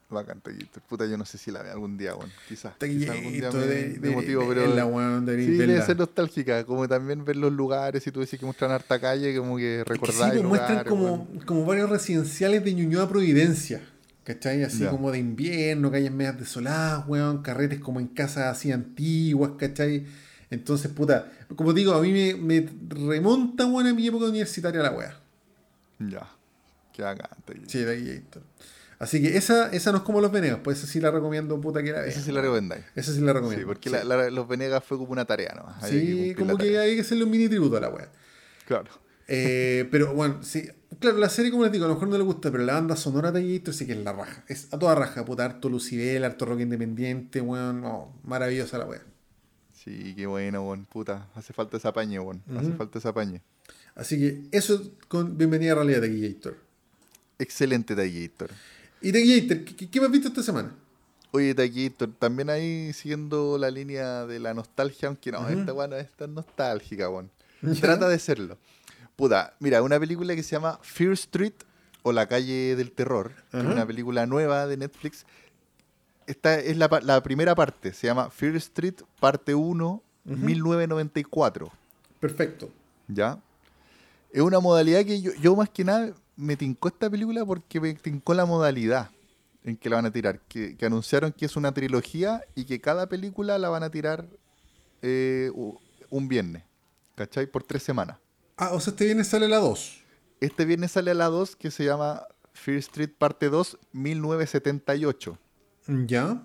[0.09, 0.79] Bacán, Taquillito.
[0.81, 2.31] Puta, yo no sé si la veo algún día, weón.
[2.47, 2.77] Quizás.
[2.79, 5.21] Taquillator, algún día de, me, de, me motivo, de- pero.
[5.21, 8.71] deberí Sí, debe ser nostálgica, como también ver los lugares, si tú decís que muestran
[8.71, 12.73] harta calle, como que Es que sí, recordar pues, muestran como, como varios residenciales de
[12.73, 13.81] Ñuñoa Providencia.
[14.23, 14.63] ¿Cachai?
[14.63, 20.05] Así como de invierno, calles medias desoladas, weón, carretes como en casas así antiguas, ¿cachai?
[20.51, 24.91] Entonces, puta, como digo, a mí me, me remonta, weón, a mi época universitaria la
[24.91, 25.19] weá.
[25.97, 26.29] Ya,
[26.93, 27.71] qué bacán, Taquillito.
[27.71, 28.23] Sí, de.
[28.99, 31.81] Así que esa, esa no es como los veneos, pues esa sí la recomiendo, puta
[31.81, 32.09] que la vean.
[32.09, 32.83] Esa sí la recomendáis.
[32.95, 33.61] Esa sí la recomiendo.
[33.61, 33.95] Sí, porque sí.
[33.95, 35.63] La, la- los Venegas fue como una tarea, ¿no?
[35.81, 38.09] Había Sí, como que hay que hacerle un mini tributo a la weá.
[38.67, 38.89] Claro.
[39.29, 40.67] Eh, pero bueno, sí.
[40.99, 42.97] Claro, la serie, como les digo, a lo mejor no le gusta, pero la banda
[42.97, 44.43] sonora de Gator sí que es la raja.
[44.49, 47.79] Es a toda raja, puta, harto Lucibel, harto rock independiente, weón.
[47.81, 49.01] No, maravillosa la wea.
[49.71, 50.85] Sí, qué bueno, weón.
[50.85, 52.43] Puta, hace falta ese apañe, weón.
[52.57, 53.41] Hace falta ese apañe.
[53.95, 56.57] Así que eso con bienvenida a realidad de Gator.
[57.37, 58.49] Excelente Taquillator.
[59.01, 60.71] Y de Gator, ¿qué, qué me has visto esta semana?
[61.31, 65.59] Oye, Taquillator, también ahí siguiendo la línea de la nostalgia, aunque no, Ujú.
[65.59, 67.29] esta weón no es tan nostálgica, weón.
[67.61, 67.81] Ya.
[67.81, 68.57] Trata de serlo.
[69.15, 71.53] Puta, mira, una película que se llama Fear Street
[72.01, 75.25] o La calle del terror, que es una película nueva de Netflix.
[76.25, 81.71] Esta es la, primera parte, se llama Fear Street, parte 1, 1994.
[82.19, 82.69] Perfecto.
[83.07, 83.37] ¿Ya?
[84.31, 87.93] Es una modalidad que yo, yo más que nada me tincó esta película porque me
[87.95, 89.11] tincó la modalidad
[89.65, 90.39] en que la van a tirar.
[90.47, 94.25] Que, que anunciaron que es una trilogía y que cada película la van a tirar
[95.01, 95.51] eh,
[96.09, 96.63] un viernes.
[97.15, 97.45] ¿Cachai?
[97.45, 98.17] Por tres semanas.
[98.55, 100.03] Ah, o sea, este viernes sale la 2.
[100.39, 102.23] Este viernes sale la 2 que se llama
[102.53, 105.37] Fear Street Parte 2 1978.
[105.87, 106.41] ¿Ya?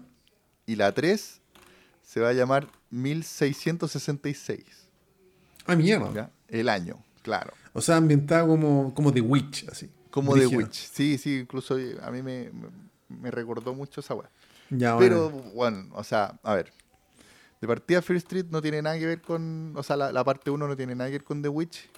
[0.66, 1.40] Y la 3
[2.02, 4.64] se va a llamar 1666.
[5.66, 6.12] Ah, mierda.
[6.12, 6.30] ¿Ya?
[6.48, 7.52] El año, claro.
[7.72, 9.90] O sea, ambientada como, como The Witch, así.
[10.10, 10.46] Como The.
[10.46, 10.74] Witch.
[10.92, 12.52] Sí, sí, incluso a mí me,
[13.08, 14.30] me- recordó mucho esa weá.
[14.70, 15.50] Ya, Pero, bueno.
[15.54, 16.72] bueno, o sea, a ver.
[17.60, 19.72] De partida, Fear Street no tiene nada que ver con.
[19.76, 21.88] O sea, la, la parte 1 no tiene nada que ver con The Witch.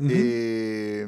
[0.00, 1.06] Eh,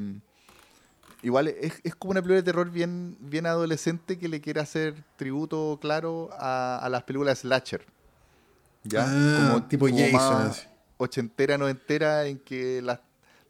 [1.22, 5.02] igual es, es como una película de terror bien, bien adolescente que le quiere hacer
[5.16, 7.84] tributo claro a, a las películas Slasher.
[8.84, 9.04] ¿Ya?
[9.08, 13.00] Ah, tipo Jason, más ochentera, noventera, en que las,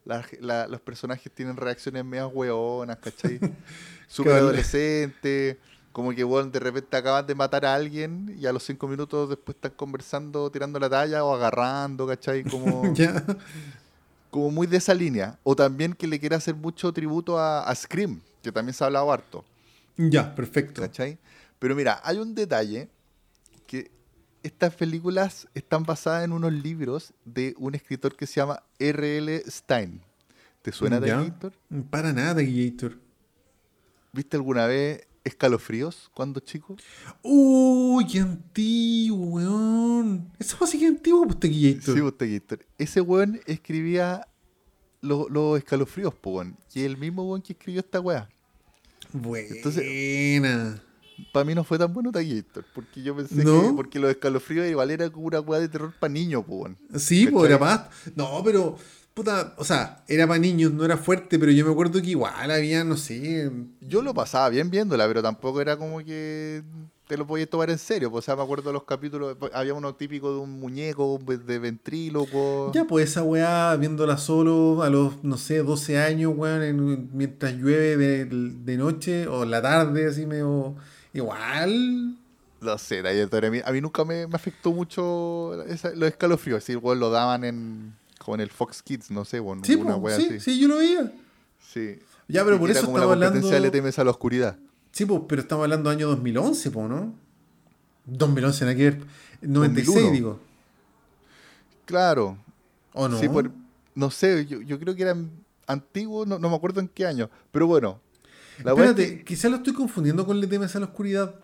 [0.05, 3.39] la- los personajes tienen reacciones medias hueonas, ¿cachai?
[4.07, 5.59] Súper adolescente.
[5.91, 9.29] Como que, bueno, de repente acaban de matar a alguien y a los cinco minutos
[9.29, 12.43] después están conversando, tirando la talla o agarrando, ¿cachai?
[12.43, 12.93] Como
[14.29, 15.39] como muy de esa línea.
[15.43, 18.87] O también que le quiere hacer mucho tributo a, a Scream, que también se ha
[18.87, 19.45] hablado harto.
[19.97, 20.81] Ya, perfecto.
[20.81, 21.17] ¿Cachai?
[21.59, 22.89] Pero mira, hay un detalle
[23.65, 23.89] que
[24.45, 29.41] estas películas están basadas en unos libros de un escritor que se llama R.L.
[29.47, 30.01] Stein.
[30.61, 31.09] ¿Te suena de.
[31.09, 31.53] Gator?
[31.89, 32.99] Para nada, Gator.
[34.13, 36.75] ¿Viste alguna vez Escalofríos cuando chico?
[37.21, 40.31] Uy, qué antiguo, weón.
[40.39, 41.95] Esa fue así que antiguo, pues, Gator.
[41.95, 42.65] Sí, usted, Gator.
[42.77, 44.27] Ese weón escribía
[45.01, 46.55] lo- los escalofríos, po, weón.
[46.73, 48.29] Y el mismo weón que escribió esta weá.
[49.11, 50.81] Buena.
[51.31, 53.61] Para mí no fue tan bueno Taquillator, porque yo pensé ¿No?
[53.61, 56.77] que porque los escalofríos igual era como una weá de terror para niños, weón.
[56.97, 57.81] Sí, pues era más.
[58.15, 58.75] No, pero.
[59.13, 62.51] Puta, o sea, era para niños, no era fuerte, pero yo me acuerdo que igual
[62.51, 63.49] había, no sé.
[63.79, 66.61] Yo lo pasaba bien viéndola, pero tampoco era como que
[67.07, 68.11] te lo podías tomar en serio.
[68.11, 71.59] pues, O sea, me acuerdo de los capítulos, había uno típico de un muñeco de
[71.59, 72.73] ventríloco.
[72.73, 77.53] Ya, pues esa weá, viéndola solo a los, no sé, 12 años, weón, en- mientras
[77.53, 80.75] llueve de, de noche o en la tarde, así medio.
[81.15, 82.17] Igual.
[82.61, 86.63] No sé, a mí, a mí nunca me, me afectó mucho esa- los escalofríos.
[86.63, 89.95] Así, weón, lo daban en, como en el Fox Kids, no sé, weón, Sí, una
[89.95, 90.39] wea sí, así.
[90.39, 91.11] sí, yo lo veía.
[91.59, 91.99] Sí.
[92.27, 93.65] Ya, pero Y por era eso como la estaba competencia hablando.
[93.67, 94.57] Le temes a la oscuridad.
[94.91, 97.13] Sí, pues, pero estamos hablando del año 2011, po, ¿no?
[98.05, 99.01] 2011, nada que ver.
[99.41, 100.11] 96, 2001.
[100.13, 100.39] digo.
[101.85, 102.37] Claro.
[102.93, 103.19] ¿O no?
[103.19, 103.51] Sí, por-
[103.93, 105.29] no sé, yo, yo creo que eran
[105.67, 107.29] antiguos, no, no me acuerdo en qué año.
[107.51, 107.99] Pero bueno.
[108.63, 111.35] La Espérate, que- quizás lo estoy confundiendo con Le temes a la oscuridad.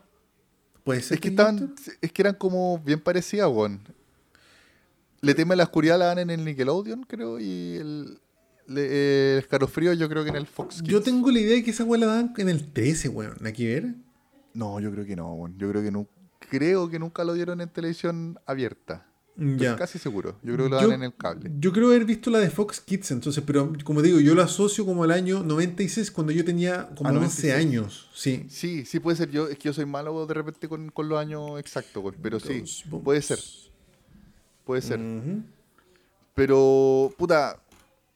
[0.84, 3.82] Puede ser Es que estaban, es que eran como bien parecidas, weón.
[5.22, 8.20] Le teme a la oscuridad la dan en el Nickelodeon, creo, y el,
[8.68, 10.90] le- el escalofrío yo creo que en el Fox Kids.
[10.92, 13.36] Yo tengo la idea de que esa weá la dan en el 13, weón.
[13.40, 13.96] ¿Nada que ver?
[14.54, 15.56] No, yo creo que no, weón.
[15.60, 16.08] Yo creo que no,
[16.50, 19.06] creo que nunca lo dieron en televisión abierta.
[19.38, 19.76] Estoy Ya.
[19.76, 20.36] casi seguro.
[20.44, 21.50] Yo creo que lo Yo- dan en el cable.
[21.60, 24.86] Yo creo haber visto la de Fox Kids, entonces, pero como digo, yo lo asocio
[24.86, 27.54] como el año 96, cuando yo tenía como Ah, 11 96.
[27.56, 28.10] años.
[28.14, 28.46] Sí.
[28.50, 29.32] Sí, sí puede ser.
[29.32, 32.64] Yo es que yo soy malo de repente con, con los años exactos, pero sí,
[33.04, 33.40] puede ser.
[34.66, 35.00] Puede ser.
[36.36, 37.62] Pero, puta,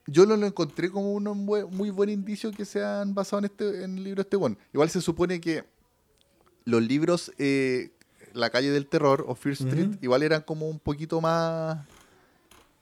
[0.08, 3.84] yo no lo encontré como un muy buen indicio que se han basado en, este,
[3.84, 4.38] en el libro este.
[4.74, 5.64] Igual se supone que
[6.66, 7.92] los libros eh,
[8.36, 11.78] La calle del terror o Fear Street igual eran como un poquito más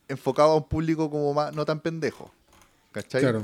[0.08, 2.32] enfocados a un público como más no tan pendejo.
[2.92, 3.22] ¿Cachai?
[3.22, 3.44] Claro.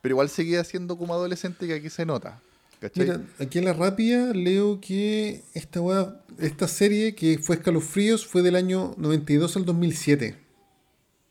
[0.00, 2.40] Pero igual seguía siendo como adolescente que aquí se nota.
[2.80, 3.04] ¿Cachai?
[3.04, 8.42] Mira, aquí en la rápida leo que esta weá- esta serie que fue Escalofríos fue
[8.42, 10.36] del año 92 al 2007.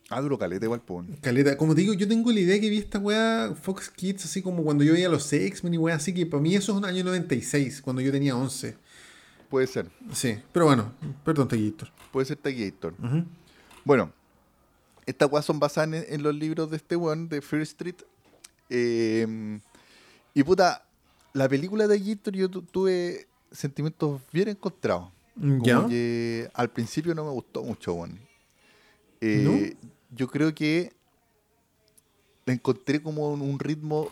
[0.10, 1.04] Ah, duro caleta igual, po.
[1.22, 4.42] Caleta, como te digo, yo tengo la idea que vi esta weá Fox Kids así
[4.42, 6.86] como cuando yo veía los X-Men y weá, así que para mí eso es un
[6.86, 8.78] año 96, cuando yo tenía 11.
[9.50, 9.90] Puede ser.
[10.12, 10.92] Sí, pero bueno,
[11.24, 11.90] perdón, Teguitor.
[12.12, 12.94] Puede ser Taquillator.
[13.86, 14.12] Bueno,
[15.06, 17.96] estas weas son basadas en, en los libros de este weón, de Fear Street.
[18.70, 19.60] Eh,
[20.34, 20.86] y puta,
[21.34, 25.10] la película de Gator yo tu- tuve sentimientos bien encontrados.
[25.40, 25.86] Como ¿Ya?
[25.88, 28.20] que al principio no me gustó mucho, weón.
[29.22, 29.76] Eh,
[30.12, 30.92] Yo creo que
[32.46, 34.10] la encontré como en un ritmo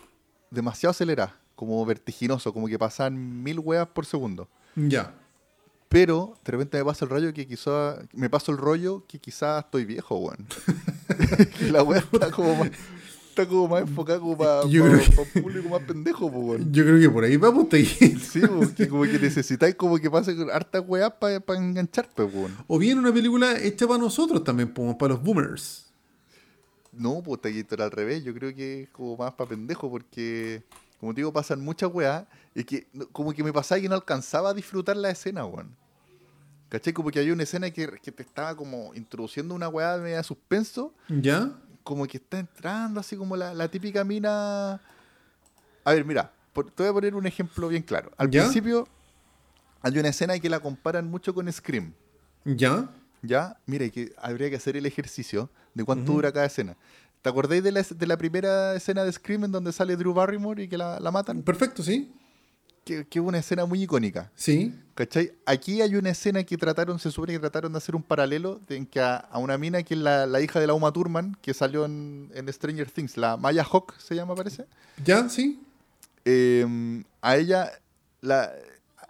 [0.50, 4.48] demasiado acelerado, como vertiginoso, como que pasaban mil weas por segundo.
[4.74, 5.14] Ya.
[5.88, 9.64] Pero de repente me pasa el rollo que quizá me paso el rollo que quizás
[9.64, 10.46] estoy viejo, weón.
[11.70, 12.70] la weá está como más,
[13.28, 16.72] está como más enfocada como para Yo creo que- un público más pendejo, po, weón.
[16.72, 18.20] Yo creo que por ahí vamos, Teguitor.
[18.20, 22.56] Sí, po, que como que necesitáis como que pase harta weá para engancharte, weón.
[22.66, 25.86] O bien una película hecha para nosotros también, como para los boomers.
[26.92, 28.24] No, pues era al revés.
[28.24, 30.62] Yo creo que es como más para pendejo porque,
[31.00, 32.24] como te digo, pasan muchas weas.
[32.54, 35.74] Y que como que me pasaba que no alcanzaba a disfrutar la escena, weón.
[36.68, 36.92] ¿Cachai?
[36.92, 40.92] Como que había una escena que, que te estaba como introduciendo una weá media suspenso.
[41.08, 41.52] ¿Ya?
[41.84, 44.80] Como que está entrando así como la, la típica mina.
[45.84, 48.10] A ver, mira, por- te voy a poner un ejemplo bien claro.
[48.16, 48.42] Al ¿Ya?
[48.42, 48.88] principio
[49.82, 51.92] hay una escena que la comparan mucho con Scream.
[52.44, 52.88] ¿Ya?
[53.22, 53.56] ¿Ya?
[53.66, 56.76] Mira, que habría que hacer el ejercicio de cuánto dura cada escena.
[57.26, 60.62] ¿Te acordáis de la, de la primera escena de Scream en donde sale Drew Barrymore
[60.62, 61.42] y que la, la matan?
[61.42, 62.14] Perfecto, sí.
[62.84, 64.30] Que, que es una escena muy icónica.
[64.36, 64.72] Sí.
[64.94, 65.32] ¿Cachai?
[65.44, 68.76] Aquí hay una escena que trataron, se supone que trataron de hacer un paralelo de
[68.76, 71.36] en que a, a una mina que es la, la hija de la Uma Thurman,
[71.42, 74.66] que salió en, en Stranger Things, la Maya Hawk se llama, parece.
[75.04, 75.28] ¿Ya?
[75.28, 75.60] Sí.
[76.24, 77.72] Eh, a ella
[78.20, 78.52] la,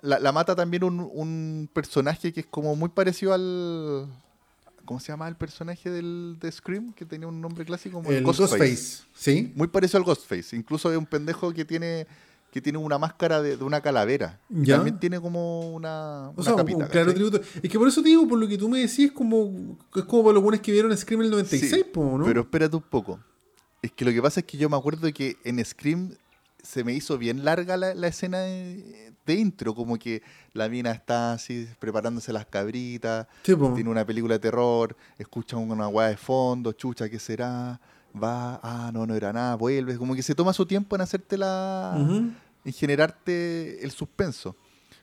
[0.00, 4.06] la, la mata también un, un personaje que es como muy parecido al.
[4.86, 6.92] ¿Cómo se llama el personaje del, de Scream?
[6.94, 9.02] Que tenía un nombre clásico como El Ghostface.
[9.14, 9.52] Sí.
[9.54, 10.56] Muy parecido al Ghostface.
[10.56, 12.06] Incluso hay un pendejo que tiene
[12.52, 14.40] que tiene una máscara de, de una calavera.
[14.48, 14.76] Ya.
[14.76, 16.78] también tiene como una, O una sea, un- capita.
[16.84, 17.38] un claro tributo.
[17.62, 20.04] Es que por eso te digo, por lo que tú me decís, es como, es
[20.04, 22.24] como para los buenos que vieron Scream en el 96, Sí, po, ¿no?
[22.24, 23.20] Pero espérate un poco.
[23.82, 26.12] Es que lo que pasa es que yo me acuerdo que en Scream
[26.66, 30.22] se me hizo bien larga la, la escena de, de intro, como que
[30.52, 33.72] la mina está así preparándose las cabritas, Sí, po.
[33.74, 37.80] tiene una película de terror, escucha una weá de fondo, chucha, ¿qué será?
[38.22, 41.36] Va, ah, no, no era nada, vuelve, como que se toma su tiempo en hacerte
[41.38, 41.96] la...
[42.64, 44.56] En generarte el suspenso.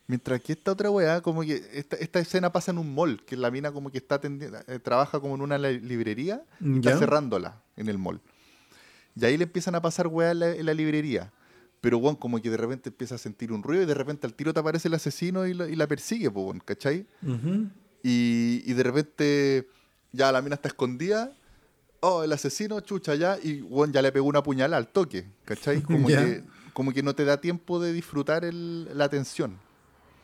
[0.08, 3.38] Mientras que esta otra weá, como que esta, esta escena pasa en un mall, que
[3.38, 6.90] la mina como que está eh, trabaja como en una li- librería y Ya.
[6.92, 8.20] está cerrándola en el mall.
[9.16, 11.32] Y ahí le empiezan a pasar weá en la, en la librería.
[11.84, 14.34] Pero bueno, como que de repente empieza a sentir un ruido y de repente al
[14.34, 17.06] tiro te aparece el asesino y, la persigue, pues, ¿cachai?
[18.02, 19.68] Y, y de repente
[20.14, 21.34] ya la mina está escondida.
[22.00, 23.38] Oh, el asesino, chucha, ya.
[23.44, 25.26] Y bueno, ya le pegó una puñalada al toque.
[25.44, 25.82] ¿Cachai?
[25.84, 26.24] Como, Ya.
[26.24, 29.58] que, como que no te da tiempo de disfrutar el- la tensión.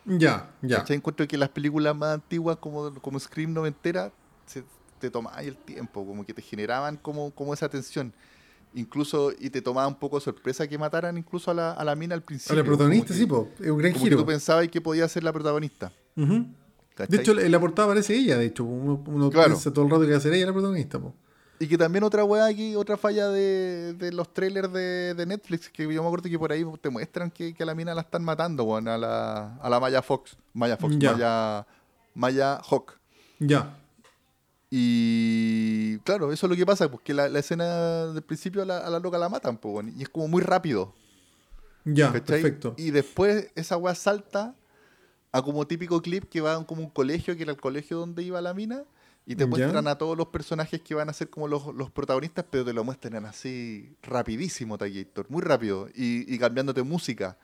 [0.06, 0.77] Ya, ya.
[0.77, 0.95] ¿Cachai?
[0.95, 4.14] Encuentro que las películas más antiguas, como, como Scream noventera,
[4.45, 4.64] se,
[4.98, 8.14] te tomaba el tiempo, como que te generaban como, como esa tensión.
[8.75, 11.95] Incluso, y te tomaba un poco de sorpresa que mataran incluso a la, a la
[11.95, 12.55] mina al A principio.
[12.57, 13.49] la protagonista, que- sí, po.
[13.59, 14.17] Es un gran Como que giro.
[14.21, 15.91] tú pensabas que podía ser la protagonista.
[16.15, 18.63] De hecho, en la portada aparece ella, de hecho.
[18.65, 19.49] Uno, uno Claro.
[19.49, 21.13] piensa todo el rato que va a ser ella la protagonista, po.
[21.61, 25.69] Y que también otra weá aquí, otra falla de, de los trailers de, de Netflix,
[25.69, 28.01] que yo me acuerdo que por ahí te muestran que, que a la mina la
[28.01, 30.37] están matando, weón, a la, a la Maya Fox.
[30.53, 31.11] Maya Fox, Ya.
[31.13, 31.67] Maya,
[32.15, 32.93] Maya Hawk.
[33.39, 33.77] Ya.
[34.71, 38.77] Y claro, eso es lo que pasa, porque la, la escena del principio a la,
[38.79, 40.93] a la loca la matan, po, weón, y es como muy rápido.
[41.85, 42.41] Ya, ¿cachai?
[42.41, 42.75] perfecto.
[42.77, 44.55] Y después esa weá salta
[45.31, 48.21] a como típico clip que va a como un colegio, que era el colegio donde
[48.23, 48.83] iba la mina,
[49.25, 52.45] y te muestran a todos los personajes que van a ser como los, los protagonistas,
[52.49, 57.37] pero te lo muestran así rapidísimo, Taquillator, muy rápido, y, y cambiándote música.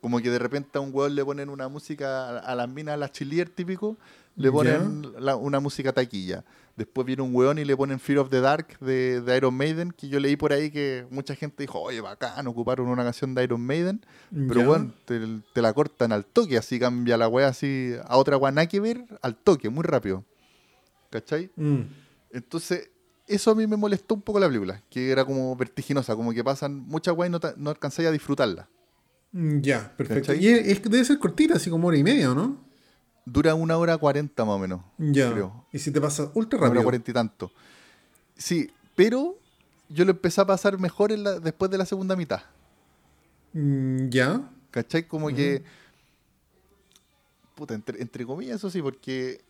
[0.00, 2.94] Como que de repente a un weón le ponen una música a, a las minas,
[2.94, 3.96] a las chilier típico,
[4.40, 6.44] le ponen la- una música taquilla.
[6.76, 9.90] Después viene un weón y le ponen Fear of the Dark de, de Iron Maiden,
[9.92, 13.44] que yo leí por ahí que mucha gente dijo, oye, bacán, ocuparon una canción de
[13.44, 14.00] Iron Maiden.
[14.48, 15.20] Pero bueno, te,
[15.52, 18.80] te la cortan al toque, así cambia la weá así a otra weá nada que
[18.80, 20.24] ver, al toque, muy rápido.
[21.10, 21.50] ¿Cachai?
[21.56, 21.80] Mm.
[22.32, 22.90] Entonces,
[23.26, 26.42] eso a mí me molestó un poco la película, que era como vertiginosa, como que
[26.44, 28.68] pasan muchas weas y no, no alcanzáis a disfrutarla.
[29.32, 30.28] Mm, Ya, perfecto.
[30.28, 30.44] ¿Cachai?
[30.44, 32.69] Y es, debe ser cortita, así como hora y media, ¿o no?
[33.24, 34.80] Dura una hora cuarenta más o menos.
[34.98, 35.30] Ya.
[35.32, 35.66] Creo.
[35.72, 36.84] Y si te pasa ultra Una hora rápido.
[36.84, 37.52] cuarenta y tanto.
[38.36, 39.36] Sí, pero
[39.88, 42.40] yo lo empecé a pasar mejor en la- después de la segunda mitad.
[43.52, 44.48] Mm, Ya.
[44.70, 45.06] ¿Cachai?
[45.08, 45.62] Como que.
[47.54, 49.40] Puta, entre, entre comillas, eso sí, porque.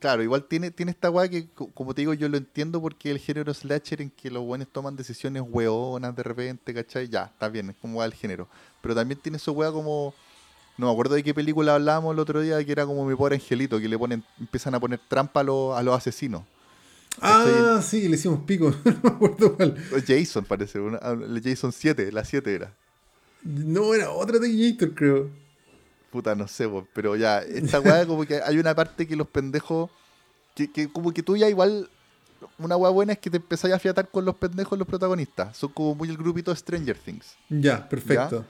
[0.00, 3.10] Claro, igual tiene, tiene esta weá que, co- como te digo, yo lo entiendo porque
[3.10, 7.08] el género slasher en que los buenos toman decisiones weonas de repente, ¿cachai?
[7.08, 8.46] Ya, está bien, es como va el género.
[8.80, 10.14] Pero también tiene su weá como.
[10.78, 13.34] No me acuerdo de qué película hablábamos el otro día, que era como mi pobre
[13.34, 16.42] angelito, que le ponen, empiezan a poner trampa a los, a los asesinos.
[17.20, 18.72] Ah, sí, le hicimos pico.
[18.84, 19.76] no me acuerdo cuál.
[19.92, 22.72] O Jason parece, una- ah, Jason 7, la 7 era.
[23.42, 25.30] No, era otra Taquillator, creo.
[26.12, 29.90] Puta, no sé, pero ya, esta weá como que hay una parte que los pendejos,
[30.54, 31.90] que, que como que tú ya igual,
[32.58, 35.56] una weá buena es que te empezáis a fiatar con los pendejos los protagonistas.
[35.56, 38.44] Son como muy el grupito de Stranger Things, Ya, perfecto.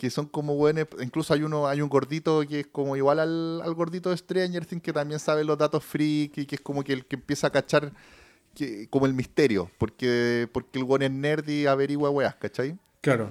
[0.00, 3.60] Que son como buenos, incluso hay uno, hay un gordito que es como igual al,
[3.62, 6.82] al gordito de Stranger Things que también sabe los datos freak y que es como
[6.82, 7.92] que el que empieza a cachar
[8.54, 12.78] que, como el misterio, porque, porque el weón es nerd y averigua weas, ¿cachai?
[13.02, 13.30] Claro.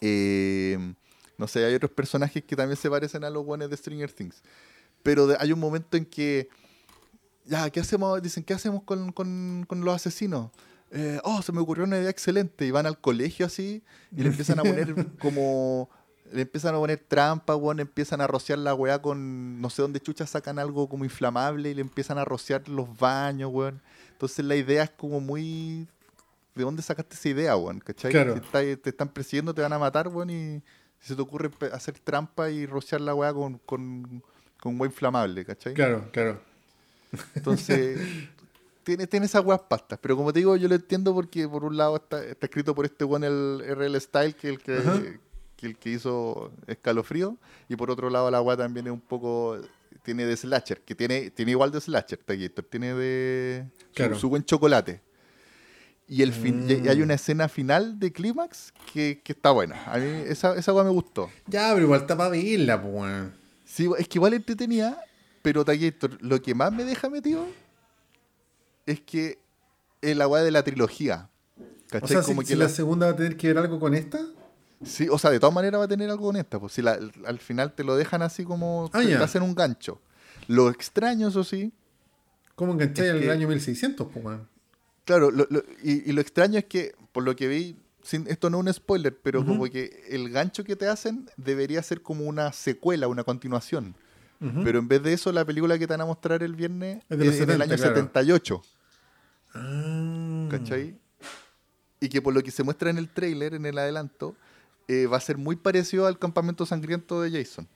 [0.00, 0.94] Eh,
[1.36, 4.42] no sé, hay otros personajes que también se parecen a los buenos de Stranger Things.
[5.04, 6.48] Pero de- hay un momento en que.
[7.44, 8.20] Ya, ¿qué hacemos?
[8.20, 10.50] Dicen, ¿qué hacemos con, con- con los asesinos?
[10.90, 12.64] Eh, oh, se me ocurrió una idea excelente.
[12.66, 13.82] Y van al colegio así
[14.16, 15.90] y le empiezan a poner como.
[16.32, 19.60] Le empiezan a poner trampa, weón, empiezan a rociar la weá con.
[19.60, 23.50] No sé dónde chuchas sacan algo como inflamable y le empiezan a rociar los baños,
[23.52, 23.80] weón.
[24.12, 25.86] Entonces la idea es como muy.
[26.54, 27.78] ¿De dónde sacaste esa idea, weón?
[27.80, 28.10] ¿Cachai?
[28.10, 28.34] Claro.
[28.34, 30.62] Está- te están persiguiendo, te van a matar, weón, y
[31.00, 34.22] si se te ocurre hacer trampa y rociar la weá con, con,
[34.60, 35.72] con weá inflamable, ¿cachai?
[35.74, 36.40] Claro, claro.
[37.34, 38.00] Entonces,
[38.88, 39.98] tiene, tiene esas weas pastas.
[40.00, 42.86] Pero como te digo, yo lo entiendo porque por un lado está, está escrito por
[42.86, 45.18] este weón el RL Style, que el que,
[45.56, 47.36] que el que hizo Escalofrío,
[47.68, 49.58] y por otro lado la weá también es un poco
[50.02, 54.18] tiene de slasher, que tiene, tiene igual de slasher, Taquillator, tiene de Claro.
[54.18, 55.02] su, buen chocolate.
[56.06, 57.02] Y el fin, y- y hay Mm.
[57.02, 59.84] una escena final de clímax que, que está buena.
[59.84, 61.28] A mí esa, esa me gustó.
[61.46, 63.26] Ya, pero igual está para verla, pues.
[63.66, 64.96] Sí, es que igual entretenía,
[65.42, 67.44] pero Taquillator, lo que más me deja metido
[68.90, 69.38] es que
[70.02, 71.28] es la weá de la trilogía.
[71.58, 72.08] O ¿Cachai?
[72.08, 72.64] sea, si, Como si que la...
[72.64, 74.20] la- segunda va a tener que ver algo con esta.
[74.84, 76.60] Sí, o sea, de todas maneras va a tener algo con esta.
[76.60, 80.00] Pues si la- al final te lo dejan así como Ah, te hacen un gancho.
[80.46, 81.72] Lo extraño, eso sí,
[82.54, 84.24] ¿Cómo engancháis al que- año 1600, pues,
[85.04, 88.50] claro, lo- lo- y, y lo extraño es que, por lo que vi, sin, esto
[88.50, 92.24] no es un spoiler, pero como que el gancho que te hacen debería ser como
[92.24, 93.94] una secuela, una continuación.
[94.64, 97.16] Pero en vez de eso, la película que te van a mostrar el viernes Es
[97.16, 97.94] en el 70, año claro.
[97.96, 98.62] 78.
[99.54, 100.48] Ah.
[100.50, 100.96] ¿Cachai?
[102.00, 104.36] Y que por lo que se muestra en el tráiler, en el adelanto,
[104.86, 107.66] eh, va a ser muy parecido al campamento sangriento de Jason.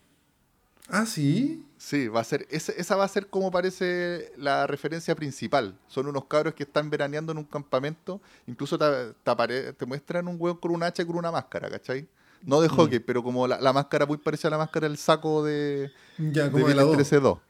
[0.89, 1.65] Ah, sí.
[1.79, 5.77] Sí, va a ser, esa va a ser como parece la referencia principal.
[5.89, 8.21] Son unos cabros que están veraneando en un campamento.
[8.47, 8.85] Incluso te,
[9.23, 12.07] te apare- te muestran un hueón con un hacha y con una máscara, ¿cachai?
[12.43, 12.63] No Mm.
[12.63, 15.91] de hockey, pero como la, la máscara muy parecida a la máscara del saco de,
[16.19, 17.23] Ya, de como de la Viernes 2.
[17.23, 17.41] 13-2.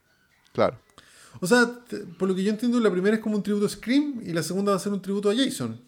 [0.52, 0.78] Claro.
[1.40, 1.70] O sea,
[2.18, 4.42] por lo que yo entiendo, la primera es como un tributo a Scream y la
[4.42, 5.80] segunda va a ser un tributo a Jason.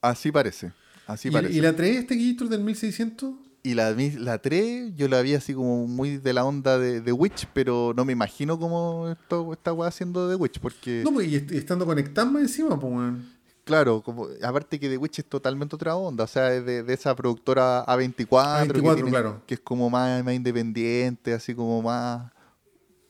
[0.00, 0.72] Así parece.
[1.06, 1.54] Así y, parece.
[1.54, 5.54] y la 3, este Gator del 1600, Y la, la 3 yo la vi así
[5.54, 9.72] como muy de la onda de, de Witch, pero no me imagino cómo esto, esta
[9.72, 12.92] weá haciendo de Witch, porque, No, pues y est- y estando conectado más encima, pues,
[12.92, 13.28] weón.
[13.64, 16.94] claro, como, aparte que The Witch es totalmente otra onda, o sea, es de, de
[16.94, 19.42] esa productora A24, que, A24, tiene- claro.
[19.46, 22.30] que es como más, más independiente, así como más...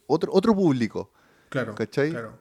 [0.06, 1.10] Otro, otro público.
[1.52, 1.74] Claro.
[1.74, 2.10] ¿Cachai?
[2.10, 2.38] Claro.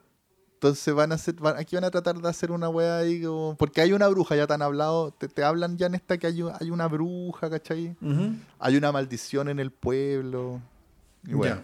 [0.54, 3.56] Entonces van a hacer, van- aquí van a tratar de hacer una weá ahí como-
[3.58, 6.28] porque hay una bruja, ya te han hablado, te, te hablan ya en esta que
[6.28, 7.96] hay, hay una bruja, ¿cachai?
[8.60, 10.62] Hay una maldición en el pueblo.
[11.28, 11.56] Y bueno.
[11.56, 11.64] Ya.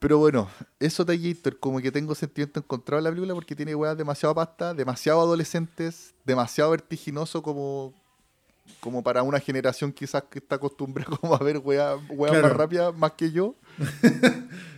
[0.00, 3.74] Pero bueno, eso de Gator, como que tengo sentimiento encontrado en la película porque tiene
[3.74, 7.92] weas demasiado pasta, demasiado adolescentes, demasiado vertiginoso como,
[8.80, 12.48] como para una generación quizás que está acostumbrada como a ver weas, weas Claro.
[12.48, 13.54] más rápidas más que yo.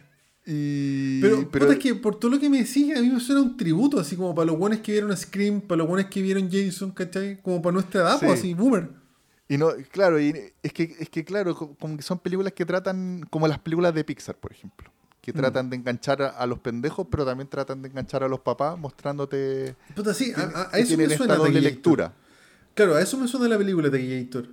[0.53, 3.41] y, Pero, puta, es que por todo lo que me decís, a mí me suena
[3.43, 6.51] un tributo, así como para los buenos que vieron Scream, para los buenos que vieron
[6.51, 7.41] Jason, ¿cachai?
[7.41, 8.27] Como para nuestra edad, Sí.
[8.27, 8.89] pues así, boomer.
[9.49, 12.65] Y no, claro, y es que, es que claro, co- como que son películas que
[12.67, 14.91] tratan, como las películas de Pixar, por ejemplo,
[15.21, 15.37] que Mm.
[15.37, 18.79] tratan de enganchar a, a los pendejos, pero también tratan de enganchar a los papás,
[18.79, 22.13] mostrándote Puta, sí, a- a eso esta doble lectura.
[22.75, 24.49] Claro, a eso me suena la película Taquillator.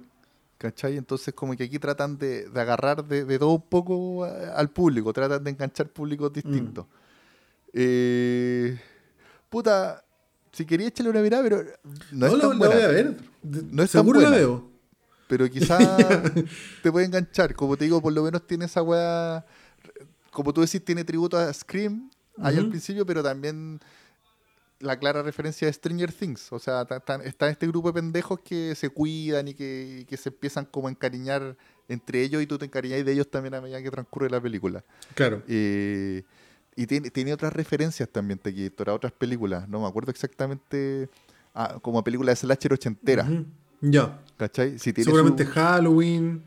[0.57, 0.97] ¿Cachai?
[0.97, 5.13] Entonces como que aquí tratan de, de agarrar de, de todo un poco al público,
[5.13, 6.85] tratan de enganchar públicos distintos.
[7.73, 8.79] Eh,
[9.49, 10.03] puta,
[10.51, 11.63] si quería echarle una mirada, pero
[12.11, 12.75] no, es la, tan la buena.
[12.75, 13.17] voy a ver.
[13.43, 14.37] No es tan Seguro la buena.
[14.45, 14.69] veo.
[15.27, 15.79] Pero quizás
[16.81, 17.53] te puede enganchar.
[17.53, 19.45] Como te digo, por lo menos tiene esa weá.
[20.31, 22.09] Como tú decís, tiene tributo a Scream
[22.41, 23.79] ahí al principio, pero también
[24.79, 26.51] la clara referencia a Stranger Things.
[26.51, 26.85] O sea,
[27.23, 30.87] está este grupo de pendejos que se cuidan y que, y que se empiezan como
[30.87, 31.55] a encariñar
[31.89, 34.83] entre ellos y tú te encariñas de ellos también a medida que transcurre la película.
[35.15, 35.41] Claro.
[35.47, 36.23] Eh,
[36.75, 39.67] y tiene, tiene otras referencias también, Tequillator, a otras películas.
[39.67, 41.09] No me acuerdo exactamente.
[41.53, 43.27] a- como a películas de slasher ochentera.
[43.81, 44.19] Ya.
[44.37, 44.77] ¿Cachai?
[44.77, 46.43] Si tiene Seguramente su- Halloween.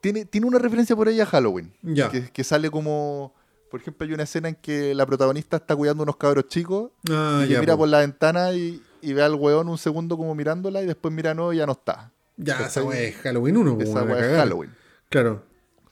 [0.00, 1.72] tiene, tiene una referencia por ahí a Halloween.
[1.82, 2.10] Ya.
[2.10, 3.32] Que, que sale como.
[3.70, 7.44] Por ejemplo, hay una escena en que la protagonista está cuidando unos cabros chicos Ah,
[7.46, 7.60] y ya.
[7.60, 7.80] mira po.
[7.80, 11.34] por la ventana y, y ve al weón un segundo como mirándola y después mira
[11.34, 12.12] no y ya no está.
[12.36, 13.78] Ya, esa weá es Halloween 1.
[13.80, 14.74] Esa weá es Halloween.
[15.08, 15.42] Claro.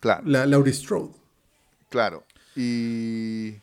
[0.00, 1.10] Claro, La Laurie Strode.
[1.88, 2.24] claro.
[2.56, 3.54] Y,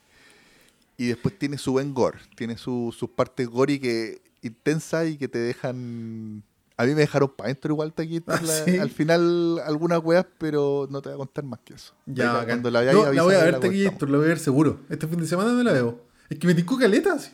[0.98, 2.18] y después tiene su buen gore.
[2.36, 6.44] Tiene su- sus partes gore que intensas y que te dejan.
[6.82, 8.40] A mí me dejaron para adentro igual Taquito, Ah,
[8.82, 11.94] al final algunas weas, pero no te voy a contar más que eso.
[12.06, 14.02] Ya, cuando la No, la voy a ver comentamos.
[14.10, 14.80] la voy a ver seguro.
[14.90, 16.02] Este fin de semana me la veo.
[16.30, 17.18] Es que me tincó caleta.
[17.20, 17.32] sí.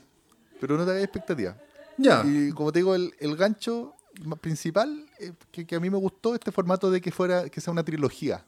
[0.60, 1.56] Pero no te hagas expectativas.
[1.98, 2.24] Ya.
[2.26, 3.94] Y como te digo, el, el gancho
[4.42, 7.72] principal eh, que, que a mí me gustó este formato de que fuera que sea
[7.72, 8.44] una trilogía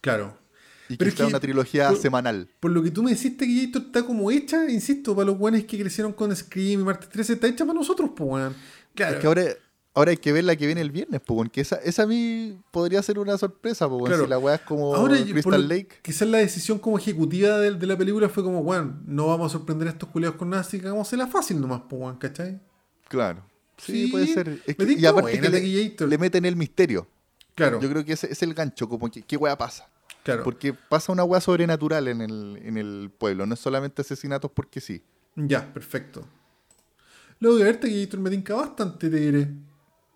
[0.00, 0.36] Claro.
[0.88, 2.48] y Pero que sea que- una trilogía por- semanal.
[2.60, 5.62] Por lo que tú me deciste que esto está como hecha, insisto, para los buenos
[5.64, 8.54] que crecieron con Scream y Martes 13, está hecha para nosotros, pues, weón.
[8.94, 9.14] Claro.
[9.14, 9.44] Es que ahora,
[9.94, 13.02] ahora hay que ver la que viene el viernes, porque esa, esa a mí podría
[13.02, 14.24] ser una sorpresa, weón, Claro.
[14.24, 16.00] si la weá es como Ahora, Crystal Lake.
[16.02, 19.56] Quizás la decisión como ejecutiva de, de la película fue como, weón, no vamos a
[19.58, 22.60] sorprender a estos culiados con nada, así que hagámosela fácil nomás, pues, ¿cachai?
[23.08, 23.42] Claro.
[23.78, 24.60] Sí, Sí, puede ser.
[24.66, 27.06] Es que- y aparte que le, le meten el misterio.
[27.54, 29.88] Claro, Yo creo que ese es el gancho, como que qué weá pasa.
[30.24, 30.42] claro.
[30.44, 34.80] Porque pasa una weá sobrenatural en el, en el pueblo, no es solamente asesinatos porque
[34.80, 35.02] sí.
[35.36, 36.24] Ya, perfecto.
[37.40, 39.48] Luego de ver Taquillator me tinca bastante, te diré.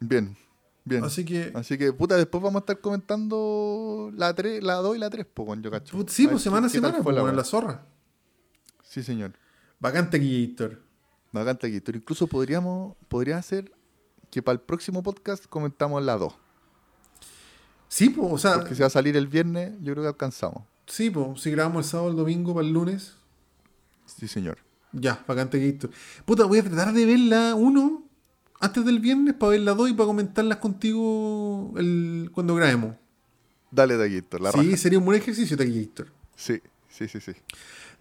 [0.01, 0.37] Bien,
[0.85, 1.05] bien.
[1.05, 4.99] Así que, Así que, puta, después vamos a estar comentando la 3, la 2 y
[5.01, 5.97] la 3, po, con yo cacho.
[5.97, 7.33] put- sí, pues semana a semana, pues, la weá.
[7.33, 7.85] la zorra.
[8.83, 9.33] Sí, señor.
[9.81, 10.81] Bacán Taquillator.
[11.33, 11.91] Bacán Taquito.
[11.93, 13.70] Incluso podríamos, podría hacer
[14.31, 16.35] que para el próximo podcast comentamos la 2.
[17.89, 20.62] Sí, pues, o sea, Porque si va a salir el viernes, yo creo que alcanzamos.
[20.87, 23.15] sí, pues, si grabamos el sábado, el domingo, para el lunes,
[24.07, 24.57] Sí, señor.
[24.93, 25.91] Ya, bacán Taquillator.
[26.25, 28.07] Puta, voy a tratar de ver la 1
[28.60, 32.94] antes del viernes para ver la 2 y para comentarlas contigo el, cuando grabemos.
[33.70, 34.76] Dale, Taquito, la sí, raja.
[34.76, 36.09] sería un buen ejercicio, Taquillator.
[36.36, 37.32] Sí, sí, sí, sí.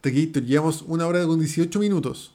[0.01, 2.33] Taquillator, llevamos una hora con 18 minutos.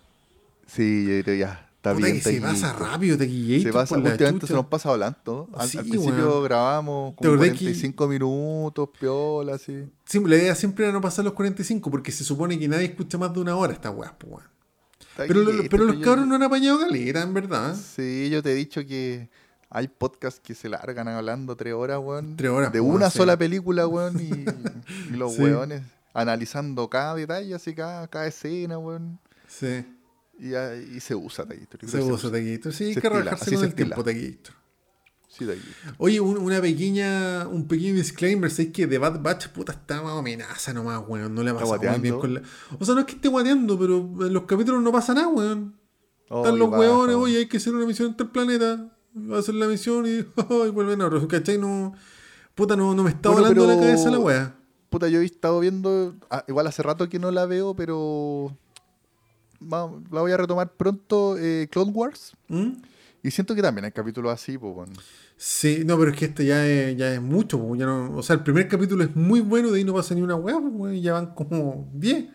[0.66, 1.68] Sí, yo creo ya.
[1.76, 3.62] Está Puta bien, que se pasa rápido, Taquillator.
[3.64, 5.48] Se pasa, últimamente se nos pasa hablando.
[5.54, 6.44] Al, Sí, al principio weón.
[6.44, 9.82] grabamos ¿Te como acordás que- 45 minutos, piola, así.
[10.04, 13.18] Sí, la idea siempre era no pasar los 45 porque se supone que nadie escucha
[13.18, 14.51] más de una hora esta weá, pues, weón.
[15.16, 17.74] Pero, lo- Taquito, pero los cabros no han apañado caleta, en verdad.
[17.76, 19.28] Sí, yo te he dicho que
[19.70, 22.36] hay podcasts que se largan hablando tres horas, weón.
[22.36, 24.20] Tres horas, De una sola película, weón.
[24.20, 24.30] Y,
[25.14, 25.42] y los Sí.
[25.42, 25.82] weones
[26.14, 29.18] analizando cada detalle, así cada, cada escena, weón.
[29.48, 29.84] Sí,
[30.38, 31.78] Y, ah, y se usa, Taquito.
[31.86, 32.72] se que usa Taquillator.
[32.72, 33.86] Sí, hay Se que relajarse con se el estila.
[33.96, 34.54] tiempo, Taquillator.
[35.36, 35.46] Sí.
[35.98, 40.12] Oye, un- una pequeña, un pequeño disclaimer, ¿sabes que The Bad Batch, puta, está más
[40.18, 42.42] amenaza nomás, weón, no le ha pasado muy bien con la...
[42.78, 43.96] O sea, no es que esté guateando, pero
[44.26, 45.74] en los capítulos no pasa nada, weón.
[46.28, 48.92] Oh, Están los weones, oye, hay que hacer una misión interplaneta.
[49.16, 50.18] va a hacer la misión y,
[50.66, 51.56] y vuelven a otro, ¿cachai?
[51.58, 51.94] No,
[52.54, 54.56] puta, no, no me está Bueno, volando la cabeza la wea.
[54.90, 58.54] Puta, yo he estado viendo, ah, igual hace rato que no la veo, pero
[59.62, 62.32] va- la voy a retomar pronto, eh, Clone Wars.
[62.48, 62.72] ¿Mm?
[63.22, 64.92] Y siento que también hay capítulos así, pues, bueno.
[65.36, 68.22] Sí, no, pero es que este ya es, ya es mucho, po, ya no, o
[68.22, 71.00] sea, el primer capítulo es muy bueno, de ahí no pasa ni una wea, pues,
[71.00, 72.26] ya van como 10.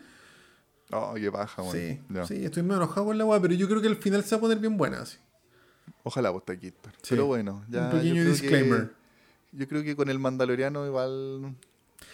[0.90, 2.26] Oh, qué paja, bueno.
[2.26, 4.34] Sí, sí, estoy medio enojado con la wea, pero yo creo que al final se
[4.34, 5.18] va a poner bien buena, así.
[6.02, 6.68] Ojalá vos aquí.
[6.68, 7.10] Sí.
[7.10, 7.84] Pero bueno, ya.
[7.84, 8.88] Un pequeño disclaimer.
[8.88, 11.54] Que, yo creo que con el Mandaloriano igual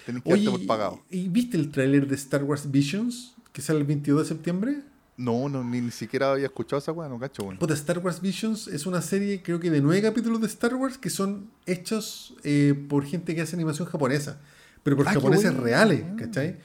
[0.06, 1.02] tenés que Oye, por pagado.
[1.10, 4.82] ¿y viste el tráiler de Star Wars Visions que sale el 22 de septiembre?
[5.16, 7.60] No, no, ni, ni siquiera había escuchado esa weá, no cacho, bueno.
[7.60, 10.98] Puta, Star Wars Visions es una serie, creo que de nueve capítulos de Star Wars
[10.98, 14.40] que son hechos eh, por gente que hace animación japonesa,
[14.82, 15.62] pero por Ah, japoneses bueno.
[15.64, 16.16] reales, Ah.
[16.18, 16.56] ¿cachai?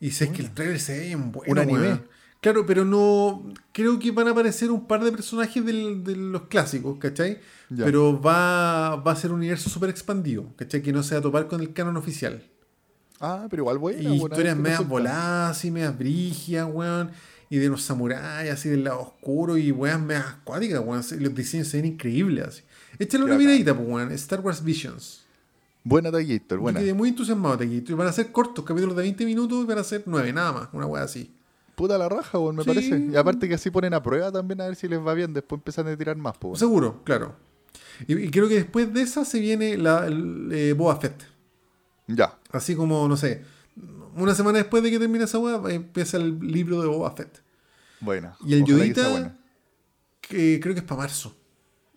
[0.00, 1.50] Y sé que el trailer se ve bien bueno.
[1.52, 2.00] Un anime.
[2.40, 3.52] Claro, pero no.
[3.72, 7.40] Creo que van a aparecer un par de personajes del- de los clásicos, ¿cachai?
[7.68, 7.84] Ya.
[7.84, 10.80] Pero va, va a ser un universo súper expandido, ¿cachai?
[10.80, 12.44] Que no se va a topar con el canon oficial.
[13.18, 13.98] Ah, pero igual buena.
[14.00, 17.10] Y buena, historias ¿qué medias voladas, así, medias brígidas, weón.
[17.50, 19.56] Y de los samuráis, así del lado oscuro.
[19.56, 21.02] Y weas medias acuáticas, weón.
[21.20, 22.62] Los diseños se ven increíbles, así.
[22.98, 24.12] Échale una miradita, pues, weón.
[24.12, 25.24] Star Wars Visions.
[25.84, 26.80] Buena Taquillator, buena.
[26.80, 27.84] Yo quedé muy entusiasmado de aquí.
[27.88, 30.52] Y van a ser cortos, capítulos de 20 minutos y van a ser 9, nada
[30.52, 30.68] más.
[30.72, 31.32] Una wea así.
[31.76, 32.68] Puta la raja, weón, me Sí.
[32.68, 32.98] parece.
[33.12, 35.32] Y aparte que así ponen a prueba también a ver si les va bien.
[35.32, 36.58] Después empiezan a tirar más, pues.
[36.58, 37.36] Seguro, claro.
[38.06, 41.24] Y, y creo que después de esa se viene la el, eh, Boba Fett.
[42.08, 42.36] Ya.
[42.50, 43.42] Así como, no sé,
[44.22, 47.42] una semana después de que termine esa wea, empieza el libro de Boba Fett.
[48.00, 48.36] Buena.
[48.44, 49.36] Y el que Yodita,
[50.20, 51.34] que creo que es para marzo.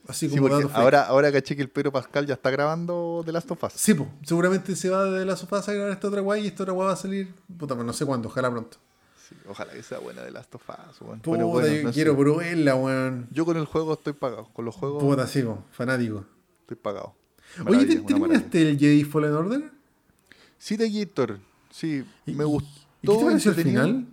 [0.08, 0.72] Así Sí, como fake.
[0.74, 3.74] ahora, ahora caché que el Pedro Pascal ya está grabando The Last of Us.
[3.76, 6.64] Sí, po, seguramente se va de la sofá a grabar esta otra guay y esta
[6.64, 8.78] otra guay va a salir, puta, pero no sé cuándo, ojalá pronto.
[9.30, 11.20] Sí, ojalá que sea buena The Last of Us, weón.
[11.20, 13.28] Puta, Bueno, bueno, yo no quiero puro verla, weón.
[13.32, 14.50] Yo con el juego estoy pagado.
[14.54, 16.26] Con los juegos Puta, sí, po, fanático.
[16.62, 17.14] estoy pagado.
[17.60, 19.60] Oye, Maravilla, ¿te, terminaste el Jedi Fallen Order?
[19.60, 19.72] maravilla.
[20.58, 21.40] Sí, Taquillator.
[21.72, 22.70] Sí, ¿Y- me gustó.
[23.02, 24.08] ¿Y qué te pareció el final?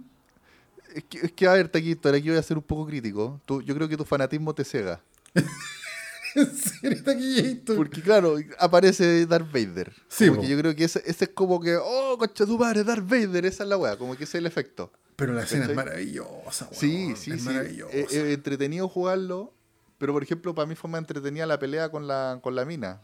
[0.94, 3.40] Es que, es que, a ver, Taquillator, aquí voy a ser un poco crítico.
[3.44, 5.00] Tú- yo creo que tu fanatismo te cega.
[6.34, 7.76] ¿En serio, Taquillator?
[7.76, 9.92] Porque, claro, aparece Darth Vader.
[10.08, 10.42] Sí, Como po.
[10.42, 13.44] que yo creo que ese, ese es como que, oh, concha tu madre, Darth Vader,
[13.46, 14.92] esa es la weá, como que ese es el efecto.
[15.16, 16.74] Pero la escena es maravillosa, weón.
[16.74, 17.46] Sí, sí, es sí.
[17.46, 17.96] maravillosa.
[17.96, 19.52] Eh, eh, entretenido jugarlo,
[19.98, 23.00] pero por ejemplo, para mí fue más entretenida la pelea con la, con la mina.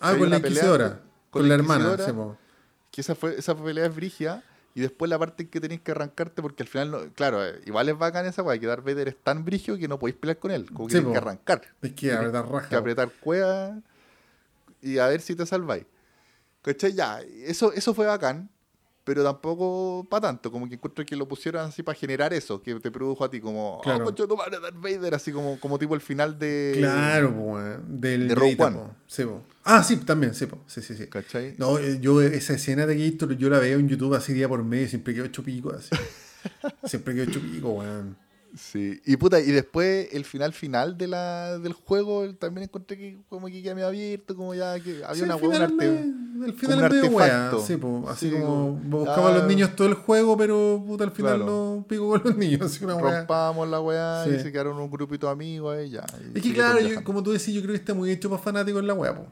[0.00, 0.88] ah, con la pelea Inquisidora.
[0.90, 2.06] con- Con, con la la hermana, Inquisidora.
[2.06, 2.38] sí, po.
[2.98, 4.42] Que esa, fue, esa pelea es brigia.
[4.74, 7.60] Y después la parte en que tenéis que arrancarte, porque al final, no- claro, eh,
[7.64, 10.38] igual es bacán esa weá, que Darth Vader es tan brigio que no podéis pelear
[10.40, 10.66] con él.
[10.72, 11.62] Como que Sí, tenéis que arrancar.
[11.80, 12.68] Es que verdad raja.
[12.68, 13.78] que apretar cueva
[14.82, 15.84] y a ver si te salváis.
[16.62, 16.92] ¿Cachai?
[16.92, 18.50] Ya, eso, eso fue bacán,
[19.08, 20.52] pero tampoco para tanto.
[20.52, 23.40] Como que encuentro que lo pusieron así para generar eso, que te produjo a ti
[23.40, 24.04] como, Claro.
[24.06, 26.74] oh, tu madre, Darth Vader, así como, como tipo el final de.
[26.76, 27.58] Claro, po.
[27.88, 28.76] Del de Rogue One.
[28.76, 28.90] po.
[29.06, 29.42] Sí, po.
[29.64, 30.46] Ah, sí, también, sí.
[30.66, 31.06] Sí, sí, sí.
[31.06, 31.54] ¿Cachai?
[31.56, 34.62] No, eh, yo esa escena de Gator yo la veo en YouTube así día por
[34.62, 35.88] medio siempre quedo hecho pico así.
[36.84, 38.16] siempre quedo hecho pico, weón.
[38.56, 38.98] Sí.
[39.04, 43.46] Y puta, y después el final final de la, del juego también encontré que como
[43.48, 45.74] que queda medio abierto, como ya que había Sí, una hueá, un arte.
[45.76, 47.60] me- al final es medio artefacto.
[47.60, 49.46] Sí, po, así Sí, como buscamos a los ah.
[49.46, 51.76] niños todo el juego, pero puta, al final Claro.
[51.78, 53.18] no pico con los niños, así una wea.
[53.18, 54.30] Rompamos la weá Sí.
[54.30, 56.04] y se quedaron un grupito de amigos ahí ya.
[56.34, 58.80] Es que claro, yo- como tú decís, yo creo que está muy hecho para fanáticos
[58.80, 59.26] en la wea, po.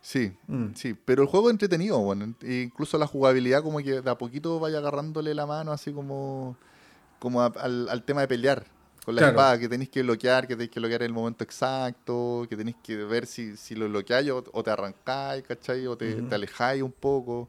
[0.00, 0.66] Sí, Mm.
[0.74, 4.16] sí, pero el juego es entretenido, bueno, e incluso la jugabilidad como que de a
[4.16, 6.56] poquito vaya agarrándole la mano así como,
[7.18, 8.64] como a- al, al tema de pelear
[9.08, 9.32] con la Claro.
[9.38, 12.76] espada, que tenéis que bloquear, que tenéis que bloquear en el momento exacto, que tenéis
[12.82, 15.86] que ver si, si lo bloqueáis o, o te arrancáis, ¿cachai?
[15.86, 17.48] O te, te alejáis un poco.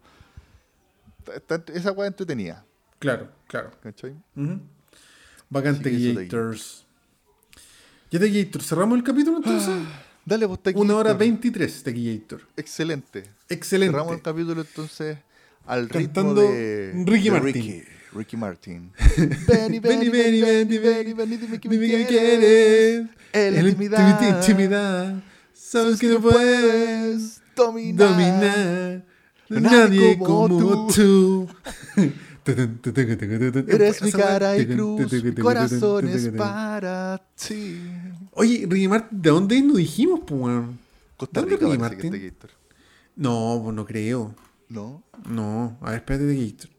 [1.74, 2.64] Esa weá entretenida,
[2.98, 3.72] Claro, claro.
[3.84, 4.14] ¿cachai?
[4.34, 6.86] Que eso de Gators.
[8.10, 9.76] Ya de Gator, cerramos el capítulo entonces.
[10.24, 11.20] Dale, pues te Una hora Gator.
[11.20, 12.42] 23 de Gator.
[12.56, 13.24] Excelente.
[13.50, 13.92] Excelente.
[13.92, 15.18] Cerramos el capítulo entonces
[15.66, 17.54] al Cantando ritmo de Ricky de Martin.
[17.54, 17.84] Ricky,
[18.14, 18.92] Ricky Martin.
[19.48, 22.40] Benny, Benny, Benny, Benny, Benny, Benny, dime que me Dime que me quieres.
[22.40, 23.10] quieres.
[23.34, 24.40] En la intimidad.
[24.40, 25.24] intimidad.
[25.54, 28.10] Sabes que no puedes dominar.
[28.10, 29.06] dominar.
[29.50, 31.48] Nadie como como tú.
[33.68, 37.80] Eres mi cara y cruz, mi corazón es para ti.
[38.32, 39.64] Oye, Ricky Martin, ¿de dónde es?
[39.64, 40.64] No dijimos, pues.
[41.18, 42.34] Costa ¿Dónde Ricky Martin?
[43.16, 44.34] No, pues no creo.
[44.70, 45.04] ¿No?
[45.28, 46.70] No, a ver, espérate de Gator.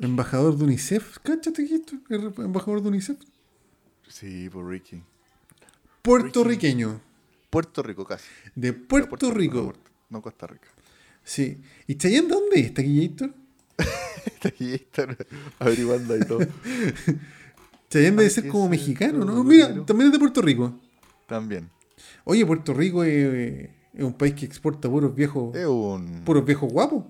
[0.00, 1.68] Embajador de UNICEF, cáchate
[2.38, 3.18] Embajador de UNICEF.
[4.08, 5.02] Sí, por Ricky.
[6.02, 7.00] Puertorriqueño.
[7.50, 8.26] Puerto Rico casi.
[8.54, 9.74] De Puerto, Rico.
[10.08, 10.68] No, Costa Rica.
[11.22, 11.60] Sí.
[11.86, 13.34] ¿Y Chayanne dónde está Gator?
[14.26, 15.26] Está Gator
[15.58, 16.40] averiguando ahí todo.
[17.90, 19.42] Chayanne debe ser como mexicano, ¿no?
[19.44, 20.78] Mira, también es de Puerto Rico.
[21.26, 21.68] También.
[22.24, 26.22] Oye, Puerto Rico es, es un país que exporta puros viejos, Es un.
[26.24, 27.04] puros viejos guapos.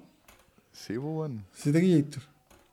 [0.73, 1.45] Sí, pues bueno.
[1.53, 2.23] Sí, Taquillator.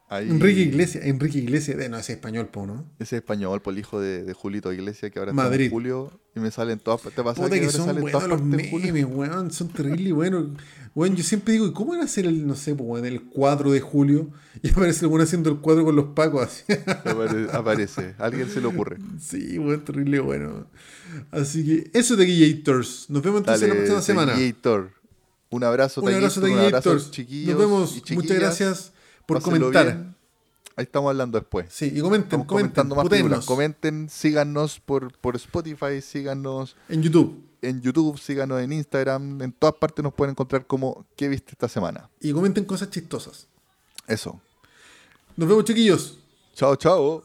[0.09, 2.85] Enrique Iglesias, Enrique Iglesias, de, no, ese español, po, ¿no?
[2.97, 5.53] Ese español, por el hijo de, de Julito Iglesias, que ahora Madrid.
[5.53, 8.41] está en Julio y me salen todas ¿Te pasa Puta que que son buenos los
[8.41, 9.51] memes, weón.
[9.51, 10.45] Son terribles buenos.
[10.95, 13.71] Weón, yo siempre digo, ¿y cómo van a hacer el, no sé, weón, el cuadro
[13.71, 14.29] de julio?
[14.63, 16.63] Y aparece el weón haciendo el cuadro con los pacos así.
[17.03, 18.15] Apare- Aparece.
[18.17, 18.97] A alguien se le ocurre.
[19.19, 20.67] sí, weón, terrible bueno.
[21.31, 23.09] Así que eso, Taquillators.
[23.09, 24.33] Nos vemos entonces Dale, la próxima semana.
[25.49, 27.49] Un abrazo, Un abrazo, Un abrazo, chiquillos.
[27.57, 28.03] Nos vemos.
[28.09, 28.91] y Muchas gracias
[29.27, 29.85] por Pásenlo comentar.
[29.85, 30.15] bien.
[30.75, 31.67] Ahí estamos hablando después.
[31.71, 33.45] Sí, y comenten, Estamos comenten, comentando más.
[33.45, 37.43] Comenten, síganos por, por Spotify, síganos en YouTube.
[37.63, 39.41] en YouTube, síganos en Instagram.
[39.41, 42.09] En todas partes nos pueden encontrar como ¿Qué viste esta semana?
[42.21, 43.47] Y comenten cosas chistosas.
[44.07, 44.39] Eso.
[45.35, 46.19] Nos vemos, chiquillos.
[46.55, 47.23] Chao, chao.